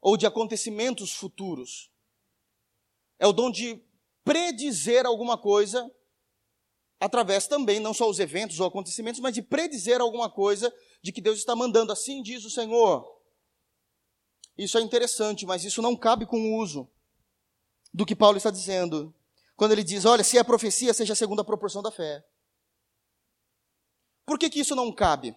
ou 0.00 0.16
de 0.16 0.26
acontecimentos 0.26 1.12
futuros. 1.12 1.90
É 3.18 3.26
o 3.26 3.32
dom 3.32 3.50
de 3.50 3.82
predizer 4.22 5.06
alguma 5.06 5.36
coisa 5.36 5.90
através 7.00 7.46
também, 7.46 7.80
não 7.80 7.92
só 7.92 8.08
os 8.08 8.18
eventos 8.18 8.60
ou 8.60 8.66
acontecimentos, 8.66 9.20
mas 9.20 9.34
de 9.34 9.42
predizer 9.42 10.00
alguma 10.00 10.30
coisa 10.30 10.72
de 11.02 11.12
que 11.12 11.20
Deus 11.20 11.38
está 11.38 11.56
mandando. 11.56 11.92
Assim 11.92 12.22
diz 12.22 12.44
o 12.44 12.50
Senhor. 12.50 13.04
Isso 14.56 14.78
é 14.78 14.80
interessante, 14.80 15.44
mas 15.44 15.64
isso 15.64 15.82
não 15.82 15.96
cabe 15.96 16.24
com 16.24 16.38
o 16.38 16.56
uso 16.56 16.88
do 17.92 18.06
que 18.06 18.16
Paulo 18.16 18.36
está 18.36 18.50
dizendo. 18.50 19.14
Quando 19.56 19.72
ele 19.72 19.82
diz, 19.82 20.04
olha, 20.04 20.22
se 20.22 20.38
é 20.38 20.44
profecia, 20.44 20.94
seja 20.94 21.14
a 21.14 21.44
proporção 21.44 21.82
da 21.82 21.90
fé. 21.90 22.22
Por 24.24 24.38
que, 24.38 24.50
que 24.50 24.60
isso 24.60 24.76
não 24.76 24.92
cabe? 24.92 25.34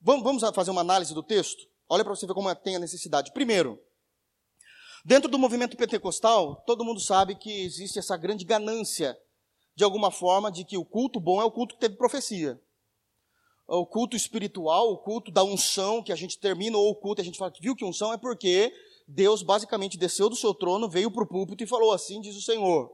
Vamos, 0.00 0.22
vamos 0.22 0.42
fazer 0.54 0.70
uma 0.70 0.80
análise 0.80 1.14
do 1.14 1.22
texto? 1.22 1.62
Olha 1.88 2.04
para 2.04 2.14
você 2.14 2.26
ver 2.26 2.34
como 2.34 2.50
é, 2.50 2.54
tem 2.54 2.76
a 2.76 2.80
necessidade. 2.80 3.32
Primeiro, 3.32 3.78
Dentro 5.04 5.30
do 5.30 5.38
movimento 5.38 5.78
pentecostal, 5.78 6.62
todo 6.66 6.84
mundo 6.84 7.00
sabe 7.00 7.34
que 7.34 7.62
existe 7.62 7.98
essa 7.98 8.18
grande 8.18 8.44
ganância, 8.44 9.16
de 9.74 9.82
alguma 9.82 10.10
forma, 10.10 10.52
de 10.52 10.62
que 10.62 10.76
o 10.76 10.84
culto 10.84 11.18
bom 11.18 11.40
é 11.40 11.44
o 11.44 11.50
culto 11.50 11.74
que 11.74 11.80
teve 11.80 11.96
profecia. 11.96 12.60
O 13.66 13.86
culto 13.86 14.14
espiritual, 14.14 14.90
o 14.90 14.98
culto 14.98 15.30
da 15.30 15.42
unção, 15.42 16.02
que 16.02 16.12
a 16.12 16.16
gente 16.16 16.38
termina, 16.38 16.76
ou 16.76 16.90
o 16.90 16.94
culto, 16.94 17.22
a 17.22 17.24
gente 17.24 17.38
fala 17.38 17.50
que 17.50 17.62
viu 17.62 17.74
que 17.74 17.84
unção 17.84 18.12
é 18.12 18.18
porque 18.18 18.70
Deus 19.08 19.42
basicamente 19.42 19.96
desceu 19.96 20.28
do 20.28 20.36
seu 20.36 20.52
trono, 20.52 20.88
veio 20.88 21.10
para 21.10 21.24
o 21.24 21.26
púlpito 21.26 21.64
e 21.64 21.66
falou 21.66 21.92
assim, 21.92 22.20
diz 22.20 22.36
o 22.36 22.42
Senhor. 22.42 22.90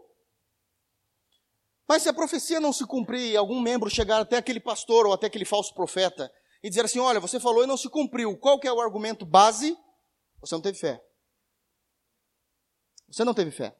Mas 1.89 2.03
se 2.03 2.09
a 2.09 2.12
profecia 2.12 2.59
não 2.59 2.72
se 2.72 2.84
cumprir 2.84 3.30
e 3.32 3.37
algum 3.37 3.61
membro 3.61 3.89
chegar 3.89 4.20
até 4.20 4.37
aquele 4.37 4.59
pastor 4.59 5.07
ou 5.07 5.12
até 5.12 5.26
aquele 5.26 5.45
falso 5.45 5.72
profeta 5.72 6.32
e 6.62 6.68
dizer 6.68 6.84
assim, 6.84 6.99
olha, 6.99 7.20
você 7.20 7.39
falou 7.39 7.62
e 7.62 7.66
não 7.66 7.76
se 7.76 7.89
cumpriu, 7.89 8.37
qual 8.37 8.59
que 8.59 8.66
é 8.66 8.72
o 8.72 8.80
argumento 8.80 9.24
base? 9.24 9.76
Você 10.41 10.55
não 10.55 10.62
teve 10.62 10.78
fé. 10.78 11.03
Você 13.09 13.24
não 13.24 13.34
teve 13.34 13.53
fé. 13.53 13.76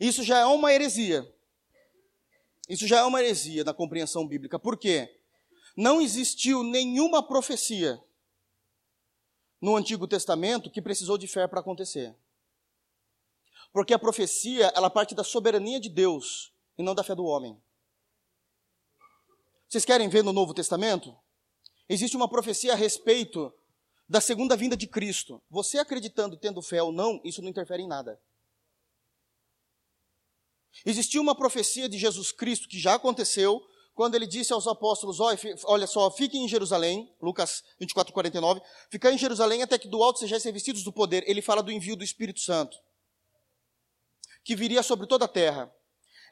Isso 0.00 0.24
já 0.24 0.40
é 0.40 0.44
uma 0.44 0.72
heresia. 0.72 1.24
Isso 2.68 2.86
já 2.86 2.98
é 2.98 3.04
uma 3.04 3.20
heresia 3.20 3.62
na 3.62 3.72
compreensão 3.72 4.26
bíblica. 4.26 4.58
Por 4.58 4.76
quê? 4.76 5.20
Não 5.76 6.00
existiu 6.00 6.62
nenhuma 6.62 7.22
profecia 7.26 8.02
no 9.60 9.76
Antigo 9.76 10.08
Testamento 10.08 10.70
que 10.70 10.82
precisou 10.82 11.16
de 11.16 11.28
fé 11.28 11.46
para 11.46 11.60
acontecer. 11.60 12.14
Porque 13.72 13.94
a 13.94 13.98
profecia, 13.98 14.72
ela 14.74 14.90
parte 14.90 15.14
da 15.14 15.22
soberania 15.22 15.78
de 15.78 15.88
Deus 15.88 16.53
e 16.76 16.82
não 16.82 16.94
da 16.94 17.04
fé 17.04 17.14
do 17.14 17.24
homem. 17.24 17.60
Vocês 19.68 19.84
querem 19.84 20.08
ver 20.08 20.22
no 20.22 20.32
Novo 20.32 20.54
Testamento? 20.54 21.16
Existe 21.88 22.16
uma 22.16 22.28
profecia 22.28 22.72
a 22.72 22.76
respeito 22.76 23.52
da 24.08 24.20
segunda 24.20 24.56
vinda 24.56 24.76
de 24.76 24.86
Cristo, 24.86 25.42
você 25.50 25.78
acreditando, 25.78 26.36
tendo 26.36 26.60
fé 26.60 26.82
ou 26.82 26.92
não, 26.92 27.20
isso 27.24 27.40
não 27.40 27.48
interfere 27.48 27.82
em 27.82 27.88
nada. 27.88 28.20
Existiu 30.84 31.22
uma 31.22 31.34
profecia 31.34 31.88
de 31.88 31.98
Jesus 31.98 32.32
Cristo 32.32 32.68
que 32.68 32.78
já 32.78 32.94
aconteceu, 32.94 33.62
quando 33.94 34.16
ele 34.16 34.26
disse 34.26 34.52
aos 34.52 34.66
apóstolos: 34.66 35.18
Olha 35.64 35.86
só, 35.86 36.10
fiquem 36.10 36.44
em 36.44 36.48
Jerusalém, 36.48 37.14
Lucas 37.22 37.62
24, 37.78 38.12
49, 38.12 38.60
ficar 38.90 39.12
em 39.12 39.18
Jerusalém 39.18 39.62
até 39.62 39.78
que 39.78 39.88
do 39.88 40.02
alto 40.02 40.18
sejais 40.18 40.42
revestidos 40.42 40.82
do 40.82 40.92
poder. 40.92 41.22
Ele 41.26 41.40
fala 41.40 41.62
do 41.62 41.70
envio 41.70 41.96
do 41.96 42.04
Espírito 42.04 42.40
Santo, 42.40 42.76
que 44.42 44.56
viria 44.56 44.82
sobre 44.82 45.06
toda 45.06 45.24
a 45.24 45.28
terra. 45.28 45.72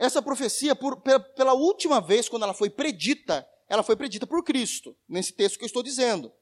Essa 0.02 0.20
profecia, 0.20 0.74
por, 0.74 1.00
pela 1.00 1.52
última 1.52 2.00
vez, 2.00 2.28
quando 2.28 2.42
ela 2.42 2.52
foi 2.52 2.68
predita, 2.68 3.48
ela 3.68 3.84
foi 3.84 3.94
predita 3.94 4.26
por 4.26 4.42
Cristo, 4.42 4.96
nesse 5.08 5.32
texto 5.32 5.56
que 5.56 5.62
eu 5.62 5.68
estou 5.68 5.80
dizendo. 5.80 6.32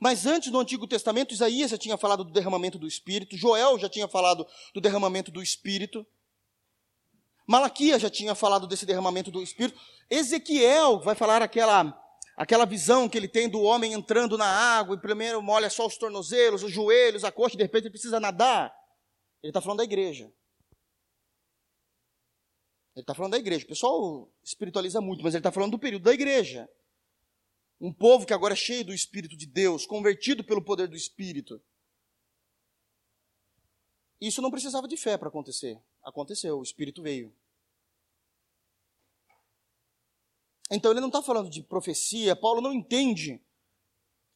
Mas 0.00 0.24
antes, 0.24 0.50
no 0.50 0.58
Antigo 0.58 0.86
Testamento, 0.86 1.34
Isaías 1.34 1.70
já 1.70 1.76
tinha 1.76 1.98
falado 1.98 2.24
do 2.24 2.32
derramamento 2.32 2.78
do 2.78 2.86
Espírito, 2.86 3.36
Joel 3.36 3.78
já 3.78 3.90
tinha 3.90 4.08
falado 4.08 4.46
do 4.72 4.80
derramamento 4.80 5.30
do 5.30 5.42
Espírito. 5.42 6.06
Malaquias 7.46 8.00
já 8.00 8.08
tinha 8.08 8.34
falado 8.34 8.66
desse 8.66 8.86
derramamento 8.86 9.30
do 9.30 9.42
Espírito. 9.42 9.78
Ezequiel 10.08 11.00
vai 11.00 11.14
falar 11.14 11.42
aquela, 11.42 11.94
aquela 12.38 12.64
visão 12.64 13.06
que 13.06 13.18
ele 13.18 13.28
tem 13.28 13.50
do 13.50 13.60
homem 13.60 13.92
entrando 13.92 14.38
na 14.38 14.46
água 14.46 14.96
e 14.96 14.98
primeiro 14.98 15.42
molha 15.42 15.68
só 15.68 15.86
os 15.86 15.98
tornozelos, 15.98 16.62
os 16.62 16.72
joelhos, 16.72 17.22
a 17.22 17.30
coxa, 17.30 17.54
e 17.54 17.58
de 17.58 17.64
repente 17.64 17.82
ele 17.82 17.90
precisa 17.90 18.18
nadar. 18.18 18.74
Ele 19.42 19.50
está 19.50 19.60
falando 19.60 19.78
da 19.78 19.84
igreja. 19.84 20.32
Ele 23.00 23.04
está 23.04 23.14
falando 23.14 23.32
da 23.32 23.38
igreja. 23.38 23.64
O 23.64 23.68
pessoal 23.68 24.30
espiritualiza 24.44 25.00
muito, 25.00 25.24
mas 25.24 25.32
ele 25.32 25.40
está 25.40 25.50
falando 25.50 25.72
do 25.72 25.78
período 25.78 26.02
da 26.02 26.12
igreja. 26.12 26.68
Um 27.80 27.90
povo 27.90 28.26
que 28.26 28.34
agora 28.34 28.52
é 28.52 28.56
cheio 28.56 28.84
do 28.84 28.92
Espírito 28.92 29.34
de 29.34 29.46
Deus, 29.46 29.86
convertido 29.86 30.44
pelo 30.44 30.62
poder 30.62 30.86
do 30.86 30.96
Espírito. 30.96 31.62
Isso 34.20 34.42
não 34.42 34.50
precisava 34.50 34.86
de 34.86 34.98
fé 34.98 35.16
para 35.16 35.28
acontecer. 35.28 35.82
Aconteceu, 36.04 36.58
o 36.58 36.62
Espírito 36.62 37.00
veio. 37.02 37.34
Então 40.70 40.90
ele 40.90 41.00
não 41.00 41.08
está 41.08 41.22
falando 41.22 41.48
de 41.48 41.62
profecia. 41.62 42.36
Paulo 42.36 42.60
não 42.60 42.74
entende 42.74 43.42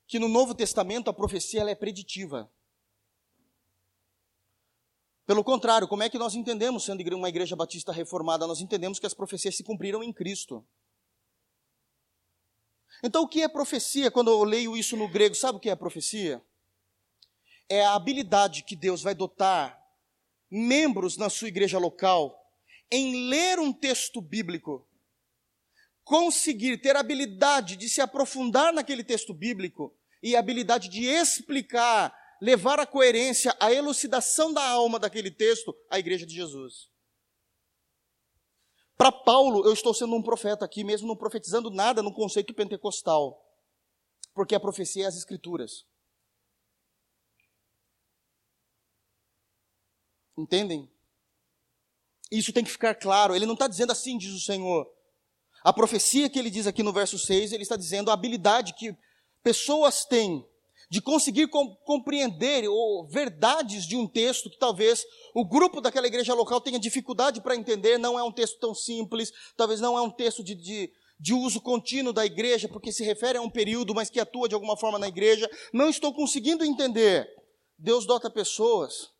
que 0.06 0.18
no 0.18 0.26
Novo 0.26 0.54
Testamento 0.54 1.10
a 1.10 1.12
profecia 1.12 1.68
é 1.68 1.74
preditiva. 1.74 2.50
Pelo 5.26 5.42
contrário, 5.42 5.88
como 5.88 6.02
é 6.02 6.10
que 6.10 6.18
nós 6.18 6.34
entendemos, 6.34 6.84
sendo 6.84 7.02
uma 7.16 7.28
igreja 7.28 7.56
batista 7.56 7.92
reformada, 7.92 8.46
nós 8.46 8.60
entendemos 8.60 8.98
que 8.98 9.06
as 9.06 9.14
profecias 9.14 9.56
se 9.56 9.64
cumpriram 9.64 10.02
em 10.02 10.12
Cristo. 10.12 10.66
Então, 13.02 13.22
o 13.22 13.28
que 13.28 13.42
é 13.42 13.48
profecia? 13.48 14.10
Quando 14.10 14.30
eu 14.30 14.44
leio 14.44 14.76
isso 14.76 14.96
no 14.96 15.08
grego, 15.08 15.34
sabe 15.34 15.58
o 15.58 15.60
que 15.60 15.70
é 15.70 15.76
profecia? 15.76 16.42
É 17.68 17.84
a 17.84 17.94
habilidade 17.94 18.62
que 18.62 18.76
Deus 18.76 19.02
vai 19.02 19.14
dotar 19.14 19.82
membros 20.50 21.16
na 21.16 21.30
sua 21.30 21.48
igreja 21.48 21.78
local 21.78 22.40
em 22.90 23.28
ler 23.28 23.58
um 23.58 23.72
texto 23.72 24.20
bíblico 24.20 24.86
conseguir 26.04 26.78
ter 26.78 26.94
habilidade 26.96 27.76
de 27.76 27.88
se 27.88 28.00
aprofundar 28.00 28.72
naquele 28.72 29.02
texto 29.02 29.32
bíblico 29.32 29.92
e 30.22 30.36
habilidade 30.36 30.88
de 30.88 31.04
explicar, 31.04 32.14
levar 32.40 32.78
a 32.80 32.86
coerência, 32.86 33.54
a 33.60 33.72
elucidação 33.72 34.52
da 34.52 34.62
alma 34.62 34.98
daquele 34.98 35.30
texto 35.30 35.74
à 35.90 35.98
igreja 35.98 36.26
de 36.26 36.34
Jesus. 36.34 36.88
Para 38.96 39.10
Paulo, 39.10 39.64
eu 39.66 39.72
estou 39.72 39.92
sendo 39.92 40.14
um 40.14 40.22
profeta 40.22 40.64
aqui, 40.64 40.84
mesmo 40.84 41.08
não 41.08 41.16
profetizando 41.16 41.70
nada 41.70 42.02
no 42.02 42.14
conceito 42.14 42.54
pentecostal, 42.54 43.44
porque 44.32 44.54
a 44.54 44.60
profecia 44.60 45.04
é 45.04 45.06
as 45.06 45.16
escrituras. 45.16 45.84
Entendem? 50.36 50.90
Isso 52.30 52.52
tem 52.52 52.64
que 52.64 52.70
ficar 52.70 52.94
claro. 52.94 53.34
Ele 53.34 53.46
não 53.46 53.54
está 53.54 53.68
dizendo 53.68 53.92
assim, 53.92 54.18
diz 54.18 54.32
o 54.32 54.40
Senhor. 54.40 54.92
A 55.62 55.72
profecia 55.72 56.28
que 56.28 56.38
ele 56.38 56.50
diz 56.50 56.66
aqui 56.66 56.82
no 56.82 56.92
verso 56.92 57.18
6, 57.18 57.52
ele 57.52 57.62
está 57.62 57.76
dizendo 57.76 58.10
a 58.10 58.14
habilidade 58.14 58.74
que 58.74 58.96
pessoas 59.42 60.04
têm 60.04 60.46
de 60.94 61.00
conseguir 61.00 61.48
compreender 61.84 62.68
ou 62.68 63.04
verdades 63.08 63.84
de 63.84 63.96
um 63.96 64.06
texto 64.06 64.48
que 64.48 64.56
talvez 64.56 65.04
o 65.34 65.44
grupo 65.44 65.80
daquela 65.80 66.06
igreja 66.06 66.32
local 66.34 66.60
tenha 66.60 66.78
dificuldade 66.78 67.40
para 67.40 67.56
entender, 67.56 67.98
não 67.98 68.16
é 68.16 68.22
um 68.22 68.30
texto 68.30 68.60
tão 68.60 68.72
simples, 68.72 69.32
talvez 69.56 69.80
não 69.80 69.98
é 69.98 70.00
um 70.00 70.08
texto 70.08 70.44
de, 70.44 70.54
de, 70.54 70.92
de 71.18 71.34
uso 71.34 71.60
contínuo 71.60 72.12
da 72.12 72.24
igreja, 72.24 72.68
porque 72.68 72.92
se 72.92 73.02
refere 73.02 73.38
a 73.38 73.42
um 73.42 73.50
período, 73.50 73.92
mas 73.92 74.08
que 74.08 74.20
atua 74.20 74.48
de 74.48 74.54
alguma 74.54 74.76
forma 74.76 74.96
na 74.96 75.08
igreja. 75.08 75.50
Não 75.72 75.88
estou 75.88 76.14
conseguindo 76.14 76.64
entender. 76.64 77.28
Deus 77.76 78.06
dota 78.06 78.30
pessoas 78.30 79.10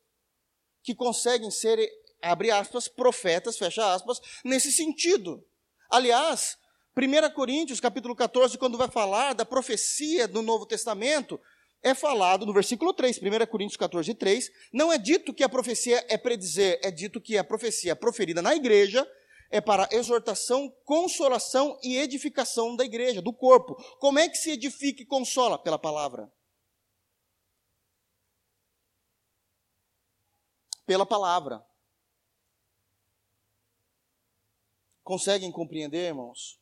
que 0.81 0.95
conseguem 0.95 1.51
ser, 1.51 1.77
abre 2.21 2.51
aspas, 2.51 2.87
profetas, 2.87 3.57
fecha 3.57 3.93
aspas, 3.93 4.21
nesse 4.45 4.71
sentido. 4.71 5.45
Aliás, 5.89 6.55
1 6.95 7.33
Coríntios, 7.33 7.81
capítulo 7.81 8.15
14, 8.15 8.57
quando 8.57 8.77
vai 8.77 8.89
falar 8.89 9.33
da 9.33 9.43
profecia 9.43 10.25
do 10.25 10.41
Novo 10.41 10.65
Testamento, 10.65 11.37
é 11.85 11.93
falado 11.93 12.47
no 12.47 12.51
versículo 12.51 12.91
3, 12.95 13.19
1 13.19 13.45
Coríntios 13.45 13.77
14, 13.77 14.15
3, 14.15 14.51
não 14.73 14.91
é 14.91 14.97
dito 14.97 15.31
que 15.31 15.43
a 15.43 15.47
profecia 15.47 16.03
é 16.09 16.17
predizer, 16.17 16.79
é 16.83 16.89
dito 16.89 17.21
que 17.21 17.37
a 17.37 17.43
profecia 17.43 17.95
proferida 17.95 18.41
na 18.41 18.55
igreja 18.55 19.07
é 19.51 19.61
para 19.61 19.87
exortação, 19.91 20.67
consolação 20.83 21.79
e 21.83 21.97
edificação 21.97 22.75
da 22.75 22.83
igreja, 22.83 23.21
do 23.21 23.31
corpo. 23.31 23.75
Como 23.99 24.17
é 24.17 24.27
que 24.27 24.35
se 24.35 24.49
edifica 24.49 25.03
e 25.03 25.05
consola? 25.05 25.59
Pela 25.59 25.77
palavra. 25.77 26.33
Pela 30.87 31.05
palavra. 31.05 31.63
Conseguem 35.03 35.51
compreender, 35.51 36.07
irmãos? 36.07 36.59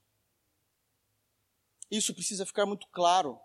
Isso 1.90 2.14
precisa 2.14 2.46
ficar 2.46 2.66
muito 2.66 2.86
claro. 2.90 3.40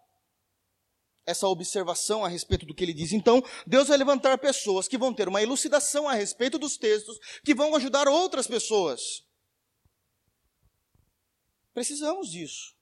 Essa 1.29 1.47
observação 1.47 2.25
a 2.25 2.29
respeito 2.29 2.65
do 2.65 2.75
que 2.75 2.83
ele 2.83 2.95
diz. 2.95 3.13
Então, 3.13 3.43
Deus 3.67 3.89
vai 3.89 3.99
levantar 3.99 4.39
pessoas 4.39 4.89
que 4.89 4.97
vão 4.97 5.13
ter 5.13 5.29
uma 5.29 5.43
elucidação 5.43 6.09
a 6.09 6.15
respeito 6.15 6.59
dos 6.59 6.79
textos, 6.79 7.19
que 7.45 7.55
vão 7.55 7.77
ajudar 7.77 8.09
outras 8.09 8.47
pessoas. 8.47 9.27
Precisamos 11.75 12.31
disso. 12.31 12.75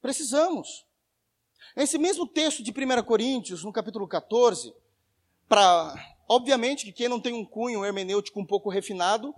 Precisamos. 0.00 0.86
Esse 1.76 1.98
mesmo 1.98 2.26
texto 2.26 2.62
de 2.62 2.70
1 2.70 3.02
Coríntios, 3.04 3.62
no 3.62 3.70
capítulo 3.70 4.08
14, 4.08 4.74
para. 5.46 5.94
Obviamente 6.26 6.86
que 6.86 6.92
quem 6.92 7.08
não 7.08 7.20
tem 7.20 7.34
um 7.34 7.44
cunho 7.44 7.84
hermenêutico 7.84 8.40
um 8.40 8.46
pouco 8.46 8.70
refinado, 8.70 9.34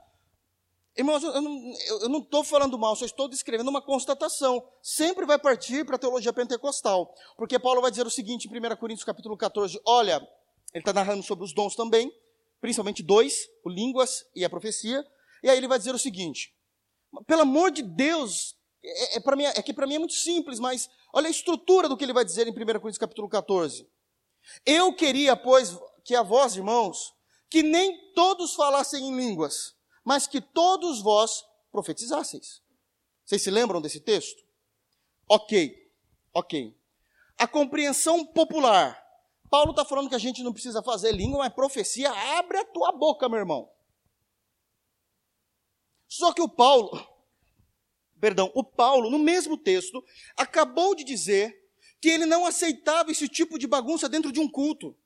Irmãos, 0.94 1.22
eu 1.22 2.08
não 2.10 2.18
estou 2.18 2.44
falando 2.44 2.78
mal, 2.78 2.94
só 2.94 3.06
estou 3.06 3.26
descrevendo 3.26 3.70
uma 3.70 3.80
constatação. 3.80 4.62
Sempre 4.82 5.24
vai 5.24 5.38
partir 5.38 5.86
para 5.86 5.96
a 5.96 5.98
teologia 5.98 6.32
pentecostal. 6.32 7.14
Porque 7.36 7.58
Paulo 7.58 7.80
vai 7.80 7.90
dizer 7.90 8.06
o 8.06 8.10
seguinte 8.10 8.46
em 8.46 8.50
1 8.50 8.76
Coríntios 8.76 9.04
capítulo 9.04 9.36
14, 9.36 9.80
olha, 9.86 10.16
ele 10.74 10.82
está 10.82 10.92
narrando 10.92 11.22
sobre 11.22 11.44
os 11.44 11.54
dons 11.54 11.74
também, 11.74 12.12
principalmente 12.60 13.02
dois, 13.02 13.48
o 13.64 13.70
línguas 13.70 14.26
e 14.36 14.44
a 14.44 14.50
profecia. 14.50 15.02
E 15.42 15.48
aí 15.48 15.56
ele 15.56 15.66
vai 15.66 15.78
dizer 15.78 15.94
o 15.94 15.98
seguinte, 15.98 16.54
pelo 17.26 17.42
amor 17.42 17.70
de 17.70 17.82
Deus, 17.82 18.54
é, 18.84 19.16
é, 19.16 19.36
mim, 19.36 19.44
é 19.44 19.62
que 19.62 19.72
para 19.72 19.86
mim 19.86 19.94
é 19.94 19.98
muito 19.98 20.14
simples, 20.14 20.60
mas 20.60 20.90
olha 21.12 21.28
a 21.28 21.30
estrutura 21.30 21.88
do 21.88 21.96
que 21.96 22.04
ele 22.04 22.12
vai 22.12 22.24
dizer 22.24 22.46
em 22.46 22.50
1 22.50 22.54
Coríntios 22.54 22.98
capítulo 22.98 23.30
14. 23.30 23.88
Eu 24.66 24.94
queria, 24.94 25.36
pois, 25.36 25.74
que 26.04 26.14
a 26.14 26.22
vós, 26.22 26.54
irmãos, 26.54 27.14
que 27.48 27.62
nem 27.62 28.12
todos 28.12 28.54
falassem 28.54 29.08
em 29.08 29.16
línguas, 29.16 29.74
mas 30.04 30.26
que 30.26 30.40
todos 30.40 31.00
vós 31.00 31.44
profetizasseis. 31.70 32.62
Vocês 33.24 33.42
se 33.42 33.50
lembram 33.50 33.80
desse 33.80 34.00
texto? 34.00 34.42
Ok, 35.28 35.90
ok. 36.34 36.76
A 37.38 37.46
compreensão 37.46 38.26
popular. 38.26 39.00
Paulo 39.48 39.70
está 39.70 39.84
falando 39.84 40.08
que 40.08 40.14
a 40.14 40.18
gente 40.18 40.42
não 40.42 40.52
precisa 40.52 40.82
fazer 40.82 41.12
língua, 41.12 41.38
mas 41.38 41.52
profecia, 41.52 42.10
abre 42.38 42.58
a 42.58 42.64
tua 42.64 42.92
boca, 42.92 43.28
meu 43.28 43.38
irmão. 43.38 43.70
Só 46.08 46.32
que 46.32 46.42
o 46.42 46.48
Paulo, 46.48 46.90
perdão, 48.20 48.50
o 48.54 48.64
Paulo, 48.64 49.10
no 49.10 49.18
mesmo 49.18 49.56
texto, 49.56 50.04
acabou 50.36 50.94
de 50.94 51.04
dizer 51.04 51.62
que 52.00 52.08
ele 52.08 52.26
não 52.26 52.44
aceitava 52.44 53.12
esse 53.12 53.28
tipo 53.28 53.58
de 53.58 53.66
bagunça 53.66 54.08
dentro 54.08 54.32
de 54.32 54.40
um 54.40 54.48
culto. 54.48 54.96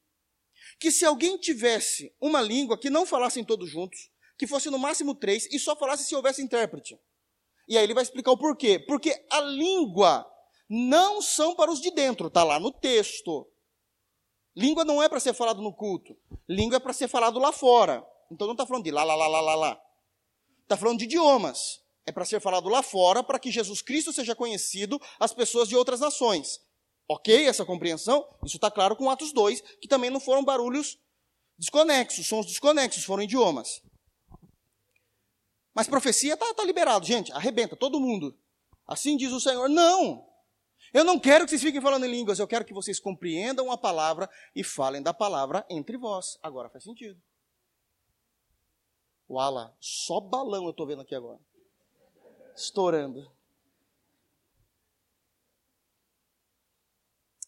Que 0.78 0.90
se 0.90 1.04
alguém 1.04 1.38
tivesse 1.38 2.14
uma 2.20 2.40
língua 2.40 2.78
que 2.78 2.90
não 2.90 3.06
falassem 3.06 3.44
todos 3.44 3.70
juntos, 3.70 4.10
que 4.38 4.46
fosse 4.46 4.70
no 4.70 4.78
máximo 4.78 5.14
três 5.14 5.46
e 5.52 5.58
só 5.58 5.74
falasse 5.76 6.04
se 6.04 6.14
houvesse 6.14 6.42
intérprete. 6.42 6.98
E 7.68 7.76
aí 7.76 7.84
ele 7.84 7.94
vai 7.94 8.02
explicar 8.02 8.32
o 8.32 8.38
porquê. 8.38 8.78
Porque 8.78 9.24
a 9.30 9.40
língua 9.40 10.26
não 10.68 11.20
são 11.22 11.54
para 11.54 11.70
os 11.70 11.80
de 11.80 11.90
dentro, 11.90 12.28
está 12.28 12.44
lá 12.44 12.60
no 12.60 12.70
texto. 12.70 13.46
Língua 14.54 14.84
não 14.84 15.02
é 15.02 15.08
para 15.08 15.20
ser 15.20 15.34
falado 15.34 15.60
no 15.60 15.72
culto. 15.72 16.16
Língua 16.48 16.76
é 16.76 16.80
para 16.80 16.92
ser 16.92 17.08
falado 17.08 17.38
lá 17.38 17.52
fora. 17.52 18.06
Então 18.30 18.46
não 18.46 18.54
está 18.54 18.66
falando 18.66 18.84
de 18.84 18.90
lá, 18.90 19.04
lá, 19.04 19.14
lá, 19.14 19.28
lá, 19.28 19.40
lá, 19.40 19.54
lá. 19.54 19.80
Está 20.62 20.76
falando 20.76 20.98
de 20.98 21.04
idiomas. 21.04 21.80
É 22.06 22.12
para 22.12 22.24
ser 22.24 22.40
falado 22.40 22.68
lá 22.68 22.82
fora, 22.82 23.22
para 23.22 23.38
que 23.38 23.50
Jesus 23.50 23.82
Cristo 23.82 24.12
seja 24.12 24.34
conhecido 24.34 25.00
às 25.18 25.32
pessoas 25.34 25.68
de 25.68 25.76
outras 25.76 26.00
nações. 26.00 26.60
Ok 27.08 27.46
essa 27.46 27.64
compreensão? 27.64 28.26
Isso 28.44 28.56
está 28.56 28.70
claro 28.70 28.96
com 28.96 29.10
Atos 29.10 29.32
2, 29.32 29.60
que 29.80 29.88
também 29.88 30.10
não 30.10 30.20
foram 30.20 30.44
barulhos 30.44 30.98
desconexos, 31.58 32.26
sons 32.26 32.46
desconexos, 32.46 33.04
foram 33.04 33.22
idiomas. 33.22 33.82
Mas 35.76 35.86
profecia 35.86 36.32
está 36.32 36.54
tá 36.54 36.64
liberado, 36.64 37.04
gente, 37.04 37.30
arrebenta, 37.32 37.76
todo 37.76 38.00
mundo. 38.00 38.34
Assim 38.86 39.14
diz 39.14 39.30
o 39.30 39.38
Senhor. 39.38 39.68
Não! 39.68 40.26
Eu 40.90 41.04
não 41.04 41.20
quero 41.20 41.44
que 41.44 41.50
vocês 41.50 41.60
fiquem 41.60 41.82
falando 41.82 42.06
em 42.06 42.10
línguas, 42.10 42.38
eu 42.38 42.48
quero 42.48 42.64
que 42.64 42.72
vocês 42.72 42.98
compreendam 42.98 43.70
a 43.70 43.76
palavra 43.76 44.30
e 44.54 44.64
falem 44.64 45.02
da 45.02 45.12
palavra 45.12 45.66
entre 45.68 45.98
vós. 45.98 46.38
Agora 46.42 46.70
faz 46.70 46.82
sentido. 46.82 47.20
Uala, 49.28 49.76
só 49.78 50.18
balão 50.18 50.64
eu 50.64 50.70
estou 50.70 50.86
vendo 50.86 51.02
aqui 51.02 51.14
agora. 51.14 51.40
Estourando. 52.56 53.30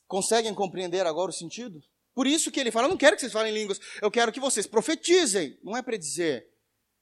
Conseguem 0.06 0.54
compreender 0.54 1.06
agora 1.06 1.30
o 1.30 1.34
sentido? 1.34 1.82
Por 2.14 2.26
isso 2.26 2.50
que 2.50 2.60
ele 2.60 2.70
fala: 2.70 2.88
Eu 2.88 2.90
não 2.90 2.98
quero 2.98 3.16
que 3.16 3.20
vocês 3.20 3.32
falem 3.32 3.54
línguas, 3.54 3.80
eu 4.02 4.10
quero 4.10 4.30
que 4.30 4.40
vocês 4.40 4.66
profetizem. 4.66 5.58
Não 5.62 5.74
é 5.74 5.80
para 5.80 5.96
dizer, 5.96 6.52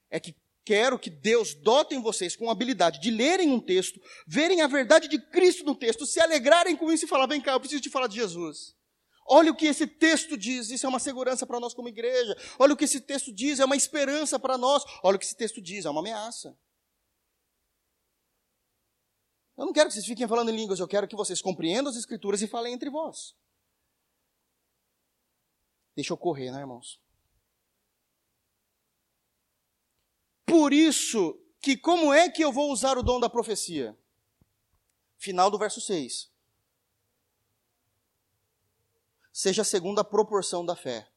é 0.09 0.21
que 0.21 0.33
quero 0.67 0.99
que 0.99 1.09
Deus 1.09 1.53
dote 1.53 1.95
em 1.95 2.01
vocês 2.01 2.35
com 2.35 2.49
a 2.49 2.51
habilidade 2.51 2.99
de 2.99 3.09
lerem 3.09 3.49
um 3.51 3.59
texto, 3.59 4.01
verem 4.27 4.61
a 4.61 4.67
verdade 4.67 5.07
de 5.07 5.17
Cristo 5.17 5.63
no 5.63 5.73
texto, 5.73 6.05
se 6.05 6.19
alegrarem 6.19 6.75
com 6.75 6.91
isso 6.91 7.05
e 7.05 7.07
falar: 7.07 7.25
vem 7.25 7.39
cá, 7.39 7.53
eu 7.53 7.59
preciso 7.61 7.81
te 7.81 7.89
falar 7.89 8.07
de 8.07 8.17
Jesus. 8.17 8.75
Olha 9.29 9.49
o 9.51 9.55
que 9.55 9.65
esse 9.65 9.87
texto 9.87 10.37
diz, 10.37 10.69
isso 10.69 10.85
é 10.85 10.89
uma 10.89 10.99
segurança 10.99 11.47
para 11.47 11.57
nós 11.57 11.73
como 11.73 11.87
igreja. 11.87 12.35
Olha 12.59 12.73
o 12.73 12.77
que 12.77 12.83
esse 12.83 12.99
texto 12.99 13.33
diz, 13.33 13.61
é 13.61 13.65
uma 13.65 13.77
esperança 13.77 14.37
para 14.37 14.57
nós. 14.57 14.83
Olha 15.01 15.15
o 15.15 15.19
que 15.19 15.25
esse 15.25 15.35
texto 15.35 15.61
diz, 15.61 15.85
é 15.85 15.89
uma 15.89 16.01
ameaça. 16.01 16.57
Eu 19.57 19.65
não 19.65 19.73
quero 19.73 19.87
que 19.87 19.93
vocês 19.93 20.05
fiquem 20.05 20.27
falando 20.27 20.49
em 20.49 20.55
línguas, 20.55 20.79
eu 20.79 20.87
quero 20.87 21.07
que 21.07 21.15
vocês 21.15 21.41
compreendam 21.41 21.89
as 21.89 21.97
escrituras 21.97 22.41
e 22.41 22.47
falem 22.47 22.73
entre 22.73 22.89
vós. 22.89 23.35
Deixa 25.95 26.13
eu 26.13 26.17
correr, 26.17 26.51
né, 26.51 26.59
irmãos? 26.59 26.99
Por 30.47 30.71
isso 30.71 31.37
que 31.61 31.75
como 31.75 32.13
é 32.13 32.29
que 32.29 32.41
eu 32.41 32.53
vou 32.53 32.71
usar 32.71 32.97
o 32.97 33.03
dom 33.03 33.19
da 33.19 33.29
profecia? 33.29 33.95
Final 35.17 35.51
do 35.51 35.57
verso 35.57 35.81
6. 35.81 36.31
Seja 39.33 39.65
segundo 39.65 39.99
a 39.99 40.05
proporção 40.05 40.65
da 40.65 40.75
fé. 40.75 41.07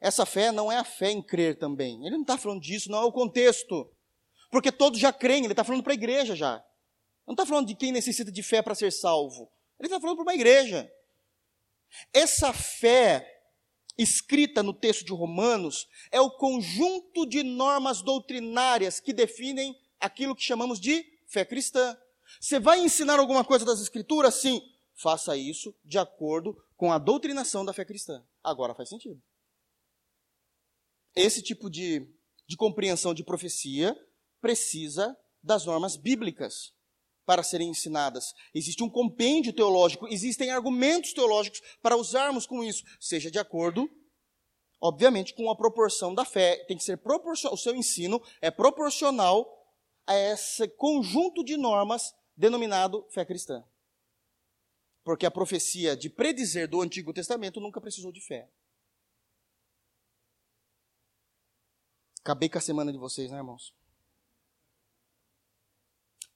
Essa 0.00 0.24
fé 0.24 0.50
não 0.50 0.72
é 0.72 0.78
a 0.78 0.84
fé 0.84 1.10
em 1.10 1.22
crer 1.22 1.58
também. 1.58 2.00
Ele 2.06 2.16
não 2.16 2.22
está 2.22 2.38
falando 2.38 2.62
disso, 2.62 2.90
não 2.90 3.02
é 3.02 3.04
o 3.04 3.12
contexto. 3.12 3.92
Porque 4.50 4.72
todos 4.72 4.98
já 4.98 5.12
creem, 5.12 5.44
ele 5.44 5.52
está 5.52 5.62
falando 5.62 5.82
para 5.82 5.92
a 5.92 5.94
igreja 5.94 6.34
já. 6.34 6.64
Não 7.26 7.34
está 7.34 7.44
falando 7.44 7.66
de 7.66 7.74
quem 7.74 7.92
necessita 7.92 8.32
de 8.32 8.42
fé 8.42 8.62
para 8.62 8.74
ser 8.74 8.90
salvo. 8.90 9.52
Ele 9.78 9.86
está 9.86 10.00
falando 10.00 10.16
para 10.16 10.22
uma 10.22 10.34
igreja. 10.34 10.90
Essa 12.12 12.54
fé 12.54 13.39
escrita 14.02 14.62
no 14.62 14.72
texto 14.72 15.04
de 15.04 15.12
Romanos 15.12 15.88
é 16.10 16.20
o 16.20 16.30
conjunto 16.30 17.26
de 17.26 17.42
normas 17.42 18.02
doutrinárias 18.02 19.00
que 19.00 19.12
definem 19.12 19.76
aquilo 19.98 20.34
que 20.34 20.42
chamamos 20.42 20.80
de 20.80 21.04
fé 21.26 21.44
cristã. 21.44 21.96
Você 22.40 22.58
vai 22.58 22.80
ensinar 22.80 23.18
alguma 23.18 23.44
coisa 23.44 23.64
das 23.64 23.80
Escrituras? 23.80 24.34
Sim. 24.36 24.60
Faça 24.94 25.36
isso 25.36 25.74
de 25.84 25.98
acordo 25.98 26.56
com 26.76 26.92
a 26.92 26.98
doutrinação 26.98 27.64
da 27.64 27.72
fé 27.72 27.84
cristã. 27.84 28.24
Agora 28.42 28.74
faz 28.74 28.88
sentido. 28.88 29.20
Esse 31.14 31.42
tipo 31.42 31.68
de, 31.68 32.06
de 32.46 32.56
compreensão 32.56 33.12
de 33.12 33.24
profecia 33.24 33.96
precisa 34.40 35.16
das 35.42 35.64
normas 35.64 35.96
bíblicas 35.96 36.72
para 37.24 37.42
serem 37.42 37.68
ensinadas. 37.68 38.34
Existe 38.54 38.82
um 38.82 38.90
compêndio 38.90 39.52
teológico, 39.52 40.08
existem 40.08 40.50
argumentos 40.50 41.12
teológicos 41.12 41.60
para 41.82 41.96
usarmos 41.96 42.46
com 42.46 42.62
isso, 42.64 42.84
seja 42.98 43.30
de 43.30 43.38
acordo, 43.38 43.88
obviamente, 44.80 45.34
com 45.34 45.50
a 45.50 45.56
proporção 45.56 46.14
da 46.14 46.24
fé. 46.24 46.64
Tem 46.66 46.76
que 46.76 46.84
ser 46.84 46.96
proporcional, 46.98 47.54
o 47.54 47.58
seu 47.58 47.74
ensino 47.74 48.20
é 48.40 48.50
proporcional 48.50 49.46
a 50.06 50.14
esse 50.14 50.66
conjunto 50.68 51.44
de 51.44 51.56
normas 51.56 52.12
denominado 52.36 53.06
fé 53.10 53.24
cristã. 53.24 53.64
Porque 55.04 55.26
a 55.26 55.30
profecia 55.30 55.96
de 55.96 56.10
predizer 56.10 56.68
do 56.68 56.80
Antigo 56.80 57.12
Testamento 57.12 57.60
nunca 57.60 57.80
precisou 57.80 58.12
de 58.12 58.20
fé. 58.20 58.50
Acabei 62.20 62.48
com 62.48 62.58
a 62.58 62.60
semana 62.60 62.92
de 62.92 62.98
vocês, 62.98 63.30
né, 63.30 63.38
irmãos? 63.38 63.74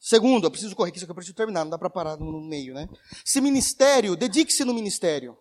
Segundo, 0.07 0.45
eu 0.45 0.51
preciso 0.51 0.77
correr 0.77 0.91
aqui, 0.91 1.01
só 1.01 1.07
que 1.07 1.13
eu 1.13 1.15
preciso 1.15 1.35
terminar, 1.35 1.65
não 1.65 1.71
dá 1.71 1.79
para 1.79 1.89
parar 1.89 2.19
no 2.19 2.39
meio, 2.39 2.75
né? 2.75 2.87
Se 3.25 3.41
ministério, 3.41 4.15
dedique-se 4.15 4.63
no 4.63 4.75
ministério. 4.75 5.35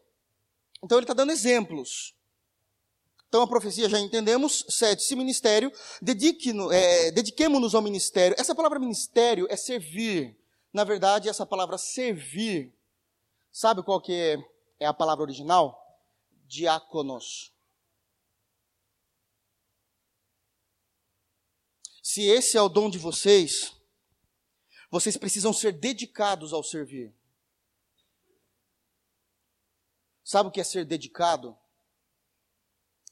Então 0.81 0.97
ele 0.97 1.03
está 1.03 1.13
dando 1.13 1.33
exemplos. 1.33 2.15
Então 3.27 3.41
a 3.41 3.47
profecia 3.47 3.89
já 3.89 3.99
entendemos. 3.99 4.65
Sete, 4.69 5.03
se 5.03 5.17
ministério, 5.17 5.69
é, 6.71 7.11
dediquemos-nos 7.11 7.75
ao 7.75 7.81
ministério. 7.81 8.37
Essa 8.39 8.55
palavra 8.55 8.79
ministério 8.79 9.47
é 9.49 9.57
servir. 9.57 10.33
Na 10.71 10.85
verdade, 10.85 11.27
essa 11.27 11.45
palavra 11.45 11.77
servir, 11.77 12.73
sabe 13.51 13.83
qual 13.83 13.99
que 13.99 14.13
é, 14.13 14.37
é 14.79 14.85
a 14.85 14.93
palavra 14.93 15.23
original? 15.23 15.77
Diáconos. 16.47 17.53
Se 22.01 22.21
esse 22.21 22.55
é 22.55 22.61
o 22.61 22.69
dom 22.69 22.89
de 22.89 22.97
vocês, 22.97 23.82
vocês 24.93 25.17
precisam 25.17 25.51
ser 25.51 25.71
dedicados 25.71 26.53
ao 26.53 26.63
servir. 26.63 27.11
Sabe 30.23 30.49
o 30.49 30.51
que 30.51 30.61
é 30.61 30.63
ser 30.63 30.85
dedicado? 30.85 31.57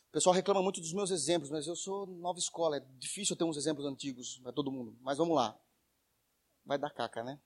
O 0.10 0.12
pessoal 0.12 0.36
reclama 0.36 0.62
muito 0.62 0.80
dos 0.80 0.94
meus 0.94 1.10
exemplos, 1.10 1.50
mas 1.50 1.66
eu 1.66 1.76
sou 1.76 2.06
nova 2.06 2.38
escola, 2.38 2.78
é 2.78 2.82
difícil 3.00 3.36
ter 3.36 3.46
uns 3.46 3.58
exemplos 3.58 3.84
antigos 3.88 4.38
para 4.44 4.54
todo 4.54 4.72
mundo. 4.72 4.96
Mas 5.02 5.18
vamos 5.18 5.36
lá. 5.36 5.60
Vai 6.64 6.78
dar 6.78 6.92
caca, 6.92 7.24
né? 7.24 7.42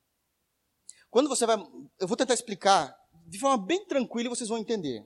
Quando 1.09 1.29
você 1.29 1.45
vai. 1.45 1.55
Eu 1.97 2.05
vou 2.05 2.17
tentar 2.17 2.33
explicar 2.33 2.93
de 3.27 3.39
forma 3.39 3.57
bem 3.65 3.85
tranquila 3.85 4.27
e 4.27 4.35
vocês 4.35 4.49
vão 4.49 4.57
entender. 4.57 4.99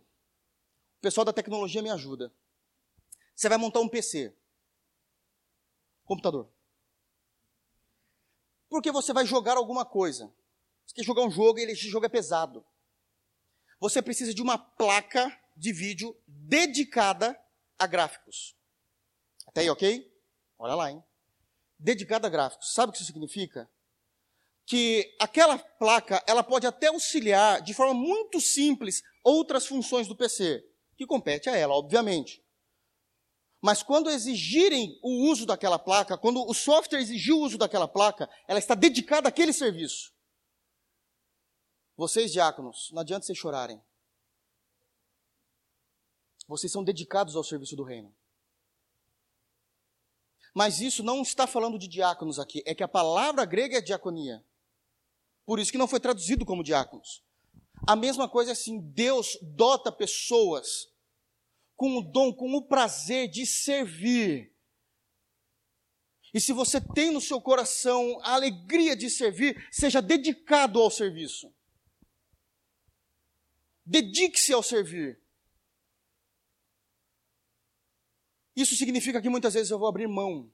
O 0.98 1.02
pessoal 1.02 1.24
da 1.24 1.32
tecnologia 1.32 1.84
me 1.84 1.92
ajuda. 1.92 2.34
Você 3.36 3.48
vai 3.48 3.60
montar 3.60 3.80
um 3.80 3.90
PC. 3.90 4.36
Computador 6.04 6.52
porque 8.70 8.92
você 8.92 9.12
vai 9.12 9.26
jogar 9.26 9.58
alguma 9.58 9.84
coisa. 9.84 10.32
Você 10.86 10.96
quer 10.96 11.04
jogar 11.04 11.24
um 11.24 11.32
jogo 11.32 11.60
e 11.60 11.64
esse 11.64 11.90
jogo 11.90 12.06
é 12.06 12.10
pesado. 12.10 12.66
Você 13.80 14.02
precisa 14.02 14.34
de 14.34 14.42
uma 14.42 14.58
placa 14.58 15.36
de 15.56 15.74
vídeo 15.74 16.16
dedicada 16.28 17.40
a 17.78 17.88
gráficos. 17.88 18.56
Até 19.48 19.62
aí, 19.62 19.70
ok? 19.70 20.12
Olha 20.58 20.76
lá, 20.76 20.92
hein? 20.92 21.04
Dedicada 21.78 22.28
a 22.28 22.30
gráficos. 22.30 22.74
Sabe 22.74 22.90
o 22.90 22.94
que 22.94 22.98
isso 22.98 23.08
significa? 23.08 23.70
Que 24.66 25.16
aquela 25.20 25.58
placa, 25.58 26.24
ela 26.28 26.44
pode 26.44 26.68
até 26.68 26.88
auxiliar 26.88 27.62
de 27.62 27.74
forma 27.74 27.94
muito 27.94 28.40
simples 28.40 29.02
outras 29.24 29.66
funções 29.66 30.08
do 30.08 30.16
PC, 30.16 30.64
que 30.96 31.06
compete 31.06 31.50
a 31.50 31.56
ela, 31.56 31.74
obviamente. 31.74 32.44
Mas 33.62 33.84
quando 33.84 34.10
exigirem 34.10 34.98
o 35.04 35.30
uso 35.30 35.46
daquela 35.46 35.78
placa, 35.78 36.18
quando 36.18 36.42
o 36.48 36.54
software 36.54 37.00
exigir 37.00 37.34
o 37.34 37.40
uso 37.40 37.58
daquela 37.58 37.88
placa, 37.88 38.30
ela 38.48 38.60
está 38.60 38.74
dedicada 38.74 39.28
àquele 39.28 39.52
serviço. 39.52 40.14
Vocês, 41.98 42.32
diáconos, 42.32 42.90
não 42.94 43.02
adianta 43.02 43.26
vocês 43.26 43.38
chorarem. 43.38 43.82
Vocês 46.48 46.72
são 46.72 46.84
dedicados 46.84 47.36
ao 47.36 47.44
serviço 47.44 47.76
do 47.76 47.84
reino. 47.84 48.16
Mas 50.54 50.80
isso 50.80 51.04
não 51.04 51.22
está 51.22 51.46
falando 51.46 51.78
de 51.78 51.88
diáconos 51.88 52.40
aqui, 52.40 52.64
é 52.66 52.74
que 52.74 52.84
a 52.84 52.88
palavra 52.88 53.46
grega 53.46 53.78
é 53.78 53.82
diaconia. 53.82 54.44
Por 55.46 55.60
isso 55.60 55.72
que 55.72 55.78
não 55.78 55.88
foi 55.88 56.00
traduzido 56.00 56.46
como 56.46 56.64
diáconos. 56.64 57.24
A 57.86 57.96
mesma 57.96 58.30
coisa 58.30 58.52
é 58.52 58.54
assim, 58.54 58.80
Deus 58.80 59.38
dota 59.42 59.92
pessoas 59.92 60.90
com 61.80 61.98
o 61.98 62.02
dom, 62.02 62.34
com 62.34 62.54
o 62.56 62.62
prazer 62.62 63.30
de 63.30 63.46
servir. 63.46 64.54
E 66.34 66.42
se 66.42 66.52
você 66.52 66.82
tem 66.82 67.10
no 67.10 67.22
seu 67.22 67.40
coração 67.40 68.20
a 68.22 68.34
alegria 68.34 68.98
de 68.98 69.10
servir, 69.10 69.66
seja 69.72 70.02
dedicado 70.02 70.82
ao 70.82 70.92
serviço. 70.92 71.50
Dedique-se 73.86 74.52
ao 74.52 74.62
servir. 74.62 75.22
Isso 78.58 78.76
significa 78.76 79.22
que 79.22 79.30
muitas 79.30 79.54
vezes 79.54 79.72
eu 79.72 79.80
vou 79.80 79.88
abrir 79.88 80.10
mão. 80.10 80.52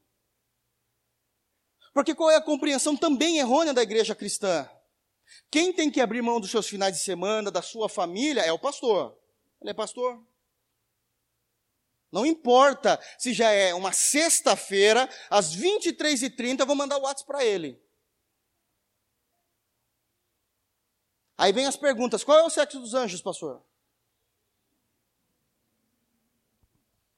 Porque 1.92 2.14
qual 2.14 2.30
é 2.30 2.36
a 2.36 2.42
compreensão 2.42 2.96
também 2.96 3.40
errônea 3.40 3.74
da 3.74 3.82
igreja 3.82 4.14
cristã? 4.14 4.70
Quem 5.50 5.74
tem 5.74 5.90
que 5.90 6.00
abrir 6.00 6.22
mão 6.22 6.40
dos 6.40 6.52
seus 6.52 6.68
finais 6.68 6.96
de 6.96 7.02
semana, 7.02 7.50
da 7.50 7.64
sua 7.64 7.90
família, 7.90 8.42
é 8.42 8.52
o 8.52 8.60
pastor. 8.60 9.18
Ele 9.60 9.72
é 9.72 9.74
pastor. 9.74 10.24
Não 12.12 12.26
importa 12.26 13.00
se 13.18 13.34
já 13.34 13.52
é 13.52 13.74
uma 13.74 13.92
sexta-feira, 13.92 15.10
às 15.30 15.56
23h30, 15.56 16.60
eu 16.60 16.66
vou 16.66 16.76
mandar 16.76 16.98
o 16.98 17.02
WhatsApp 17.02 17.28
para 17.28 17.44
ele. 17.44 17.82
Aí 21.38 21.52
vem 21.52 21.66
as 21.66 21.76
perguntas: 21.76 22.24
qual 22.24 22.38
é 22.38 22.44
o 22.44 22.50
sexo 22.50 22.80
dos 22.80 22.94
anjos, 22.94 23.22
pastor? 23.22 23.62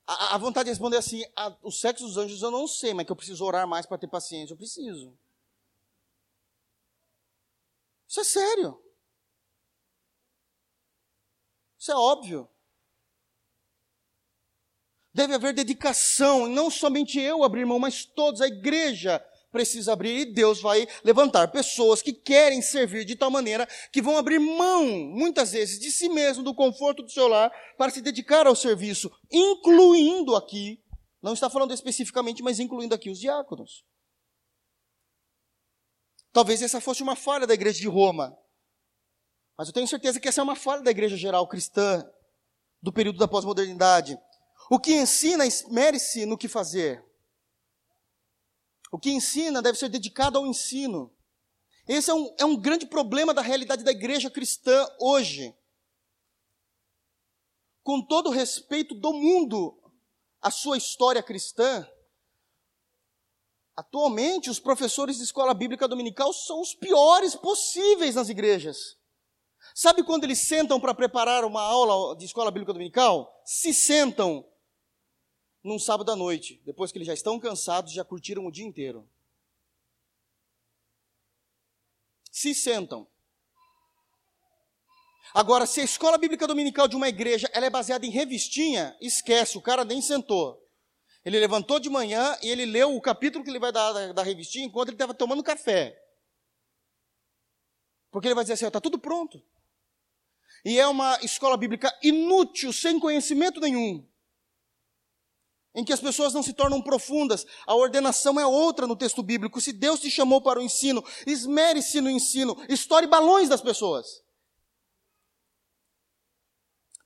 A, 0.08 0.38
vontade 0.38 0.66
de 0.66 0.72
responder 0.72 0.98
assim: 0.98 1.24
a, 1.36 1.56
o 1.62 1.72
sexo 1.72 2.06
dos 2.06 2.18
anjos 2.18 2.42
eu 2.42 2.50
não 2.50 2.66
sei, 2.68 2.94
mas 2.94 3.06
que 3.06 3.12
eu 3.12 3.16
preciso 3.16 3.44
orar 3.44 3.68
mais 3.68 3.86
para 3.86 3.98
ter 3.98 4.08
paciência, 4.08 4.54
eu 4.54 4.58
preciso. 4.58 5.18
Isso 8.08 8.22
é 8.22 8.24
sério. 8.24 8.82
Isso 11.78 11.92
é 11.92 11.96
óbvio. 11.96 12.50
Deve 15.18 15.34
haver 15.34 15.52
dedicação, 15.52 16.48
e 16.48 16.54
não 16.54 16.70
somente 16.70 17.20
eu 17.20 17.44
abrir 17.44 17.66
mão, 17.66 17.80
mas 17.80 18.06
todos, 18.06 18.40
a 18.40 18.46
igreja 18.46 19.20
precisa 19.52 19.94
abrir, 19.94 20.20
e 20.20 20.26
Deus 20.32 20.62
vai 20.62 20.88
levantar 21.04 21.48
pessoas 21.48 22.04
que 22.04 22.14
querem 22.14 22.62
servir 22.62 23.04
de 23.04 23.16
tal 23.16 23.32
maneira 23.32 23.68
que 23.92 24.00
vão 24.00 24.16
abrir 24.16 24.38
mão, 24.38 24.86
muitas 24.86 25.54
vezes, 25.54 25.80
de 25.80 25.90
si 25.92 26.08
mesmo, 26.08 26.44
do 26.44 26.54
conforto 26.54 27.02
do 27.02 27.10
seu 27.10 27.28
lar, 27.28 27.52
para 27.80 27.90
se 27.90 28.00
dedicar 28.00 28.46
ao 28.46 28.56
serviço, 28.56 29.12
incluindo 29.32 30.36
aqui, 30.36 30.80
não 31.20 31.34
está 31.34 31.50
falando 31.50 31.74
especificamente, 31.74 32.44
mas 32.44 32.60
incluindo 32.60 32.94
aqui 32.94 33.10
os 33.10 33.20
diáconos. 33.20 33.84
Talvez 36.32 36.62
essa 36.62 36.80
fosse 36.80 37.02
uma 37.02 37.16
falha 37.16 37.48
da 37.48 37.56
igreja 37.56 37.80
de 37.80 37.88
Roma. 37.88 38.38
Mas 39.58 39.68
eu 39.68 39.74
tenho 39.74 39.88
certeza 39.88 40.20
que 40.20 40.28
essa 40.28 40.42
é 40.42 40.44
uma 40.44 40.56
falha 40.56 40.84
da 40.84 40.92
igreja 40.92 41.18
geral 41.18 41.48
cristã 41.48 42.08
do 42.84 42.94
período 42.94 43.18
da 43.18 43.28
pós-modernidade. 43.28 44.16
O 44.70 44.80
que 44.80 44.94
ensina, 44.94 45.46
esmere-se 45.46 46.26
no 46.26 46.38
que 46.38 46.48
fazer. 46.48 47.04
O 48.92 49.00
que 49.00 49.10
ensina 49.10 49.62
deve 49.62 49.78
ser 49.78 49.90
dedicado 49.90 50.38
ao 50.38 50.46
ensino. 50.46 51.14
Esse 51.88 52.10
é 52.10 52.14
um, 52.14 52.36
é 52.40 52.46
um 52.46 52.60
grande 52.60 52.86
problema 52.86 53.34
da 53.34 53.42
realidade 53.42 53.84
da 53.84 53.92
igreja 53.92 54.30
cristã 54.30 54.86
hoje. 55.00 55.56
Com 57.82 58.02
todo 58.06 58.28
o 58.28 58.34
respeito 58.34 58.94
do 58.94 59.14
mundo 59.14 59.82
à 60.42 60.52
sua 60.52 60.78
história 60.78 61.24
cristã, 61.24 61.88
Atualmente, 63.78 64.50
os 64.50 64.60
professores 64.60 65.18
de 65.18 65.24
escola 65.24 65.54
bíblica 65.54 65.88
dominical 65.88 66.34
são 66.34 66.60
os 66.60 66.74
piores 66.74 67.36
possíveis 67.36 68.16
nas 68.16 68.28
igrejas. 68.28 68.98
Sabe 69.76 70.04
quando 70.04 70.24
eles 70.24 70.48
sentam 70.48 70.80
para 70.80 70.96
preparar 70.96 71.46
uma 71.46 71.62
aula 71.62 72.16
de 72.18 72.26
escola 72.26 72.50
bíblica 72.50 72.74
dominical? 72.74 73.32
Se 73.46 73.72
sentam 73.72 74.44
num 75.68 75.78
sábado 75.78 76.12
à 76.12 76.16
noite, 76.16 76.62
depois 76.66 76.92
que 76.92 76.98
eles 76.98 77.08
já 77.08 77.14
estão 77.14 77.40
cansados, 77.40 77.94
já 77.94 78.04
curtiram 78.04 78.46
o 78.46 78.52
dia 78.52 78.66
inteiro. 78.66 79.08
Se 82.32 82.56
sentam. 82.56 83.08
Agora, 85.34 85.66
se 85.66 85.82
a 85.82 85.84
escola 85.84 86.18
bíblica 86.18 86.48
dominical 86.48 86.88
de 86.88 86.96
uma 86.96 87.10
igreja 87.10 87.50
ela 87.54 87.66
é 87.66 87.70
baseada 87.70 88.06
em 88.06 88.10
revistinha, 88.10 88.96
esquece, 89.02 89.58
o 89.58 89.62
cara 89.62 89.84
nem 89.84 90.02
sentou. 90.02 90.64
Ele 91.26 91.40
levantou 91.40 91.80
de 91.80 91.90
manhã 91.90 92.38
e 92.42 92.50
ele 92.50 92.66
leu 92.66 92.96
o 92.96 93.02
capítulo 93.02 93.44
que 93.44 93.50
ele 93.50 93.60
vai 93.60 93.72
dar 93.72 93.92
da, 93.92 94.14
da 94.14 94.24
revistinha 94.24 94.66
enquanto 94.66 94.90
ele 94.90 94.96
estava 94.96 95.14
tomando 95.14 95.44
café. 95.44 96.02
Porque 98.10 98.28
ele 98.28 98.36
vai 98.36 98.46
dizer 98.46 98.54
assim: 98.54 98.66
está 98.66 98.80
tudo 98.80 98.98
pronto. 98.98 99.44
E 100.64 100.80
é 100.80 100.88
uma 100.88 101.20
escola 101.22 101.58
bíblica 101.58 101.94
inútil, 102.02 102.72
sem 102.72 103.00
conhecimento 103.00 103.60
nenhum. 103.60 104.08
Em 105.78 105.86
que 105.86 105.94
as 105.94 106.02
pessoas 106.02 106.34
não 106.34 106.42
se 106.42 106.54
tornam 106.54 106.82
profundas. 106.82 107.46
A 107.68 107.76
ordenação 107.76 108.40
é 108.40 108.46
outra 108.48 108.88
no 108.88 108.96
texto 108.96 109.22
bíblico. 109.22 109.62
Se 109.62 109.72
Deus 109.72 110.00
te 110.00 110.10
chamou 110.10 110.42
para 110.42 110.60
o 110.60 110.64
ensino, 110.64 111.06
esmere-se 111.28 112.02
no 112.02 112.10
ensino, 112.10 112.58
estoure 112.68 113.06
balões 113.06 113.48
das 113.48 113.62
pessoas. 113.62 114.24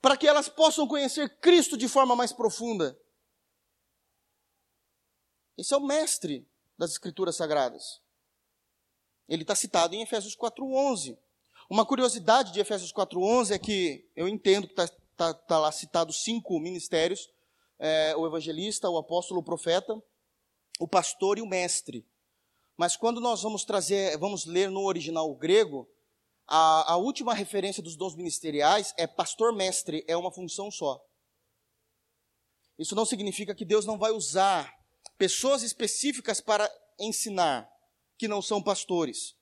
Para 0.00 0.16
que 0.16 0.26
elas 0.26 0.48
possam 0.48 0.88
conhecer 0.88 1.38
Cristo 1.38 1.76
de 1.76 1.86
forma 1.86 2.16
mais 2.16 2.32
profunda. 2.32 2.98
Esse 5.58 5.74
é 5.74 5.76
o 5.76 5.86
mestre 5.86 6.48
das 6.78 6.92
Escrituras 6.92 7.36
Sagradas. 7.36 8.00
Ele 9.28 9.42
está 9.42 9.54
citado 9.54 9.94
em 9.94 10.00
Efésios 10.00 10.34
4.11. 10.34 11.18
Uma 11.68 11.84
curiosidade 11.84 12.54
de 12.54 12.60
Efésios 12.60 12.90
4.11 12.90 13.50
é 13.50 13.58
que 13.58 14.10
eu 14.16 14.26
entendo 14.26 14.66
que 14.66 14.72
está 14.72 14.88
tá, 15.14 15.34
tá 15.34 15.58
lá 15.58 15.70
citado 15.70 16.10
cinco 16.10 16.58
ministérios, 16.58 17.28
é, 17.82 18.14
o 18.16 18.24
evangelista, 18.24 18.88
o 18.88 18.96
apóstolo, 18.96 19.40
o 19.40 19.42
profeta, 19.42 20.00
o 20.78 20.86
pastor 20.86 21.36
e 21.36 21.42
o 21.42 21.46
mestre. 21.46 22.06
Mas 22.76 22.96
quando 22.96 23.20
nós 23.20 23.42
vamos 23.42 23.64
trazer, 23.64 24.16
vamos 24.18 24.46
ler 24.46 24.70
no 24.70 24.84
original 24.84 25.34
grego, 25.34 25.88
a, 26.46 26.92
a 26.92 26.96
última 26.96 27.34
referência 27.34 27.82
dos 27.82 27.96
dons 27.96 28.14
ministeriais 28.14 28.94
é 28.96 29.04
pastor-mestre, 29.04 30.04
é 30.06 30.16
uma 30.16 30.30
função 30.30 30.70
só. 30.70 31.04
Isso 32.78 32.94
não 32.94 33.04
significa 33.04 33.52
que 33.52 33.64
Deus 33.64 33.84
não 33.84 33.98
vai 33.98 34.12
usar 34.12 34.72
pessoas 35.18 35.64
específicas 35.64 36.40
para 36.40 36.70
ensinar, 37.00 37.68
que 38.16 38.28
não 38.28 38.40
são 38.40 38.62
pastores. 38.62 39.34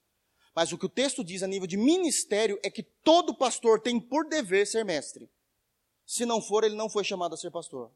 Mas 0.57 0.73
o 0.73 0.79
que 0.79 0.87
o 0.87 0.91
texto 0.91 1.23
diz 1.23 1.43
a 1.43 1.47
nível 1.47 1.67
de 1.67 1.77
ministério 1.77 2.59
é 2.63 2.71
que 2.71 2.83
todo 2.83 3.37
pastor 3.37 3.83
tem 3.83 4.01
por 4.01 4.27
dever 4.27 4.67
ser 4.67 4.83
mestre. 4.83 5.31
Se 6.07 6.25
não 6.25 6.41
for, 6.41 6.65
ele 6.65 6.75
não 6.75 6.89
foi 6.89 7.05
chamado 7.05 7.35
a 7.35 7.37
ser 7.37 7.51
pastor. 7.51 7.93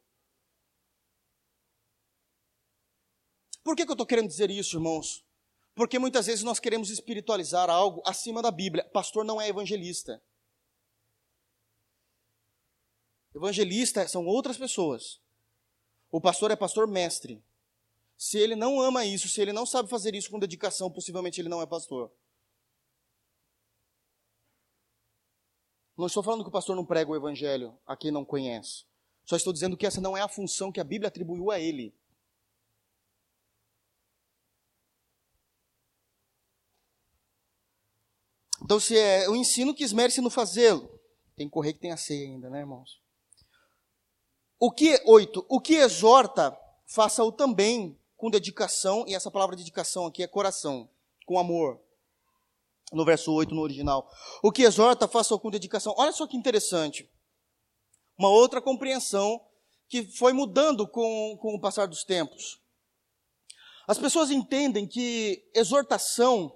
Por 3.65 3.75
que, 3.75 3.83
que 3.83 3.89
eu 3.89 3.95
estou 3.95 4.05
querendo 4.05 4.27
dizer 4.27 4.51
isso, 4.51 4.77
irmãos? 4.77 5.25
Porque 5.73 5.97
muitas 5.97 6.27
vezes 6.27 6.43
nós 6.43 6.59
queremos 6.59 6.91
espiritualizar 6.91 7.67
algo 7.67 7.99
acima 8.05 8.39
da 8.39 8.51
Bíblia. 8.51 8.85
Pastor 8.93 9.25
não 9.25 9.41
é 9.41 9.49
evangelista. 9.49 10.21
Evangelista 13.33 14.07
são 14.07 14.27
outras 14.27 14.55
pessoas. 14.55 15.19
O 16.11 16.21
pastor 16.21 16.51
é 16.51 16.55
pastor 16.55 16.87
mestre. 16.87 17.43
Se 18.15 18.37
ele 18.37 18.55
não 18.55 18.79
ama 18.79 19.03
isso, 19.03 19.27
se 19.27 19.41
ele 19.41 19.51
não 19.51 19.65
sabe 19.65 19.89
fazer 19.89 20.13
isso 20.13 20.29
com 20.29 20.37
dedicação, 20.37 20.91
possivelmente 20.91 21.41
ele 21.41 21.49
não 21.49 21.59
é 21.59 21.65
pastor. 21.65 22.11
Não 25.97 26.05
estou 26.05 26.21
falando 26.21 26.43
que 26.43 26.49
o 26.49 26.51
pastor 26.51 26.75
não 26.75 26.85
prega 26.85 27.09
o 27.09 27.15
evangelho 27.15 27.75
a 27.83 27.97
quem 27.97 28.11
não 28.11 28.23
conhece. 28.23 28.85
Só 29.25 29.35
estou 29.35 29.51
dizendo 29.51 29.75
que 29.75 29.87
essa 29.87 29.99
não 29.99 30.15
é 30.15 30.21
a 30.21 30.27
função 30.27 30.71
que 30.71 30.79
a 30.79 30.83
Bíblia 30.83 31.07
atribuiu 31.07 31.49
a 31.49 31.59
ele. 31.59 31.95
Então, 38.65 38.79
se 38.79 38.97
é 38.97 39.29
o 39.29 39.35
ensino 39.35 39.75
que 39.75 39.83
esmere-se 39.83 40.19
no 40.21 40.31
fazê-lo, 40.31 40.89
tem 41.35 41.45
que 41.45 41.53
correr 41.53 41.73
que 41.73 41.79
tem 41.79 41.91
a 41.91 41.97
ceia 41.97 42.25
ainda, 42.25 42.49
né, 42.49 42.61
irmãos? 42.61 42.99
O 44.59 44.71
que, 44.71 44.99
oito, 45.05 45.45
o 45.47 45.61
que 45.61 45.75
exorta, 45.75 46.57
faça-o 46.87 47.31
também 47.31 47.95
com 48.17 48.27
dedicação, 48.27 49.05
e 49.07 49.13
essa 49.13 49.29
palavra 49.29 49.55
dedicação 49.55 50.07
aqui 50.07 50.23
é 50.23 50.27
coração, 50.27 50.89
com 51.27 51.37
amor. 51.37 51.79
No 52.91 53.05
verso 53.05 53.31
8, 53.31 53.53
no 53.53 53.61
original. 53.61 54.11
O 54.41 54.51
que 54.51 54.63
exorta, 54.63 55.07
faça 55.07 55.37
com 55.37 55.51
dedicação. 55.51 55.93
Olha 55.95 56.11
só 56.11 56.25
que 56.25 56.35
interessante. 56.35 57.07
Uma 58.17 58.29
outra 58.29 58.59
compreensão 58.59 59.45
que 59.87 60.07
foi 60.17 60.33
mudando 60.33 60.87
com, 60.87 61.37
com 61.39 61.53
o 61.53 61.61
passar 61.61 61.85
dos 61.85 62.03
tempos. 62.03 62.59
As 63.87 63.99
pessoas 63.99 64.31
entendem 64.31 64.87
que 64.87 65.47
exortação 65.53 66.51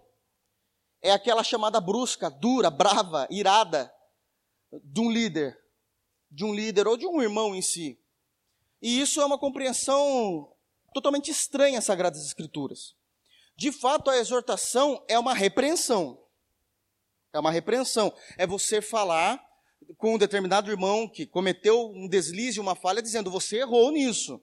é 1.01 1.11
aquela 1.11 1.43
chamada 1.43 1.79
brusca, 1.79 2.29
dura, 2.29 2.69
brava, 2.69 3.27
irada 3.29 3.91
de 4.83 4.99
um 4.99 5.09
líder, 5.09 5.57
de 6.29 6.43
um 6.43 6.53
líder 6.53 6.87
ou 6.87 6.97
de 6.97 7.07
um 7.07 7.21
irmão 7.21 7.55
em 7.55 7.61
si. 7.61 7.99
E 8.81 9.01
isso 9.01 9.21
é 9.21 9.25
uma 9.25 9.37
compreensão 9.37 10.51
totalmente 10.93 11.31
estranha 11.31 11.79
às 11.79 11.85
Sagradas 11.85 12.25
Escrituras. 12.25 12.95
De 13.55 13.71
fato, 13.71 14.09
a 14.09 14.17
exortação 14.17 15.03
é 15.07 15.19
uma 15.19 15.33
repreensão. 15.33 16.17
É 17.33 17.39
uma 17.39 17.51
repreensão. 17.51 18.13
É 18.37 18.47
você 18.47 18.81
falar 18.81 19.43
com 19.97 20.15
um 20.15 20.17
determinado 20.17 20.71
irmão 20.71 21.07
que 21.07 21.25
cometeu 21.25 21.89
um 21.89 22.07
deslize, 22.07 22.59
uma 22.59 22.75
falha, 22.75 23.01
dizendo: 23.01 23.29
Você 23.31 23.57
errou 23.57 23.91
nisso. 23.91 24.41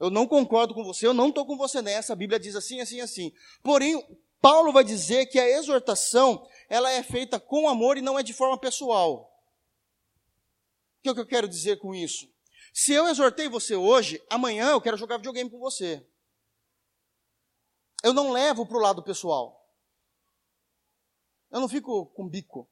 Eu 0.00 0.10
não 0.10 0.26
concordo 0.26 0.74
com 0.74 0.82
você, 0.82 1.06
eu 1.06 1.14
não 1.14 1.28
estou 1.28 1.46
com 1.46 1.56
você 1.56 1.80
nessa. 1.80 2.12
A 2.12 2.16
Bíblia 2.16 2.40
diz 2.40 2.56
assim, 2.56 2.80
assim, 2.80 3.00
assim. 3.00 3.32
Porém, 3.62 4.02
Paulo 4.42 4.72
vai 4.72 4.82
dizer 4.82 5.26
que 5.26 5.38
a 5.38 5.48
exortação 5.48 6.44
ela 6.68 6.90
é 6.90 7.02
feita 7.02 7.38
com 7.38 7.68
amor 7.68 7.96
e 7.96 8.02
não 8.02 8.18
é 8.18 8.24
de 8.24 8.34
forma 8.34 8.58
pessoal. 8.58 9.32
O 10.98 11.02
que, 11.02 11.10
é 11.10 11.14
que 11.14 11.20
eu 11.20 11.26
quero 11.26 11.48
dizer 11.48 11.78
com 11.78 11.94
isso? 11.94 12.28
Se 12.74 12.92
eu 12.92 13.06
exortei 13.06 13.48
você 13.48 13.76
hoje, 13.76 14.20
amanhã 14.28 14.70
eu 14.70 14.80
quero 14.80 14.96
jogar 14.96 15.18
videogame 15.18 15.48
com 15.48 15.60
você. 15.60 16.04
Eu 18.02 18.12
não 18.12 18.32
levo 18.32 18.66
para 18.66 18.76
o 18.76 18.80
lado 18.80 19.02
pessoal. 19.02 19.64
Eu 21.50 21.60
não 21.60 21.68
fico 21.68 22.06
com 22.06 22.28
bico. 22.28 22.68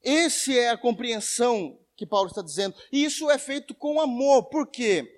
Esse 0.00 0.58
é 0.58 0.70
a 0.70 0.78
compreensão 0.78 1.78
que 1.96 2.06
Paulo 2.06 2.28
está 2.28 2.40
dizendo. 2.40 2.80
E 2.90 3.04
isso 3.04 3.28
é 3.30 3.38
feito 3.38 3.74
com 3.74 4.00
amor. 4.00 4.48
Por 4.48 4.70
quê? 4.70 5.17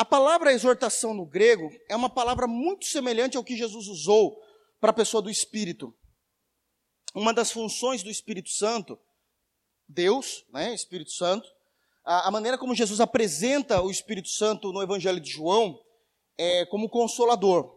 A 0.00 0.04
palavra 0.06 0.50
exortação 0.50 1.12
no 1.12 1.26
grego 1.26 1.70
é 1.86 1.94
uma 1.94 2.08
palavra 2.08 2.46
muito 2.46 2.86
semelhante 2.86 3.36
ao 3.36 3.44
que 3.44 3.54
Jesus 3.54 3.86
usou 3.86 4.34
para 4.80 4.92
a 4.92 4.94
pessoa 4.94 5.22
do 5.22 5.28
Espírito. 5.28 5.94
Uma 7.14 7.34
das 7.34 7.52
funções 7.52 8.02
do 8.02 8.08
Espírito 8.08 8.48
Santo, 8.48 8.98
Deus, 9.86 10.42
né, 10.54 10.72
Espírito 10.72 11.10
Santo, 11.10 11.46
a, 12.02 12.28
a 12.28 12.30
maneira 12.30 12.56
como 12.56 12.74
Jesus 12.74 12.98
apresenta 12.98 13.82
o 13.82 13.90
Espírito 13.90 14.30
Santo 14.30 14.72
no 14.72 14.80
Evangelho 14.82 15.20
de 15.20 15.28
João 15.28 15.78
é 16.38 16.64
como 16.64 16.88
consolador. 16.88 17.70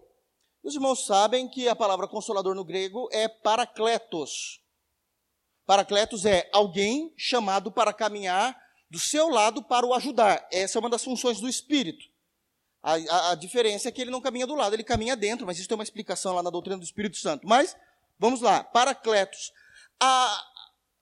Os 0.63 0.75
irmãos 0.75 1.05
sabem 1.05 1.49
que 1.49 1.67
a 1.67 1.75
palavra 1.75 2.07
consolador 2.07 2.55
no 2.55 2.63
grego 2.63 3.09
é 3.11 3.27
paracletos. 3.27 4.61
Paracletos 5.65 6.25
é 6.25 6.49
alguém 6.53 7.13
chamado 7.17 7.69
para 7.69 7.91
caminhar 7.91 8.57
do 8.89 8.97
seu 8.97 9.27
lado 9.27 9.61
para 9.61 9.85
o 9.85 9.93
ajudar. 9.93 10.47
Essa 10.53 10.77
é 10.77 10.79
uma 10.79 10.89
das 10.89 11.03
funções 11.03 11.41
do 11.41 11.49
Espírito. 11.49 12.12
A, 12.83 12.95
a, 12.95 13.31
a, 13.31 13.35
diferença 13.35 13.87
é 13.87 13.91
que 13.91 14.01
ele 14.01 14.11
não 14.11 14.19
caminha 14.19 14.45
do 14.45 14.55
lado, 14.55 14.75
ele 14.75 14.83
caminha 14.83 15.15
dentro, 15.15 15.45
mas 15.45 15.57
isso 15.57 15.69
tem 15.69 15.77
uma 15.77 15.83
explicação 15.83 16.35
lá 16.35 16.43
na 16.43 16.49
doutrina 16.49 16.77
do 16.77 16.83
Espírito 16.83 17.15
Santo. 17.17 17.47
Mas, 17.47 17.75
vamos 18.19 18.41
lá, 18.41 18.61
paracletos. 18.61 19.53
A, 19.99 20.43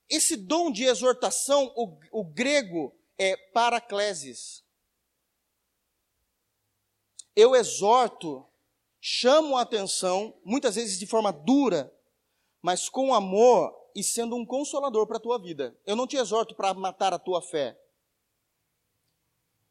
esse 0.08 0.38
dom 0.38 0.72
de 0.72 0.84
exortação, 0.84 1.74
o, 1.76 1.98
o 2.12 2.24
grego 2.24 2.96
é 3.18 3.36
paraclesis. 3.36 4.64
Eu 7.36 7.56
exorto 7.56 8.46
chamam 9.02 9.58
a 9.58 9.62
atenção, 9.62 10.36
muitas 10.46 10.76
vezes 10.76 11.00
de 11.00 11.08
forma 11.08 11.34
dura, 11.34 11.92
mas 12.62 12.88
com 12.88 13.16
amor 13.16 13.76
e 13.96 14.04
sendo 14.04 14.36
um 14.36 14.46
consolador 14.46 15.08
para 15.08 15.18
a 15.18 15.22
tua 15.22 15.40
vida. 15.40 15.76
Eu 15.86 15.96
não 15.96 16.06
te 16.06 16.16
exorto 16.16 16.54
para 16.54 16.74
matar 16.76 17.12
a 17.12 17.20
tua 17.20 17.42
fé. 17.42 17.76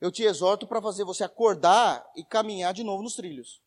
Eu 0.00 0.10
te 0.10 0.22
exorto 0.22 0.66
para 0.66 0.80
fazer 0.80 1.04
você 1.04 1.24
acordar 1.24 2.10
e 2.16 2.24
caminhar 2.24 2.72
de 2.72 2.82
novo 2.82 3.02
nos 3.02 3.14
trilhos. 3.14 3.60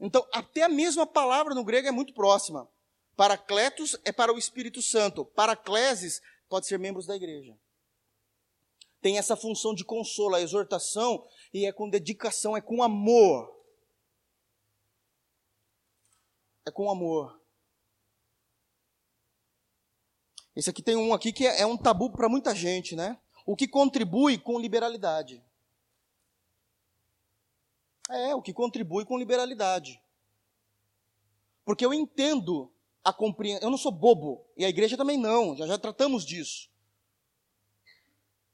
Então, 0.00 0.26
até 0.32 0.62
a 0.62 0.68
mesma 0.68 1.06
palavra 1.06 1.54
no 1.54 1.64
grego 1.64 1.88
é 1.88 1.90
muito 1.90 2.14
próxima. 2.14 2.68
Paracletos 3.16 3.96
é 4.04 4.12
para 4.12 4.32
o 4.32 4.38
Espírito 4.38 4.80
Santo. 4.80 5.24
Paracleses 5.24 6.22
pode 6.48 6.66
ser 6.66 6.78
membros 6.78 7.06
da 7.06 7.16
igreja. 7.16 7.58
Tem 9.00 9.18
essa 9.18 9.36
função 9.36 9.74
de 9.74 9.84
consolo, 9.84 10.36
a 10.36 10.40
exortação, 10.40 11.26
e 11.52 11.66
é 11.66 11.72
com 11.72 11.88
dedicação, 11.88 12.56
é 12.56 12.60
com 12.60 12.82
amor 12.82 13.58
é 16.68 16.70
com 16.70 16.90
amor. 16.90 17.40
Esse 20.54 20.70
aqui 20.70 20.82
tem 20.82 20.96
um 20.96 21.12
aqui 21.12 21.32
que 21.32 21.46
é, 21.46 21.62
é 21.62 21.66
um 21.66 21.76
tabu 21.76 22.10
para 22.10 22.28
muita 22.28 22.54
gente, 22.54 22.94
né? 22.94 23.18
O 23.48 23.56
que 23.56 23.66
contribui 23.66 24.36
com 24.36 24.60
liberalidade. 24.60 25.42
É, 28.10 28.34
o 28.34 28.42
que 28.42 28.52
contribui 28.52 29.06
com 29.06 29.16
liberalidade. 29.16 29.98
Porque 31.64 31.82
eu 31.82 31.94
entendo 31.94 32.70
a 33.02 33.10
compreensão. 33.10 33.66
Eu 33.66 33.70
não 33.70 33.78
sou 33.78 33.90
bobo, 33.90 34.44
e 34.54 34.66
a 34.66 34.68
igreja 34.68 34.98
também 34.98 35.16
não, 35.16 35.56
já, 35.56 35.66
já 35.66 35.78
tratamos 35.78 36.26
disso. 36.26 36.68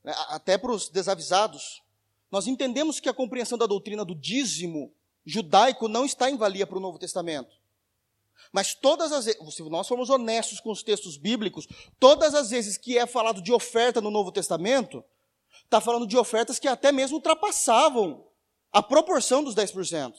É, 0.05 0.13
até 0.29 0.57
para 0.57 0.71
os 0.71 0.89
desavisados. 0.89 1.83
Nós 2.31 2.47
entendemos 2.47 3.01
que 3.01 3.09
a 3.09 3.15
compreensão 3.15 3.59
da 3.59 3.67
doutrina 3.67 4.05
do 4.05 4.15
dízimo 4.15 4.95
judaico 5.27 5.89
não 5.89 6.05
está 6.05 6.31
em 6.31 6.37
valia 6.37 6.69
para 6.69 6.79
o 6.79 6.81
Novo 6.81 7.01
Testamento. 7.01 7.57
Mas 8.55 8.73
todas 8.73 9.11
as 9.11 9.25
vezes, 9.25 9.41
se 9.53 9.65
nós 9.65 9.89
formos 9.89 10.09
honestos 10.09 10.61
com 10.61 10.71
os 10.71 10.81
textos 10.81 11.17
bíblicos, 11.17 11.67
todas 11.99 12.37
as 12.37 12.51
vezes 12.51 12.79
que 12.79 12.97
é 12.97 13.05
falado 13.05 13.43
de 13.43 13.53
oferta 13.53 14.01
no 14.01 14.13
Novo 14.13 14.31
Testamento, 14.31 15.05
está 15.65 15.81
falando 15.81 16.07
de 16.07 16.17
ofertas 16.17 16.61
que 16.61 16.69
até 16.69 16.93
mesmo 16.93 17.17
ultrapassavam 17.17 18.25
a 18.71 18.81
proporção 18.81 19.43
dos 19.43 19.57
10%. 19.57 20.15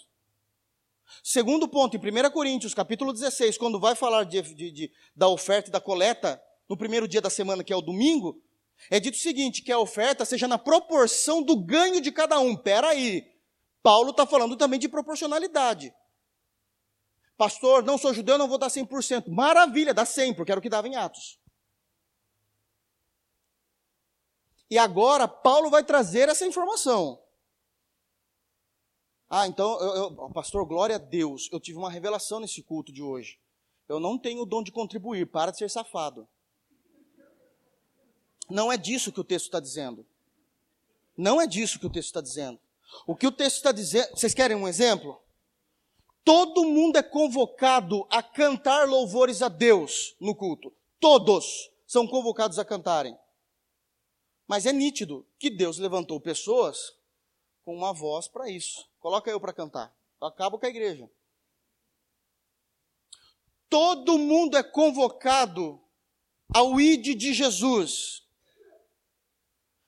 Segundo 1.24 1.66
ponto, 1.66 1.96
em 1.96 2.00
1 2.00 2.30
Coríntios, 2.30 2.74
capítulo 2.74 3.14
16, 3.14 3.58
quando 3.58 3.80
vai 3.80 3.96
falar 3.96 4.26
de, 4.26 4.42
de, 4.42 4.70
de, 4.70 4.92
da 5.16 5.30
oferta 5.30 5.70
e 5.70 5.72
da 5.72 5.80
coleta, 5.80 6.42
no 6.68 6.76
primeiro 6.76 7.08
dia 7.08 7.22
da 7.22 7.30
semana, 7.30 7.64
que 7.64 7.72
é 7.72 7.76
o 7.78 7.82
domingo, 7.82 8.44
é 8.92 9.00
dito 9.00 9.16
o 9.16 9.22
seguinte, 9.22 9.62
que 9.62 9.72
a 9.72 9.80
oferta 9.80 10.26
seja 10.26 10.46
na 10.46 10.58
proporção 10.58 11.42
do 11.42 11.56
ganho 11.56 12.02
de 12.02 12.12
cada 12.12 12.38
um. 12.40 12.54
Pera 12.54 12.90
aí, 12.90 13.26
Paulo 13.82 14.12
está 14.12 14.26
falando 14.26 14.58
também 14.58 14.78
de 14.78 14.90
proporcionalidade. 14.90 15.94
Pastor, 17.38 17.84
não 17.84 17.98
sou 17.98 18.14
judeu, 18.14 18.38
não 18.38 18.48
vou 18.48 18.58
dar 18.58 18.68
100%. 18.68 19.28
Maravilha, 19.28 19.94
dá 19.94 20.06
100, 20.06 20.34
porque 20.34 20.52
era 20.52 20.60
o 20.60 20.62
que 20.62 20.70
dava 20.70 20.88
em 20.88 20.96
Atos. 20.96 21.40
E 24.70 24.78
agora 24.78 25.28
Paulo 25.28 25.70
vai 25.70 25.84
trazer 25.84 26.30
essa 26.30 26.46
informação. 26.46 27.22
Ah, 29.30 29.48
então, 29.48 29.80
eu, 29.82 29.96
eu, 29.96 30.30
pastor, 30.32 30.66
glória 30.66 30.96
a 30.96 31.00
Deus, 31.00 31.50
eu 31.52 31.60
tive 31.60 31.78
uma 31.78 31.90
revelação 31.90 32.40
nesse 32.40 32.64
culto 32.64 32.92
de 32.92 33.02
hoje. 33.02 33.40
Eu 33.88 34.00
não 34.00 34.18
tenho 34.18 34.42
o 34.42 34.46
dom 34.46 34.64
de 34.64 34.72
contribuir, 34.72 35.28
para 35.28 35.52
de 35.52 35.58
ser 35.58 35.70
safado. 35.70 36.28
Não 38.50 38.72
é 38.72 38.78
disso 38.78 39.12
que 39.12 39.20
o 39.20 39.24
texto 39.24 39.46
está 39.46 39.60
dizendo. 39.60 40.06
Não 41.18 41.42
é 41.42 41.48
disso 41.48 41.80
que 41.80 41.86
o 41.86 41.90
texto 41.90 42.08
está 42.08 42.22
dizendo. 42.22 42.60
O 43.06 43.16
que 43.16 43.28
o 43.28 43.32
texto 43.32 43.58
está 43.58 43.72
dizendo. 43.72 44.10
Vocês 44.12 44.34
querem 44.34 44.56
um 44.56 44.68
exemplo? 44.68 45.20
Todo 46.26 46.66
mundo 46.66 46.98
é 46.98 47.04
convocado 47.04 48.08
a 48.10 48.24
cantar 48.24 48.90
louvores 48.90 49.44
a 49.44 49.48
Deus 49.48 50.16
no 50.20 50.36
culto. 50.36 50.76
Todos 51.00 51.72
são 51.86 52.08
convocados 52.08 52.58
a 52.58 52.66
cantarem. 52.66 53.16
Mas 54.48 54.66
é 54.66 54.74
nítido 54.74 55.24
que 55.38 55.52
Deus 55.52 55.78
levantou 55.78 56.20
pessoas 56.20 56.98
com 57.64 57.76
uma 57.76 57.94
voz 57.94 58.28
para 58.28 58.50
isso. 58.50 58.90
Coloca 59.00 59.30
eu 59.30 59.40
para 59.40 59.54
cantar. 59.54 59.96
Acabo 60.20 60.58
com 60.58 60.66
a 60.66 60.70
igreja. 60.70 61.08
Todo 63.70 64.18
mundo 64.18 64.58
é 64.58 64.64
convocado 64.64 65.80
ao 66.52 66.82
ide 66.82 67.14
de 67.14 67.36
Jesus. 67.36 68.24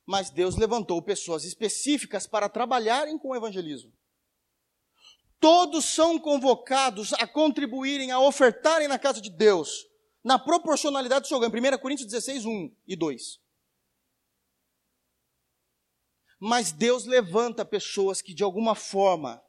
Mas 0.06 0.30
Deus 0.30 0.56
levantou 0.56 1.02
pessoas 1.02 1.44
específicas 1.46 2.28
para 2.28 2.48
trabalharem 2.48 3.18
com 3.18 3.30
o 3.30 3.36
evangelismo. 3.36 3.97
Todos 5.40 5.86
são 5.86 6.18
convocados 6.18 7.14
a 7.14 7.28
contribuírem, 7.28 8.12
a 8.12 8.20
ofertarem 8.20 8.88
na 8.88 8.98
casa 8.98 9.22
de 9.22 9.30
Deus, 9.30 9.86
na 10.24 10.40
proporcionalidade 10.40 11.22
do 11.22 11.28
seu 11.28 11.40
ganho. 11.40 11.52
1 11.52 11.78
Coríntios 11.78 12.10
16, 12.10 12.46
1 12.46 12.76
e 12.88 12.96
2. 12.96 13.40
Mas 16.40 16.72
Deus 16.72 17.06
levanta 17.06 17.66
pessoas 17.66 18.22
que 18.22 18.34
de 18.34 18.44
alguma 18.44 18.76
forma 18.76 19.44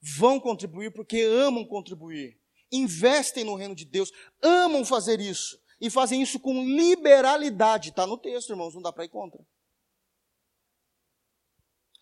vão 0.00 0.40
contribuir 0.40 0.92
porque 0.92 1.20
amam 1.20 1.64
contribuir, 1.64 2.40
investem 2.70 3.44
no 3.44 3.54
reino 3.54 3.74
de 3.74 3.84
Deus, 3.84 4.10
amam 4.42 4.84
fazer 4.84 5.20
isso 5.20 5.60
e 5.80 5.90
fazem 5.90 6.22
isso 6.22 6.40
com 6.40 6.64
liberalidade. 6.64 7.90
Está 7.90 8.06
no 8.06 8.16
texto, 8.16 8.50
irmãos, 8.50 8.74
não 8.74 8.82
dá 8.82 8.92
para 8.92 9.04
ir 9.04 9.08
contra. 9.08 9.44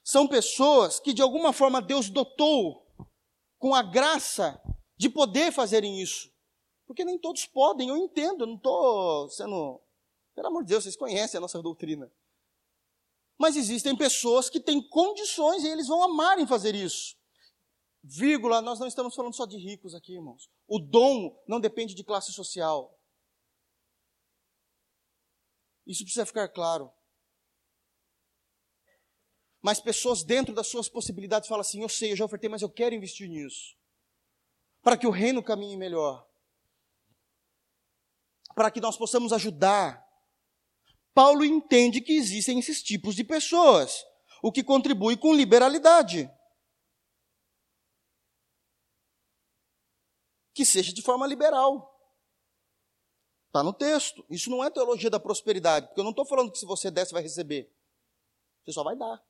São 0.03 0.27
pessoas 0.27 0.99
que 0.99 1.13
de 1.13 1.23
alguma 1.23 1.53
forma 1.53 1.81
Deus 1.81 2.09
dotou 2.09 2.90
com 3.61 3.75
a 3.75 3.83
graça 3.83 4.61
de 4.97 5.09
poder 5.09 5.53
fazerem 5.53 6.01
isso. 6.01 6.33
Porque 6.87 7.05
nem 7.05 7.17
todos 7.17 7.47
podem, 7.47 7.91
eu 7.91 7.97
entendo, 7.97 8.43
eu 8.43 8.49
não 8.49 8.57
estou 8.57 9.29
sendo. 9.29 9.81
Pelo 10.35 10.49
amor 10.49 10.65
de 10.65 10.71
Deus, 10.71 10.83
vocês 10.83 10.97
conhecem 10.97 11.39
a 11.39 11.41
nossa 11.41 11.63
doutrina. 11.63 12.11
Mas 13.39 13.57
existem 13.57 13.95
pessoas 13.95 14.51
que 14.51 14.59
têm 14.59 14.83
condições 14.89 15.63
e 15.63 15.69
eles 15.69 15.87
vão 15.87 16.03
amar 16.03 16.39
em 16.39 16.47
fazer 16.47 16.75
isso. 16.75 17.17
Vírgula, 18.03 18.63
nós 18.63 18.81
não 18.81 18.87
estamos 18.87 19.15
falando 19.15 19.35
só 19.35 19.45
de 19.45 19.59
ricos 19.59 19.95
aqui, 19.95 20.15
irmãos. 20.15 20.51
O 20.67 20.79
dom 20.79 21.39
não 21.47 21.61
depende 21.61 21.95
de 21.95 22.03
classe 22.03 22.33
social. 22.33 22.99
Isso 25.87 26.03
precisa 26.03 26.27
ficar 26.27 26.49
claro. 26.49 26.91
Mas 29.63 29.79
pessoas 29.79 30.25
dentro 30.25 30.55
das 30.55 30.67
suas 30.67 30.89
possibilidades 30.89 31.49
falam 31.49 31.61
assim: 31.61 31.83
eu 31.83 31.89
sei, 31.89 32.13
eu 32.13 32.17
já 32.17 32.25
ofertei, 32.25 32.49
mas 32.49 32.63
eu 32.63 32.71
quero 32.71 32.95
investir 32.95 33.29
nisso. 33.29 33.77
Para 34.83 34.97
que 34.97 35.07
o 35.07 35.11
reino 35.11 35.43
caminhe 35.43 35.77
melhor. 35.77 36.27
Para 38.55 38.71
que 38.71 38.81
nós 38.81 38.97
possamos 38.97 39.33
ajudar. 39.33 40.07
Paulo 41.13 41.45
entende 41.45 42.01
que 42.01 42.13
existem 42.13 42.59
esses 42.59 42.83
tipos 42.83 43.15
de 43.15 43.25
pessoas, 43.25 44.05
o 44.43 44.51
que 44.51 44.63
contribui 44.63 45.17
com 45.17 45.35
liberalidade. 45.35 46.31
Que 50.55 50.65
seja 50.65 50.93
de 50.93 51.03
forma 51.03 51.27
liberal. 51.27 51.91
Está 53.49 53.63
no 53.63 53.73
texto. 53.73 54.25
Isso 54.31 54.49
não 54.49 54.65
é 54.65 54.71
teologia 54.71 55.11
da 55.11 55.21
prosperidade, 55.21 55.89
porque 55.89 56.01
eu 56.01 56.05
não 56.05 56.13
estou 56.13 56.25
falando 56.25 56.53
que 56.53 56.59
se 56.59 56.65
você 56.65 56.91
der, 56.91 57.05
você 57.05 57.13
vai 57.13 57.23
receber. 57.23 57.71
Você 58.65 58.73
só 58.73 58.85
vai 58.85 58.97
dar. 58.97 59.21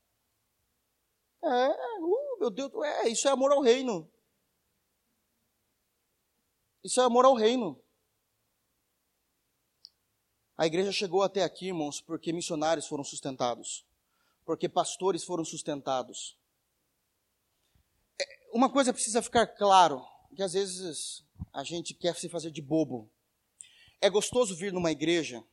É, 1.43 1.68
uh, 2.01 2.38
meu 2.38 2.51
Deus, 2.51 2.70
é, 2.84 3.09
isso 3.09 3.26
é 3.26 3.30
amor 3.30 3.53
ao 3.53 3.61
reino. 3.61 4.11
Isso 6.82 7.01
é 7.01 7.05
amor 7.05 7.24
ao 7.24 7.34
reino. 7.34 7.80
A 10.57 10.66
igreja 10.66 10.93
chegou 10.93 11.22
até 11.22 11.43
aqui, 11.43 11.68
irmãos, 11.68 12.01
porque 12.01 12.32
missionários 12.32 12.86
foram 12.86 13.03
sustentados, 13.03 13.86
porque 14.45 14.68
pastores 14.68 15.24
foram 15.24 15.45
sustentados. 15.45 16.36
É, 18.20 18.24
uma 18.53 18.70
coisa 18.70 18.93
precisa 18.93 19.22
ficar 19.22 19.47
claro, 19.47 20.05
que 20.36 20.43
às 20.43 20.53
vezes 20.53 21.24
a 21.53 21.64
gente 21.64 21.95
quer 21.95 22.14
se 22.16 22.28
fazer 22.28 22.51
de 22.51 22.61
bobo. 22.61 23.11
É 24.01 24.11
gostoso 24.11 24.55
vir 24.55 24.72
numa 24.72 24.91
igreja 24.91 25.45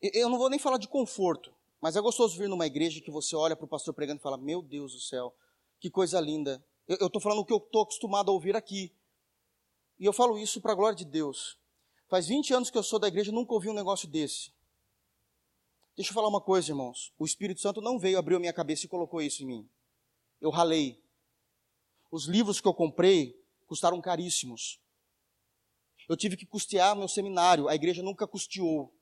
Eu 0.00 0.30
não 0.30 0.38
vou 0.38 0.48
nem 0.48 0.58
falar 0.58 0.78
de 0.78 0.88
conforto, 0.88 1.52
mas 1.80 1.96
é 1.96 2.00
gostoso 2.00 2.36
vir 2.36 2.48
numa 2.48 2.66
igreja 2.66 3.00
que 3.00 3.10
você 3.10 3.34
olha 3.34 3.56
para 3.56 3.64
o 3.64 3.68
pastor 3.68 3.94
pregando 3.94 4.20
e 4.20 4.22
fala: 4.22 4.36
Meu 4.36 4.62
Deus 4.62 4.92
do 4.92 5.00
céu, 5.00 5.34
que 5.78 5.90
coisa 5.90 6.20
linda. 6.20 6.64
Eu 6.86 7.06
estou 7.06 7.20
falando 7.20 7.38
o 7.38 7.44
que 7.44 7.52
eu 7.52 7.58
estou 7.58 7.82
acostumado 7.82 8.30
a 8.30 8.34
ouvir 8.34 8.56
aqui. 8.56 8.92
E 9.98 10.04
eu 10.04 10.12
falo 10.12 10.38
isso 10.38 10.60
para 10.60 10.72
a 10.72 10.74
glória 10.74 10.96
de 10.96 11.04
Deus. 11.04 11.56
Faz 12.08 12.26
20 12.26 12.52
anos 12.52 12.70
que 12.70 12.76
eu 12.76 12.82
sou 12.82 12.98
da 12.98 13.06
igreja 13.06 13.30
e 13.30 13.34
nunca 13.34 13.54
ouvi 13.54 13.68
um 13.68 13.74
negócio 13.74 14.08
desse. 14.08 14.52
Deixa 15.96 16.10
eu 16.10 16.14
falar 16.14 16.28
uma 16.28 16.40
coisa, 16.40 16.70
irmãos. 16.70 17.12
O 17.18 17.24
Espírito 17.24 17.60
Santo 17.60 17.80
não 17.80 17.98
veio, 17.98 18.18
abriu 18.18 18.36
a 18.36 18.40
minha 18.40 18.52
cabeça 18.52 18.86
e 18.86 18.88
colocou 18.88 19.22
isso 19.22 19.42
em 19.42 19.46
mim. 19.46 19.70
Eu 20.40 20.50
ralei. 20.50 21.00
Os 22.10 22.24
livros 22.24 22.60
que 22.60 22.66
eu 22.66 22.74
comprei 22.74 23.40
custaram 23.66 24.00
caríssimos. 24.00 24.80
Eu 26.08 26.16
tive 26.16 26.36
que 26.36 26.44
custear 26.44 26.96
meu 26.96 27.06
seminário, 27.06 27.68
a 27.68 27.74
igreja 27.74 28.02
nunca 28.02 28.26
custeou. 28.26 28.92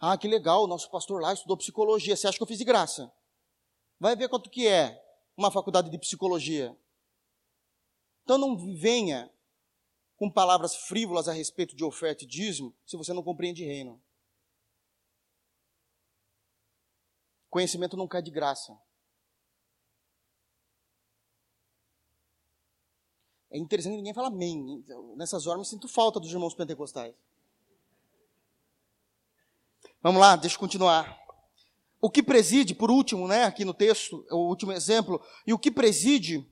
Ah, 0.00 0.16
que 0.18 0.28
legal, 0.28 0.64
o 0.64 0.66
nosso 0.66 0.90
pastor 0.90 1.20
lá 1.20 1.32
estudou 1.32 1.56
psicologia. 1.56 2.16
Você 2.16 2.26
acha 2.26 2.36
que 2.36 2.42
eu 2.42 2.46
fiz 2.46 2.58
de 2.58 2.64
graça? 2.64 3.12
Vai 3.98 4.16
ver 4.16 4.28
quanto 4.28 4.50
que 4.50 4.66
é 4.66 5.02
uma 5.36 5.50
faculdade 5.50 5.90
de 5.90 5.98
psicologia. 5.98 6.76
Então 8.22 8.38
não 8.38 8.56
venha 8.56 9.30
com 10.16 10.30
palavras 10.30 10.74
frívolas 10.74 11.28
a 11.28 11.32
respeito 11.32 11.74
de 11.76 11.84
oferta 11.84 12.24
e 12.24 12.26
dízimo 12.26 12.74
se 12.86 12.96
você 12.96 13.12
não 13.12 13.22
compreende 13.22 13.64
reino. 13.64 14.02
Conhecimento 17.50 17.96
não 17.96 18.08
cai 18.08 18.22
de 18.22 18.30
graça. 18.30 18.76
É 23.50 23.58
interessante 23.58 23.96
ninguém 23.96 24.12
fala 24.12 24.28
amém. 24.28 24.84
Nessas 25.14 25.46
horas 25.46 25.60
eu 25.60 25.64
sinto 25.64 25.86
falta 25.86 26.18
dos 26.18 26.32
irmãos 26.32 26.54
pentecostais. 26.54 27.14
Vamos 30.04 30.20
lá, 30.20 30.36
deixa 30.36 30.56
eu 30.56 30.60
continuar. 30.60 31.18
O 31.98 32.10
que 32.10 32.22
preside, 32.22 32.74
por 32.74 32.90
último, 32.90 33.26
né, 33.26 33.44
aqui 33.44 33.64
no 33.64 33.72
texto, 33.72 34.22
é 34.30 34.34
o 34.34 34.48
último 34.50 34.70
exemplo, 34.70 35.18
e 35.46 35.52
o 35.54 35.58
que 35.58 35.70
preside, 35.70 36.46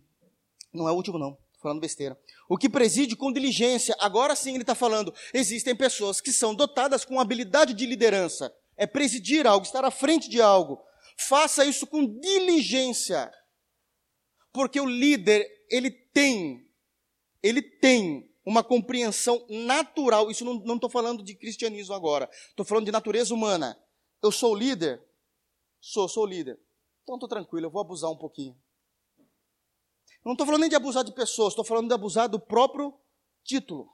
não 0.73 0.89
é 0.89 0.91
o 0.91 0.95
último 0.95 1.19
não, 1.19 1.37
falando 1.61 1.79
besteira. 1.79 2.19
O 2.49 2.57
que 2.57 2.67
preside 2.67 3.15
com 3.15 3.31
diligência, 3.31 3.95
agora 4.01 4.35
sim 4.35 4.55
ele 4.55 4.63
está 4.63 4.75
falando, 4.75 5.13
existem 5.35 5.77
pessoas 5.77 6.19
que 6.19 6.33
são 6.33 6.55
dotadas 6.55 7.05
com 7.05 7.21
habilidade 7.21 7.75
de 7.75 7.85
liderança, 7.85 8.51
é 8.75 8.87
presidir 8.87 9.47
algo, 9.47 9.67
estar 9.67 9.85
à 9.85 9.91
frente 9.91 10.31
de 10.31 10.41
algo. 10.41 10.81
Faça 11.19 11.63
isso 11.67 11.87
com 11.87 12.07
diligência, 12.07 13.31
porque 14.51 14.81
o 14.81 14.87
líder, 14.87 15.47
ele 15.69 15.91
tem 15.91 16.67
ele 17.43 17.61
tem 17.61 18.32
uma 18.45 18.63
compreensão 18.63 19.45
natural. 19.49 20.31
Isso 20.31 20.45
não 20.45 20.75
estou 20.75 20.91
falando 20.91 21.23
de 21.23 21.35
cristianismo 21.35 21.95
agora. 21.95 22.29
Estou 22.49 22.65
falando 22.65 22.87
de 22.87 22.93
natureza 22.93 23.35
humana. 23.35 23.81
Eu 24.23 24.33
sou 24.33 24.55
líder? 24.55 25.03
Sou, 25.81 26.09
sou 26.09 26.27
líder. 26.27 26.61
Então 27.03 27.17
estou 27.17 27.29
tranquilo, 27.29 27.67
eu 27.67 27.71
vou 27.71 27.81
abusar 27.81 28.11
um 28.11 28.17
pouquinho. 28.17 28.57
Não 30.25 30.33
estou 30.33 30.47
falando 30.47 30.61
nem 30.61 30.71
de 30.71 30.77
abusar 30.77 31.03
de 31.03 31.13
pessoas, 31.13 31.53
estou 31.53 31.65
falando 31.65 31.89
de 31.89 31.95
abusar 31.95 32.29
do 32.29 32.39
próprio 32.39 32.97
título. 33.43 33.93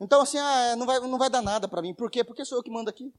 Então, 0.00 0.22
assim, 0.22 0.38
ah, 0.38 0.74
não, 0.76 0.86
vai, 0.86 0.98
não 1.00 1.18
vai 1.18 1.30
dar 1.30 1.42
nada 1.42 1.68
para 1.68 1.82
mim. 1.82 1.94
Por 1.94 2.10
quê? 2.10 2.24
Porque 2.24 2.44
sou 2.44 2.58
eu 2.58 2.62
que 2.62 2.70
mando 2.70 2.90
aqui. 2.90 3.12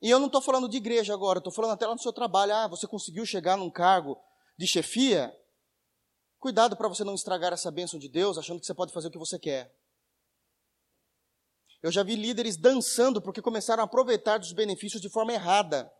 E 0.00 0.08
eu 0.08 0.20
não 0.20 0.26
estou 0.26 0.40
falando 0.40 0.68
de 0.68 0.76
igreja 0.76 1.12
agora, 1.12 1.38
estou 1.38 1.52
falando 1.52 1.72
até 1.72 1.86
lá 1.86 1.92
no 1.92 2.00
seu 2.00 2.12
trabalho. 2.12 2.54
Ah, 2.54 2.68
você 2.68 2.86
conseguiu 2.86 3.26
chegar 3.26 3.56
num 3.56 3.70
cargo 3.70 4.16
de 4.56 4.66
chefia, 4.66 5.36
cuidado 6.38 6.76
para 6.76 6.88
você 6.88 7.04
não 7.04 7.14
estragar 7.14 7.52
essa 7.52 7.70
bênção 7.70 7.98
de 7.98 8.08
Deus 8.08 8.38
achando 8.38 8.60
que 8.60 8.66
você 8.66 8.74
pode 8.74 8.92
fazer 8.92 9.08
o 9.08 9.10
que 9.10 9.18
você 9.18 9.38
quer. 9.38 9.74
Eu 11.82 11.92
já 11.92 12.02
vi 12.02 12.16
líderes 12.16 12.56
dançando 12.56 13.22
porque 13.22 13.40
começaram 13.40 13.82
a 13.82 13.86
aproveitar 13.86 14.38
dos 14.38 14.52
benefícios 14.52 15.00
de 15.00 15.08
forma 15.08 15.32
errada. 15.32 15.92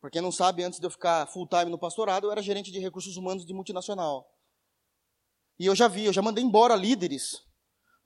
Para 0.00 0.10
quem 0.10 0.20
não 0.20 0.32
sabe, 0.32 0.64
antes 0.64 0.80
de 0.80 0.86
eu 0.86 0.90
ficar 0.90 1.26
full 1.28 1.48
time 1.48 1.70
no 1.70 1.78
pastorado, 1.78 2.26
eu 2.26 2.32
era 2.32 2.42
gerente 2.42 2.70
de 2.70 2.78
recursos 2.78 3.16
humanos 3.16 3.46
de 3.46 3.54
multinacional. 3.54 4.28
E 5.58 5.66
eu 5.66 5.74
já 5.74 5.88
vi, 5.88 6.04
eu 6.04 6.12
já 6.12 6.22
mandei 6.22 6.44
embora 6.44 6.74
líderes 6.74 7.46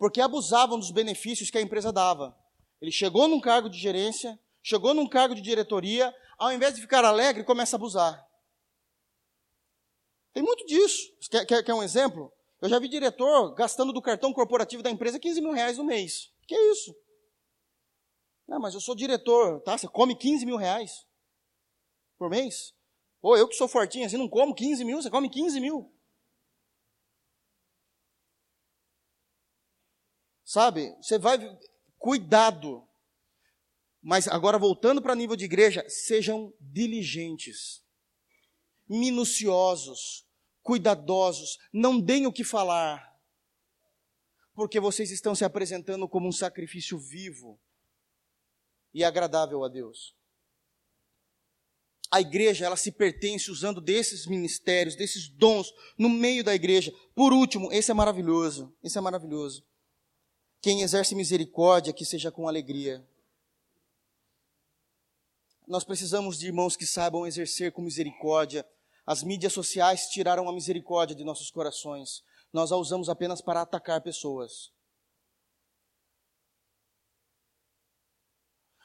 porque 0.01 0.23
abusavam 0.23 0.79
dos 0.79 0.91
benefícios 0.91 1.51
que 1.51 1.59
a 1.59 1.61
empresa 1.61 1.93
dava. 1.93 2.35
Ele 2.81 2.91
chegou 2.91 3.29
num 3.29 3.39
cargo 3.39 3.69
de 3.69 3.79
gerência, 3.79 4.41
chegou 4.63 4.95
num 4.95 5.07
cargo 5.07 5.35
de 5.35 5.43
diretoria, 5.43 6.11
ao 6.39 6.51
invés 6.51 6.75
de 6.75 6.81
ficar 6.81 7.05
alegre, 7.05 7.45
começa 7.45 7.77
a 7.77 7.79
abusar. 7.79 8.30
Tem 10.33 10.43
muito 10.43 10.65
disso. 10.67 11.13
Quer, 11.31 11.45
quer, 11.45 11.63
quer 11.65 11.75
um 11.75 11.83
exemplo? 11.83 12.33
Eu 12.61 12.69
já 12.69 12.79
vi 12.79 12.89
diretor 12.89 13.55
gastando 13.55 13.93
do 13.93 14.03
cartão 14.03 14.33
corporativo 14.33 14.83
da 14.83 14.91
empresa 14.91 15.19
15 15.19 15.41
mil 15.41 15.53
reais 15.53 15.79
no 15.79 15.85
mês. 15.85 16.33
Que 16.47 16.55
é 16.55 16.73
isso? 16.73 16.95
Não, 18.47 18.61
mas 18.61 18.75
eu 18.75 18.81
sou 18.81 18.95
diretor, 18.95 19.61
tá? 19.63 19.79
Você 19.79 19.89
come 19.89 20.15
15 20.15 20.45
mil 20.45 20.57
reais 20.57 21.07
por 22.19 22.29
mês? 22.29 22.75
Ou 23.23 23.37
eu 23.37 23.49
que 23.49 23.55
sou 23.55 23.69
fortinho 23.69 24.07
assim, 24.07 24.17
não 24.17 24.29
como 24.29 24.55
15 24.55 24.85
mil, 24.85 25.01
você 25.01 25.11
come 25.11 25.29
15 25.29 25.61
mil. 25.61 25.93
Sabe? 30.45 30.95
Você 31.01 31.19
vai. 31.19 31.39
Cuidado. 31.99 32.87
Mas 34.03 34.27
agora 34.27 34.59
voltando 34.59 35.01
para 35.01 35.15
nível 35.15 35.37
de 35.37 35.45
igreja, 35.45 35.85
sejam 35.89 36.53
diligentes 36.59 37.85
minuciosos, 38.91 40.27
cuidadosos, 40.61 41.59
não 41.73 42.01
deem 42.01 42.27
o 42.27 42.33
que 42.33 42.43
falar, 42.43 43.09
porque 44.53 44.81
vocês 44.81 45.13
estão 45.13 45.33
se 45.33 45.45
apresentando 45.45 46.09
como 46.09 46.29
um 46.29 46.33
sacrifício 46.33 46.99
vivo 46.99 47.59
e 48.93 49.05
agradável 49.05 49.63
a 49.63 49.69
Deus. 49.69 50.17
A 52.11 52.21
igreja, 52.21 52.67
ela 52.67 52.77
se 52.77 52.91
pertence 52.91 53.53
usando 53.53 53.81
desses 53.81 54.27
ministérios, 54.27 54.97
desses 54.97 55.29
dons 55.29 55.73
no 55.97 56.09
meio 56.09 56.43
da 56.43 56.53
igreja. 56.53 56.93
Por 57.15 57.33
último, 57.33 57.73
esse 57.73 57.93
é 57.93 57.95
maravilhoso, 57.95 58.77
esse 58.83 58.99
é 58.99 59.01
maravilhoso. 59.01 59.65
Quem 60.61 60.83
exerce 60.83 61.15
misericórdia, 61.15 61.93
que 61.93 62.05
seja 62.05 62.33
com 62.33 62.49
alegria. 62.49 63.09
Nós 65.69 65.85
precisamos 65.85 66.37
de 66.37 66.49
irmãos 66.49 66.77
que 66.77 66.85
saibam 66.85 67.25
exercer 67.25 67.71
com 67.71 67.81
misericórdia 67.81 68.67
as 69.07 69.23
mídias 69.23 69.53
sociais 69.53 70.09
tiraram 70.09 70.49
a 70.49 70.53
misericórdia 70.53 71.17
de 71.17 71.25
nossos 71.25 71.51
corações. 71.51 72.23
Nós 72.53 72.73
a 72.73 72.77
usamos 72.77 73.09
apenas 73.09 73.41
para 73.41 73.63
atacar 73.63 74.01
pessoas. 74.03 74.73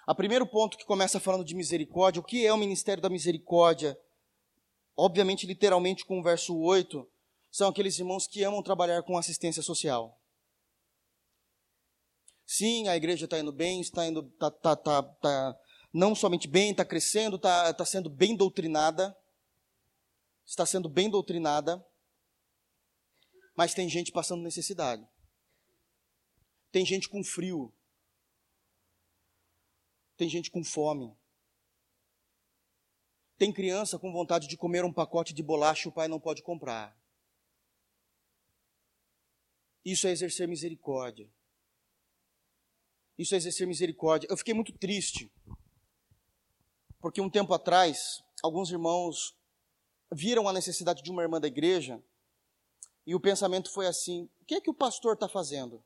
A 0.08 0.14
primeiro 0.14 0.46
ponto 0.46 0.78
que 0.78 0.86
começa 0.86 1.20
falando 1.20 1.44
de 1.44 1.56
misericórdia, 1.56 2.22
o 2.22 2.24
que 2.24 2.46
é 2.46 2.54
o 2.54 2.58
ministério 2.58 3.02
da 3.02 3.10
misericórdia? 3.10 3.98
Obviamente, 4.96 5.48
literalmente, 5.48 6.06
com 6.06 6.20
o 6.20 6.24
verso 6.24 6.56
8, 6.56 7.10
são 7.52 7.70
aqueles 7.70 7.98
irmãos 7.98 8.28
que 8.28 8.44
amam 8.44 8.62
trabalhar 8.62 9.02
com 9.02 9.18
assistência 9.18 9.64
social. 9.64 10.20
Sim, 12.46 12.88
a 12.88 12.96
igreja 12.96 13.26
está 13.26 13.40
indo 13.40 13.52
bem, 13.52 13.82
está 13.82 14.06
indo, 14.06 14.24
tá, 14.38 14.52
tá, 14.52 14.76
tá, 14.76 15.04
tá, 15.04 15.60
não 15.92 16.14
somente 16.14 16.48
bem, 16.48 16.70
está 16.70 16.86
crescendo, 16.86 17.38
está 17.38 17.74
tá 17.74 17.84
sendo 17.84 18.08
bem 18.08 18.36
doutrinada 18.36 19.16
está 20.46 20.66
sendo 20.66 20.88
bem 20.88 21.10
doutrinada, 21.10 21.86
mas 23.56 23.74
tem 23.74 23.90
gente 23.90 24.12
passando 24.12 24.44
necessidade. 24.44 25.08
Tem 26.72 26.86
gente 26.86 27.10
com 27.10 27.24
frio. 27.24 27.74
Tem 30.18 30.30
gente 30.30 30.52
com 30.52 30.64
fome. 30.64 31.18
Tem 33.38 33.52
criança 33.52 34.00
com 34.00 34.12
vontade 34.12 34.48
de 34.48 34.56
comer 34.56 34.86
um 34.86 34.94
pacote 34.94 35.34
de 35.34 35.44
bolacha 35.44 35.88
e 35.88 35.90
o 35.90 35.94
pai 35.94 36.08
não 36.08 36.20
pode 36.20 36.42
comprar. 36.42 36.98
Isso 39.84 40.08
é 40.08 40.12
exercer 40.12 40.48
misericórdia. 40.48 41.30
Isso 43.18 43.34
é 43.34 43.38
exercer 43.38 43.68
misericórdia. 43.68 44.28
Eu 44.30 44.38
fiquei 44.38 44.54
muito 44.54 44.74
triste, 44.78 45.32
porque 47.00 47.22
um 47.22 47.30
tempo 47.30 47.54
atrás, 47.54 48.24
alguns 48.42 48.72
irmãos 48.72 49.38
viram 50.16 50.48
a 50.48 50.54
necessidade 50.54 51.04
de 51.04 51.12
uma 51.12 51.22
irmã 51.22 51.42
da 51.42 51.48
igreja 51.48 52.02
e 53.06 53.14
o 53.14 53.20
pensamento 53.20 53.70
foi 53.70 53.86
assim: 53.86 54.30
o 54.42 54.46
que 54.46 54.56
é 54.56 54.62
que 54.62 54.70
o 54.70 54.74
pastor 54.74 55.14
está 55.14 55.28
fazendo? 55.28 55.84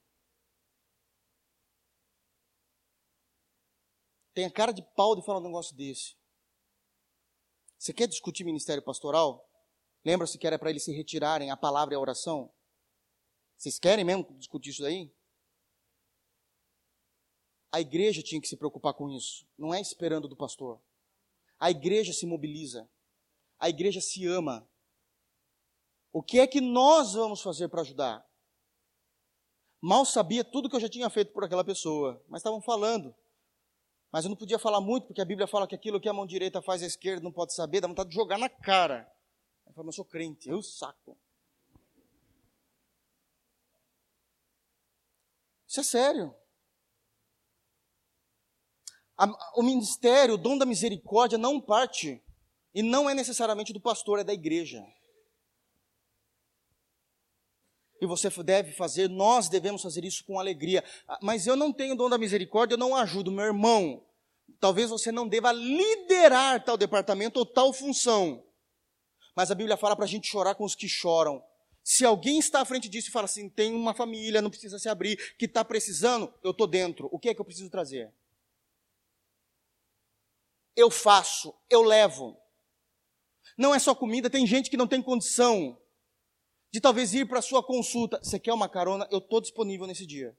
Tem 4.33 4.45
a 4.45 4.51
cara 4.51 4.71
de 4.71 4.83
pau 4.95 5.15
de 5.15 5.25
falar 5.25 5.39
um 5.39 5.43
negócio 5.43 5.75
desse. 5.75 6.15
Você 7.77 7.91
quer 7.91 8.07
discutir 8.07 8.43
ministério 8.43 8.83
pastoral? 8.83 9.49
Lembra-se 10.05 10.37
que 10.37 10.45
era 10.45 10.59
para 10.59 10.69
eles 10.69 10.83
se 10.83 10.93
retirarem 10.93 11.49
a 11.49 11.57
palavra 11.57 11.93
e 11.93 11.97
a 11.97 11.99
oração? 11.99 12.53
Vocês 13.57 13.79
querem 13.79 14.05
mesmo 14.05 14.23
discutir 14.37 14.69
isso 14.69 14.83
daí? 14.83 15.11
A 17.71 17.81
igreja 17.81 18.21
tinha 18.21 18.39
que 18.39 18.47
se 18.47 18.55
preocupar 18.55 18.93
com 18.93 19.09
isso, 19.09 19.45
não 19.57 19.73
é 19.73 19.81
esperando 19.81 20.27
do 20.27 20.35
pastor. 20.35 20.81
A 21.59 21.69
igreja 21.69 22.13
se 22.13 22.25
mobiliza 22.25 22.89
a 23.59 23.69
igreja 23.69 23.99
se 23.99 24.25
ama. 24.25 24.67
O 26.11 26.23
que 26.23 26.39
é 26.39 26.47
que 26.47 26.61
nós 26.61 27.13
vamos 27.13 27.41
fazer 27.41 27.67
para 27.67 27.81
ajudar? 27.81 28.25
Mal 29.81 30.05
sabia 30.05 30.43
tudo 30.43 30.69
que 30.69 30.75
eu 30.75 30.79
já 30.79 30.89
tinha 30.89 31.09
feito 31.09 31.31
por 31.31 31.43
aquela 31.43 31.63
pessoa, 31.63 32.23
mas 32.27 32.39
estavam 32.39 32.61
falando. 32.61 33.13
Mas 34.11 34.25
eu 34.25 34.29
não 34.29 34.35
podia 34.35 34.57
falar 34.57 34.81
muito, 34.81 35.07
porque 35.07 35.21
a 35.21 35.25
Bíblia 35.25 35.47
fala 35.47 35.67
que 35.67 35.75
aquilo 35.75 35.99
que 35.99 36.09
a 36.09 36.13
mão 36.13 36.25
direita 36.25 36.61
faz 36.61 36.81
a 36.81 36.87
esquerda 36.87 37.23
não 37.23 37.31
pode 37.31 37.53
saber, 37.53 37.81
dá 37.81 37.87
vontade 37.87 38.09
de 38.09 38.15
jogar 38.15 38.37
na 38.37 38.49
cara. 38.49 39.09
Eu 39.67 39.73
falei, 39.73 39.87
mas 39.87 39.97
eu 39.97 40.03
sou 40.03 40.05
crente, 40.05 40.49
eu 40.49 40.63
saco. 40.63 41.17
Isso 45.67 45.79
é 45.81 45.83
sério. 45.83 46.35
o 49.55 49.61
ministério, 49.61 50.33
o 50.33 50.37
dom 50.37 50.57
da 50.57 50.65
misericórdia 50.65 51.37
não 51.37 51.61
parte 51.61 52.23
e 52.79 52.81
não 52.81 53.09
é 53.09 53.13
necessariamente 53.13 53.73
do 53.73 53.81
pastor, 53.81 54.19
é 54.19 54.23
da 54.23 54.33
igreja. 54.33 54.81
E 57.99 58.05
você 58.05 58.29
deve 58.41 58.71
fazer, 58.71 59.09
nós 59.09 59.49
devemos 59.49 59.81
fazer 59.81 60.05
isso 60.05 60.23
com 60.23 60.39
alegria. 60.39 60.81
Ah, 61.05 61.19
mas 61.21 61.45
eu 61.45 61.57
não 61.57 61.73
tenho 61.73 61.93
dom 61.93 62.09
da 62.09 62.17
misericórdia, 62.17 62.75
eu 62.75 62.79
não 62.79 62.95
ajudo 62.95 63.33
meu 63.33 63.43
irmão. 63.43 64.01
Talvez 64.61 64.89
você 64.89 65.11
não 65.11 65.27
deva 65.27 65.51
liderar 65.51 66.63
tal 66.63 66.77
departamento 66.77 67.37
ou 67.37 67.45
tal 67.45 67.73
função. 67.73 68.41
Mas 69.35 69.51
a 69.51 69.55
Bíblia 69.55 69.75
fala 69.75 69.93
para 69.93 70.05
a 70.05 70.07
gente 70.07 70.29
chorar 70.29 70.55
com 70.55 70.63
os 70.63 70.73
que 70.73 70.87
choram. 70.87 71.43
Se 71.83 72.05
alguém 72.05 72.39
está 72.39 72.61
à 72.61 72.65
frente 72.65 72.87
disso 72.87 73.09
e 73.09 73.11
fala 73.11 73.25
assim, 73.25 73.49
tem 73.49 73.75
uma 73.75 73.93
família, 73.93 74.41
não 74.41 74.49
precisa 74.49 74.79
se 74.79 74.87
abrir, 74.87 75.35
que 75.35 75.43
está 75.43 75.65
precisando, 75.65 76.33
eu 76.41 76.51
estou 76.51 76.65
dentro. 76.65 77.09
O 77.11 77.19
que 77.19 77.27
é 77.27 77.33
que 77.33 77.41
eu 77.41 77.45
preciso 77.45 77.69
trazer? 77.69 78.09
Eu 80.77 80.89
faço, 80.89 81.53
eu 81.69 81.81
levo. 81.81 82.38
Não 83.59 83.75
é 83.75 83.79
só 83.79 83.93
comida, 83.93 84.29
tem 84.29 84.47
gente 84.47 84.69
que 84.69 84.77
não 84.77 84.87
tem 84.87 85.01
condição 85.01 85.77
de 86.71 86.79
talvez 86.79 87.13
ir 87.13 87.27
para 87.27 87.39
a 87.39 87.41
sua 87.41 87.61
consulta. 87.61 88.17
Você 88.23 88.39
quer 88.39 88.53
uma 88.53 88.69
carona? 88.69 89.05
Eu 89.11 89.17
estou 89.17 89.41
disponível 89.41 89.85
nesse 89.85 90.05
dia. 90.05 90.33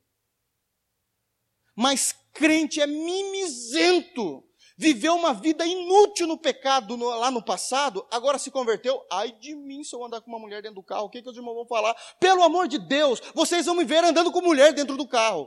Mas 1.76 2.14
crente 2.32 2.80
é 2.80 2.86
mimizento. 2.86 4.42
Viveu 4.74 5.14
uma 5.16 5.34
vida 5.34 5.66
inútil 5.66 6.26
no 6.26 6.38
pecado 6.38 6.96
no, 6.96 7.10
lá 7.10 7.30
no 7.30 7.44
passado, 7.44 8.06
agora 8.10 8.38
se 8.38 8.50
converteu. 8.50 9.04
Ai 9.12 9.32
de 9.32 9.54
mim 9.54 9.84
se 9.84 9.94
eu 9.94 10.02
andar 10.02 10.22
com 10.22 10.30
uma 10.30 10.38
mulher 10.38 10.62
dentro 10.62 10.76
do 10.76 10.82
carro, 10.82 11.04
o 11.04 11.10
que, 11.10 11.20
que 11.20 11.28
os 11.28 11.36
irmãos 11.36 11.56
vão 11.56 11.66
falar? 11.66 11.94
Pelo 12.18 12.42
amor 12.42 12.68
de 12.68 12.78
Deus, 12.78 13.20
vocês 13.34 13.66
vão 13.66 13.74
me 13.74 13.84
ver 13.84 14.02
andando 14.02 14.32
com 14.32 14.40
mulher 14.40 14.72
dentro 14.72 14.96
do 14.96 15.06
carro. 15.06 15.46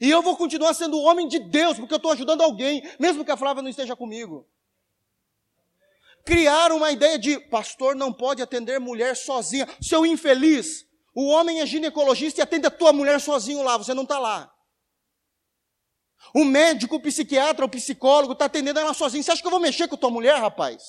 E 0.00 0.10
eu 0.10 0.22
vou 0.22 0.36
continuar 0.36 0.74
sendo 0.74 0.98
homem 0.98 1.28
de 1.28 1.38
Deus, 1.38 1.78
porque 1.78 1.94
eu 1.94 1.98
estou 1.98 2.10
ajudando 2.10 2.42
alguém, 2.42 2.82
mesmo 2.98 3.24
que 3.24 3.30
a 3.30 3.36
Flávia 3.36 3.62
não 3.62 3.70
esteja 3.70 3.94
comigo 3.94 4.44
criaram 6.26 6.78
uma 6.78 6.90
ideia 6.90 7.16
de 7.18 7.38
pastor 7.48 7.94
não 7.94 8.12
pode 8.12 8.42
atender 8.42 8.80
mulher 8.80 9.16
sozinha. 9.16 9.66
Seu 9.80 10.04
infeliz, 10.04 10.84
o 11.14 11.28
homem 11.28 11.60
é 11.60 11.66
ginecologista 11.66 12.40
e 12.40 12.42
atende 12.42 12.66
a 12.66 12.70
tua 12.70 12.92
mulher 12.92 13.20
sozinho 13.20 13.62
lá, 13.62 13.78
você 13.78 13.94
não 13.94 14.02
está 14.02 14.18
lá. 14.18 14.52
O 16.34 16.44
médico, 16.44 16.96
o 16.96 17.00
psiquiatra, 17.00 17.64
o 17.64 17.68
psicólogo 17.68 18.32
está 18.32 18.46
atendendo 18.46 18.80
ela 18.80 18.92
sozinho. 18.92 19.22
Você 19.22 19.30
acha 19.30 19.40
que 19.40 19.46
eu 19.46 19.52
vou 19.52 19.60
mexer 19.60 19.86
com 19.86 19.96
tua 19.96 20.10
mulher, 20.10 20.36
rapaz? 20.40 20.82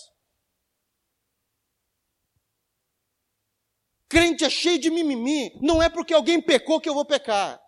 Crente 4.09 4.43
é 4.43 4.49
cheio 4.49 4.79
de 4.79 4.89
mimimi. 4.89 5.51
Não 5.61 5.83
é 5.83 5.87
porque 5.87 6.13
alguém 6.13 6.41
pecou 6.41 6.81
que 6.81 6.89
eu 6.89 6.95
vou 6.95 7.05
pecar. 7.05 7.61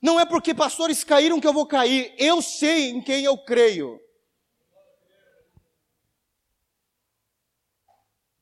Não 0.00 0.20
é 0.20 0.24
porque 0.24 0.54
pastores 0.54 1.02
caíram 1.02 1.40
que 1.40 1.46
eu 1.46 1.52
vou 1.52 1.66
cair. 1.66 2.14
Eu 2.16 2.40
sei 2.40 2.90
em 2.90 3.02
quem 3.02 3.24
eu 3.24 3.36
creio. 3.36 4.05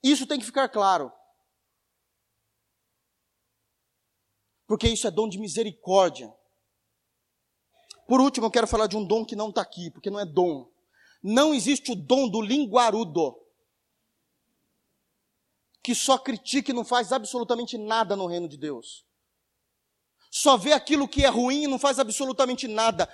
Isso 0.04 0.26
tem 0.26 0.38
que 0.38 0.44
ficar 0.44 0.68
claro. 0.68 1.10
Porque 4.66 4.86
isso 4.86 5.06
é 5.06 5.10
dom 5.10 5.26
de 5.26 5.38
misericórdia. 5.38 6.30
Por 8.06 8.20
último, 8.20 8.44
eu 8.44 8.50
quero 8.50 8.66
falar 8.66 8.86
de 8.86 8.98
um 8.98 9.04
dom 9.04 9.24
que 9.24 9.34
não 9.34 9.48
está 9.48 9.62
aqui, 9.62 9.90
porque 9.90 10.10
não 10.10 10.20
é 10.20 10.26
dom. 10.26 10.70
Não 11.22 11.54
existe 11.54 11.90
o 11.90 11.94
dom 11.94 12.28
do 12.28 12.42
linguarudo, 12.42 13.34
que 15.82 15.94
só 15.94 16.18
critica 16.18 16.70
e 16.70 16.74
não 16.74 16.84
faz 16.84 17.10
absolutamente 17.10 17.78
nada 17.78 18.14
no 18.14 18.26
reino 18.26 18.46
de 18.46 18.58
Deus. 18.58 19.06
Só 20.30 20.58
vê 20.58 20.72
aquilo 20.74 21.08
que 21.08 21.24
é 21.24 21.28
ruim 21.28 21.62
e 21.62 21.66
não 21.66 21.78
faz 21.78 21.98
absolutamente 21.98 22.68
nada. 22.68 23.08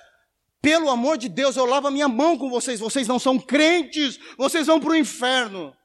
Pelo 0.60 0.90
amor 0.90 1.18
de 1.18 1.28
Deus, 1.28 1.56
eu 1.56 1.66
lavo 1.66 1.86
a 1.86 1.90
minha 1.90 2.08
mão 2.08 2.36
com 2.36 2.50
vocês. 2.50 2.80
Vocês 2.80 3.06
não 3.06 3.20
são 3.20 3.38
crentes, 3.38 4.18
vocês 4.36 4.66
vão 4.66 4.80
para 4.80 4.90
o 4.90 4.96
inferno. 4.96 5.76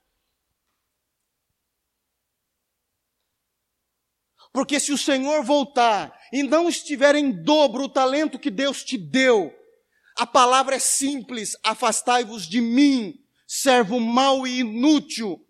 Porque 4.55 4.79
se 4.79 4.93
o 4.93 4.97
Senhor 4.97 5.43
voltar 5.43 6.17
e 6.31 6.41
não 6.41 6.69
estiver 6.69 7.13
em 7.13 7.29
dobro 7.43 7.83
o 7.83 7.89
talento 7.89 8.39
que 8.39 8.49
Deus 8.49 8.85
te 8.85 8.97
deu, 8.97 9.53
a 10.17 10.25
palavra 10.25 10.77
é 10.77 10.79
simples: 10.79 11.57
afastai-vos 11.61 12.47
de 12.47 12.61
mim, 12.61 13.19
servo 13.45 13.99
mau 13.99 14.47
e 14.47 14.59
inútil, 14.59 15.45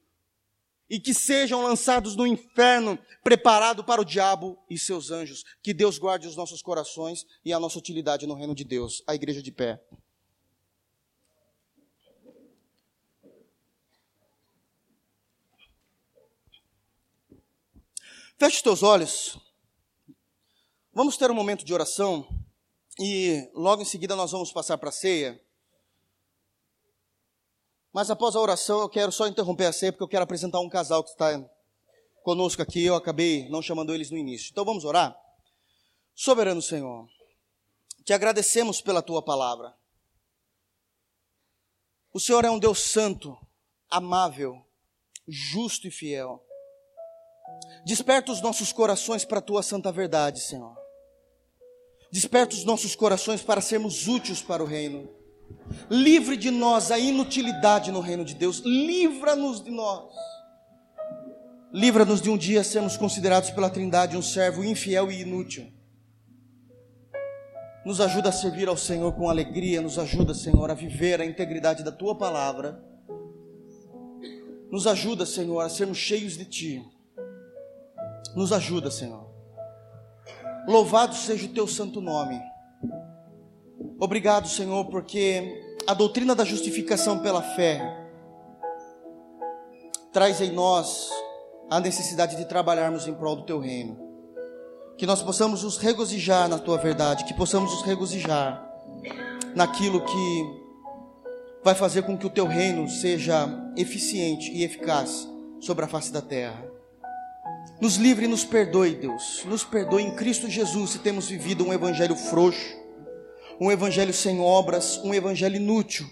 e 0.89 0.99
que 0.99 1.13
sejam 1.13 1.61
lançados 1.61 2.15
no 2.15 2.25
inferno, 2.25 2.97
preparado 3.23 3.83
para 3.83 4.01
o 4.01 4.05
diabo 4.05 4.57
e 4.67 4.75
seus 4.75 5.11
anjos. 5.11 5.43
Que 5.61 5.71
Deus 5.71 5.99
guarde 5.99 6.27
os 6.27 6.35
nossos 6.35 6.63
corações 6.63 7.27
e 7.45 7.53
a 7.53 7.59
nossa 7.59 7.77
utilidade 7.77 8.25
no 8.25 8.33
reino 8.33 8.55
de 8.55 8.63
Deus. 8.63 9.03
A 9.07 9.13
igreja 9.13 9.39
de 9.39 9.51
pé. 9.51 9.79
Feche 18.37 18.61
teus 18.61 18.83
olhos. 18.83 19.39
Vamos 20.91 21.15
ter 21.15 21.31
um 21.31 21.33
momento 21.33 21.63
de 21.63 21.73
oração 21.73 22.27
e 22.99 23.49
logo 23.53 23.81
em 23.81 23.85
seguida 23.85 24.13
nós 24.13 24.33
vamos 24.33 24.51
passar 24.51 24.77
para 24.77 24.89
a 24.89 24.91
ceia. 24.91 25.41
Mas 27.93 28.11
após 28.11 28.35
a 28.35 28.41
oração 28.41 28.81
eu 28.81 28.89
quero 28.89 29.09
só 29.09 29.25
interromper 29.25 29.67
a 29.67 29.73
ceia 29.73 29.93
porque 29.93 30.03
eu 30.03 30.09
quero 30.09 30.23
apresentar 30.25 30.59
um 30.59 30.67
casal 30.67 31.01
que 31.01 31.11
está 31.11 31.31
conosco 32.23 32.61
aqui. 32.61 32.83
Eu 32.83 32.95
acabei 32.95 33.47
não 33.47 33.61
chamando 33.61 33.93
eles 33.93 34.11
no 34.11 34.17
início. 34.17 34.49
Então 34.51 34.65
vamos 34.65 34.83
orar? 34.83 35.17
Soberano 36.13 36.61
Senhor, 36.61 37.07
te 38.03 38.11
agradecemos 38.11 38.81
pela 38.81 39.01
tua 39.01 39.23
palavra. 39.23 39.73
O 42.11 42.19
Senhor 42.19 42.43
é 42.43 42.51
um 42.51 42.59
Deus 42.59 42.79
santo, 42.79 43.37
amável, 43.89 44.61
justo 45.25 45.87
e 45.87 45.91
fiel. 45.91 46.44
Desperta 47.85 48.31
os 48.31 48.41
nossos 48.41 48.71
corações 48.71 49.23
para 49.23 49.39
a 49.39 49.41
tua 49.41 49.61
santa 49.61 49.91
verdade, 49.91 50.39
Senhor. 50.39 50.75
Desperta 52.11 52.55
os 52.55 52.63
nossos 52.63 52.95
corações 52.95 53.41
para 53.41 53.61
sermos 53.61 54.07
úteis 54.07 54.41
para 54.41 54.63
o 54.63 54.65
reino. 54.65 55.09
Livre 55.89 56.37
de 56.37 56.49
nós 56.49 56.91
a 56.91 56.97
inutilidade 56.97 57.91
no 57.91 57.99
reino 57.99 58.23
de 58.25 58.33
Deus. 58.35 58.59
Livra-nos 58.59 59.63
de 59.63 59.71
nós. 59.71 60.13
Livra-nos 61.73 62.21
de 62.21 62.29
um 62.29 62.37
dia 62.37 62.63
sermos 62.63 62.95
considerados 62.95 63.49
pela 63.49 63.69
Trindade 63.69 64.15
um 64.15 64.21
servo 64.21 64.63
infiel 64.63 65.11
e 65.11 65.21
inútil. 65.21 65.71
Nos 67.85 68.01
ajuda 68.01 68.29
a 68.29 68.31
servir 68.31 68.67
ao 68.67 68.77
Senhor 68.77 69.13
com 69.13 69.29
alegria, 69.29 69.81
nos 69.81 69.99
ajuda, 69.99 70.33
Senhor, 70.33 70.71
a 70.71 70.73
viver 70.73 71.21
a 71.21 71.25
integridade 71.25 71.83
da 71.83 71.91
tua 71.91 72.17
palavra. 72.17 72.83
Nos 74.71 74.87
ajuda, 74.87 75.25
Senhor, 75.25 75.59
a 75.59 75.69
sermos 75.69 75.97
cheios 75.97 76.37
de 76.37 76.45
ti. 76.45 76.94
Nos 78.35 78.51
ajuda, 78.51 78.91
Senhor. 78.91 79.25
Louvado 80.67 81.15
seja 81.15 81.45
o 81.45 81.53
teu 81.53 81.67
santo 81.67 82.01
nome. 82.01 82.39
Obrigado, 83.99 84.47
Senhor, 84.47 84.85
porque 84.85 85.77
a 85.87 85.93
doutrina 85.93 86.35
da 86.35 86.43
justificação 86.43 87.19
pela 87.19 87.41
fé 87.41 87.81
traz 90.11 90.41
em 90.41 90.51
nós 90.51 91.09
a 91.69 91.79
necessidade 91.79 92.35
de 92.35 92.45
trabalharmos 92.45 93.07
em 93.07 93.13
prol 93.13 93.37
do 93.37 93.43
teu 93.43 93.59
reino. 93.59 93.97
Que 94.97 95.05
nós 95.05 95.21
possamos 95.21 95.63
nos 95.63 95.77
regozijar 95.77 96.47
na 96.49 96.57
tua 96.57 96.77
verdade, 96.77 97.25
que 97.25 97.33
possamos 97.33 97.71
nos 97.71 97.81
regozijar 97.83 98.65
naquilo 99.55 100.03
que 100.03 100.65
vai 101.63 101.75
fazer 101.75 102.03
com 102.03 102.17
que 102.17 102.27
o 102.27 102.29
teu 102.29 102.47
reino 102.47 102.89
seja 102.89 103.47
eficiente 103.77 104.51
e 104.51 104.63
eficaz 104.63 105.27
sobre 105.59 105.85
a 105.85 105.87
face 105.87 106.11
da 106.11 106.21
terra. 106.21 106.64
Nos 107.79 107.97
livre 107.97 108.25
e 108.25 108.27
nos 108.27 108.45
perdoe, 108.45 108.95
Deus. 108.95 109.43
Nos 109.45 109.63
perdoe 109.63 110.03
em 110.03 110.15
Cristo 110.15 110.49
Jesus 110.49 110.91
se 110.91 110.99
temos 110.99 111.27
vivido 111.27 111.65
um 111.65 111.73
evangelho 111.73 112.15
frouxo, 112.15 112.75
um 113.59 113.69
evangelho 113.69 114.13
sem 114.13 114.39
obras, 114.39 114.99
um 115.03 115.13
evangelho 115.13 115.57
inútil. 115.57 116.05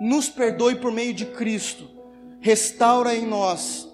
Nos 0.00 0.28
perdoe 0.28 0.76
por 0.76 0.90
meio 0.90 1.14
de 1.14 1.26
Cristo. 1.26 1.88
Restaura 2.40 3.14
em 3.14 3.26
nós 3.26 3.88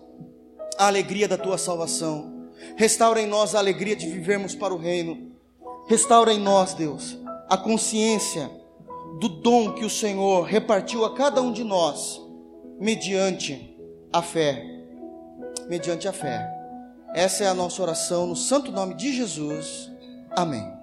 a 0.78 0.86
alegria 0.86 1.28
da 1.28 1.36
tua 1.36 1.58
salvação. 1.58 2.48
Restaura 2.76 3.20
em 3.20 3.26
nós 3.26 3.54
a 3.54 3.58
alegria 3.58 3.94
de 3.94 4.08
vivermos 4.08 4.54
para 4.54 4.72
o 4.72 4.78
reino. 4.78 5.32
Restaura 5.86 6.32
em 6.32 6.40
nós, 6.40 6.72
Deus, 6.72 7.18
a 7.48 7.56
consciência 7.56 8.50
do 9.20 9.28
dom 9.28 9.72
que 9.72 9.84
o 9.84 9.90
Senhor 9.90 10.44
repartiu 10.44 11.04
a 11.04 11.14
cada 11.14 11.42
um 11.42 11.52
de 11.52 11.62
nós 11.62 12.20
mediante 12.80 13.76
a 14.10 14.22
fé. 14.22 14.64
Mediante 15.68 16.08
a 16.08 16.12
fé. 16.12 16.53
Essa 17.14 17.44
é 17.44 17.46
a 17.46 17.54
nossa 17.54 17.80
oração 17.80 18.26
no 18.26 18.34
santo 18.34 18.72
nome 18.72 18.94
de 18.94 19.14
Jesus. 19.16 19.88
Amém. 20.32 20.73